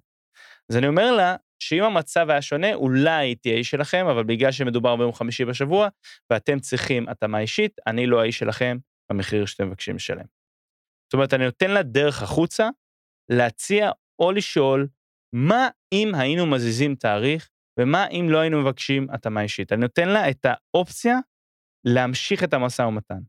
[0.69, 4.95] אז אני אומר לה, שאם המצב היה שונה, אולי הייתי האיש שלכם, אבל בגלל שמדובר
[4.95, 5.87] ביום חמישי בשבוע,
[6.29, 8.77] ואתם צריכים התאמה אישית, אני לא האיש שלכם
[9.11, 10.40] במחיר שאתם מבקשים לשלם.
[11.11, 12.69] זאת אומרת, אני נותן לה דרך החוצה
[13.31, 14.87] להציע או לשאול,
[15.35, 19.71] מה אם היינו מזיזים תאריך, ומה אם לא היינו מבקשים התאמה אישית.
[19.71, 21.15] אני נותן לה את האופציה
[21.87, 23.19] להמשיך את המשא ומתן.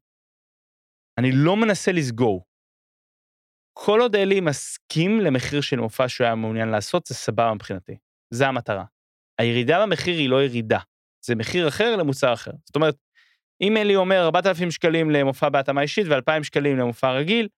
[1.18, 2.44] אני לא מנסה לסגור.
[3.78, 7.96] כל עוד אלי מסכים למחיר של מופע שהוא היה מעוניין לעשות, זה סבבה מבחינתי.
[8.34, 8.84] זה המטרה.
[9.40, 10.78] הירידה במחיר היא לא ירידה,
[11.24, 12.50] זה מחיר אחר למוצר אחר.
[12.66, 12.96] זאת אומרת,
[13.60, 17.48] אם אלי אומר 4,000 שקלים למופע בהתאמה אישית ו-2,000 שקלים למופע רגיל,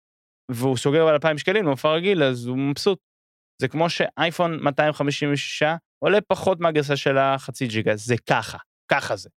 [0.51, 2.99] והוא סוגר על 2,000 שקלים למופע רגיל, אז הוא מבסוט.
[3.61, 5.63] זה כמו שאייפון 256
[6.03, 8.57] עולה פחות מהגרסה של החצי ג'יגה, זה ככה,
[8.91, 9.29] ככה זה.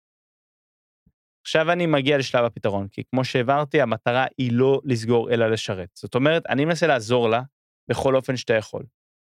[1.46, 5.90] עכשיו אני מגיע לשלב הפתרון, כי כמו שהבהרתי, המטרה היא לא לסגור אלא לשרת.
[5.96, 7.42] זאת אומרת, אני מנסה לעזור לה
[7.90, 8.84] בכל אופן שאתה יכול.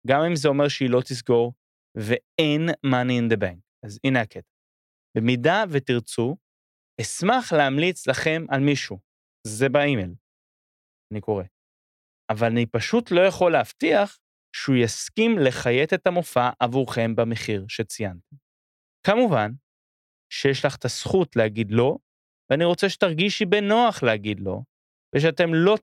[0.08, 1.54] גם אם זה אומר שהיא לא תסגור,
[1.98, 3.60] ואין money in the bank.
[3.86, 4.50] אז הנה הקטע.
[5.18, 6.38] במידה ותרצו,
[7.02, 9.00] אשמח להמליץ לכם על מישהו.
[9.48, 10.14] זה באימייל.
[11.14, 11.44] אני קורא.
[12.32, 14.18] אבל אני פשוט לא יכול להבטיח
[14.56, 18.36] שהוא יסכים לחיית את המופע עבורכם במחיר שציינתם.
[19.08, 19.52] כמובן
[20.34, 21.98] שיש לך את הזכות להגיד לא,
[22.50, 24.60] ואני רוצה שתרגישי בנוח להגיד לא,
[25.16, 25.76] ושאתם לא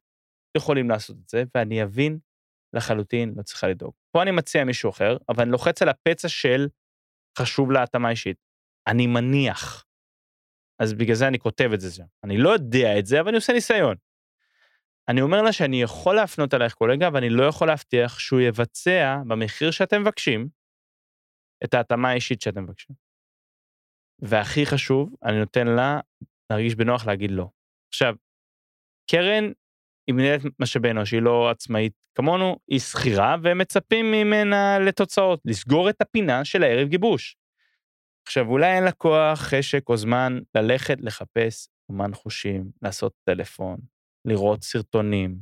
[0.56, 2.18] יכולים לעשות את זה, ואני אבין
[2.76, 3.94] לחלוטין, לא צריכה לדאוג.
[4.12, 6.68] פה אני מציע מישהו אחר, אבל אני לוחץ על הפצע של
[7.38, 8.36] חשוב לה התאמה אישית.
[8.86, 9.84] אני מניח.
[10.82, 12.04] אז בגלל זה אני כותב את זה שם.
[12.24, 13.96] אני לא יודע את זה, אבל אני עושה ניסיון.
[15.08, 19.16] אני אומר לה שאני יכול להפנות עלייך קולגה, אבל אני לא יכול להבטיח שהוא יבצע
[19.26, 20.48] במחיר שאתם מבקשים,
[21.64, 22.96] את ההתאמה האישית שאתם מבקשים.
[24.22, 26.00] והכי חשוב, אני נותן לה
[26.50, 27.48] להרגיש בנוח להגיד לא.
[27.88, 28.14] עכשיו,
[29.10, 29.44] קרן
[30.06, 36.00] היא מנהלת משאבי אנוש, היא לא עצמאית כמונו, היא שכירה ומצפים ממנה לתוצאות, לסגור את
[36.00, 37.36] הפינה של הערב גיבוש.
[38.26, 43.78] עכשיו, אולי אין לה כוח, חשק או זמן ללכת לחפש אומן חושים, לעשות טלפון,
[44.24, 45.38] לראות סרטונים,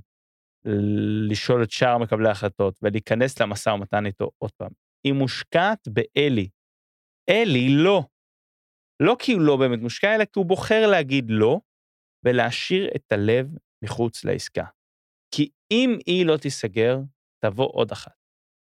[1.31, 4.71] לשאול את שאר מקבלי ההחלטות ולהיכנס למשא ומתן איתו עוד פעם.
[5.05, 6.49] היא מושקעת באלי.
[7.31, 8.03] אלי לא.
[9.03, 11.61] לא כי הוא לא באמת מושקע, אלא כי הוא בוחר להגיד לא,
[12.25, 13.47] ולהשאיר את הלב
[13.85, 14.65] מחוץ לעסקה.
[15.35, 16.99] כי אם היא לא תיסגר,
[17.45, 18.13] תבוא עוד אחת.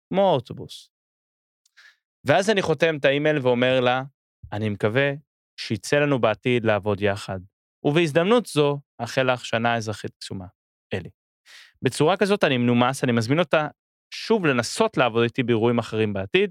[0.10, 0.90] כמו אוטובוס.
[2.28, 4.04] ואז אני חותם את האימייל ואומר לה,
[4.52, 5.12] אני מקווה
[5.60, 7.40] שיצא לנו בעתיד לעבוד יחד,
[7.84, 8.80] ובהזדמנות זו,
[9.18, 10.46] לך שנה אזרחית קסומה.
[10.94, 11.10] אלי.
[11.82, 13.68] בצורה כזאת אני מנומס, אני מזמין אותה
[14.14, 16.50] שוב לנסות לעבוד איתי באירועים אחרים בעתיד.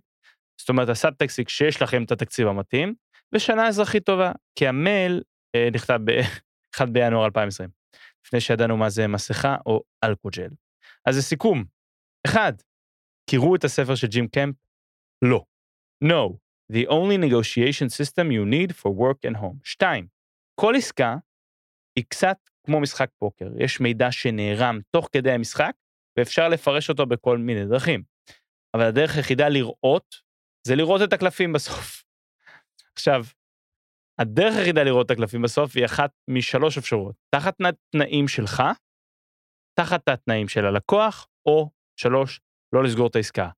[0.61, 2.95] זאת אומרת, הסאבטקסט שיש לכם את התקציב המתאים,
[3.35, 5.23] ושנה אזרחית טובה, כי המייל
[5.55, 7.69] אה, נכתב ב-1 בינואר 2020,
[8.27, 10.49] לפני שידענו מה זה מסכה או אלכוג'ל.
[11.07, 11.65] אז לסיכום,
[12.27, 12.53] אחד,
[13.31, 14.55] קראו את הספר של ג'ים קמפ?
[15.23, 15.45] לא.
[16.05, 16.37] No,
[16.73, 19.57] the only negotiation system you need for work and home.
[19.65, 20.07] שתיים,
[20.61, 21.17] כל עסקה
[21.97, 25.73] היא קצת כמו משחק פוקר, יש מידע שנערם תוך כדי המשחק,
[26.19, 28.03] ואפשר לפרש אותו בכל מיני דרכים.
[28.77, 30.15] אבל הדרך היחידה לראות,
[30.67, 32.05] זה לראות את הקלפים בסוף.
[32.97, 33.25] עכשיו,
[34.19, 38.63] הדרך היחידה לראות את הקלפים בסוף היא אחת משלוש אפשרויות, תחת התנאים שלך,
[39.79, 41.71] תחת התנאים של הלקוח, או
[42.01, 42.41] שלוש,
[42.75, 43.49] לא לסגור את העסקה.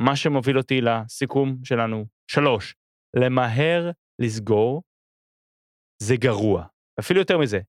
[0.00, 2.74] מה שמוביל אותי לסיכום שלנו, שלוש,
[3.16, 4.82] למהר לסגור
[6.06, 6.66] זה גרוע.
[7.00, 7.60] אפילו יותר מזה,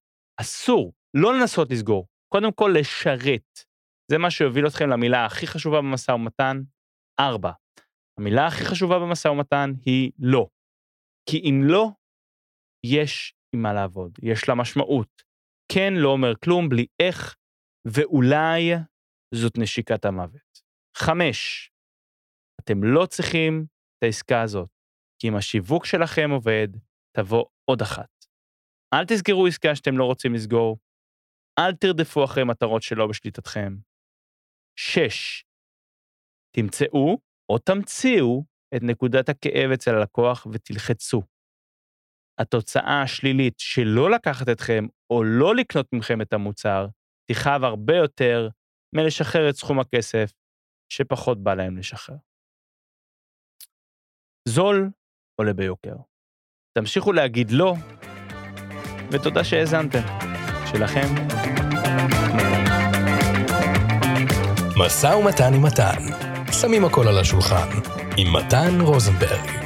[0.42, 3.60] אסור לא לנסות לסגור, קודם כל לשרת.
[4.12, 6.62] זה מה שיוביל אתכם למילה הכי חשובה במשא ומתן,
[7.20, 7.52] ארבע.
[8.20, 10.48] המילה הכי חשובה במשא ומתן היא לא.
[11.30, 11.90] כי אם לא,
[12.86, 15.24] יש עם מה לעבוד, יש לה משמעות.
[15.72, 17.36] כן לא אומר כלום בלי איך,
[17.88, 18.74] ואולי
[19.36, 20.62] זאת נשיקת המוות.
[20.98, 21.72] חמש,
[22.62, 23.66] אתם לא צריכים
[23.98, 24.70] את העסקה הזאת,
[25.20, 26.68] כי אם השיווק שלכם עובד,
[27.18, 28.23] תבוא עוד אחת.
[28.94, 30.78] אל תסגרו עסקה שאתם לא רוצים לסגור,
[31.60, 33.74] אל תרדפו אחרי מטרות שלא בשליטתכם.
[34.80, 35.44] שש,
[36.56, 37.18] תמצאו
[37.50, 38.44] או תמציאו
[38.76, 41.22] את נקודת הכאב אצל הלקוח ותלחצו.
[42.40, 46.88] התוצאה השלילית שלא לקחת אתכם או לא לקנות מכם את המוצר,
[47.32, 48.50] תכאב הרבה יותר
[48.96, 50.32] מלשחרר את סכום הכסף
[50.90, 52.16] שפחות בא להם לשחרר.
[54.48, 54.90] זול
[55.40, 55.96] עולה ביוקר.
[56.78, 57.74] תמשיכו להגיד לא,
[59.14, 60.02] ותודה שהאזנתם.
[60.72, 61.08] שלכם,
[64.78, 66.04] משא ומתן עם מתן,
[66.52, 67.68] שמים הכל על השולחן,
[68.18, 69.64] עם מתן רוזנברג.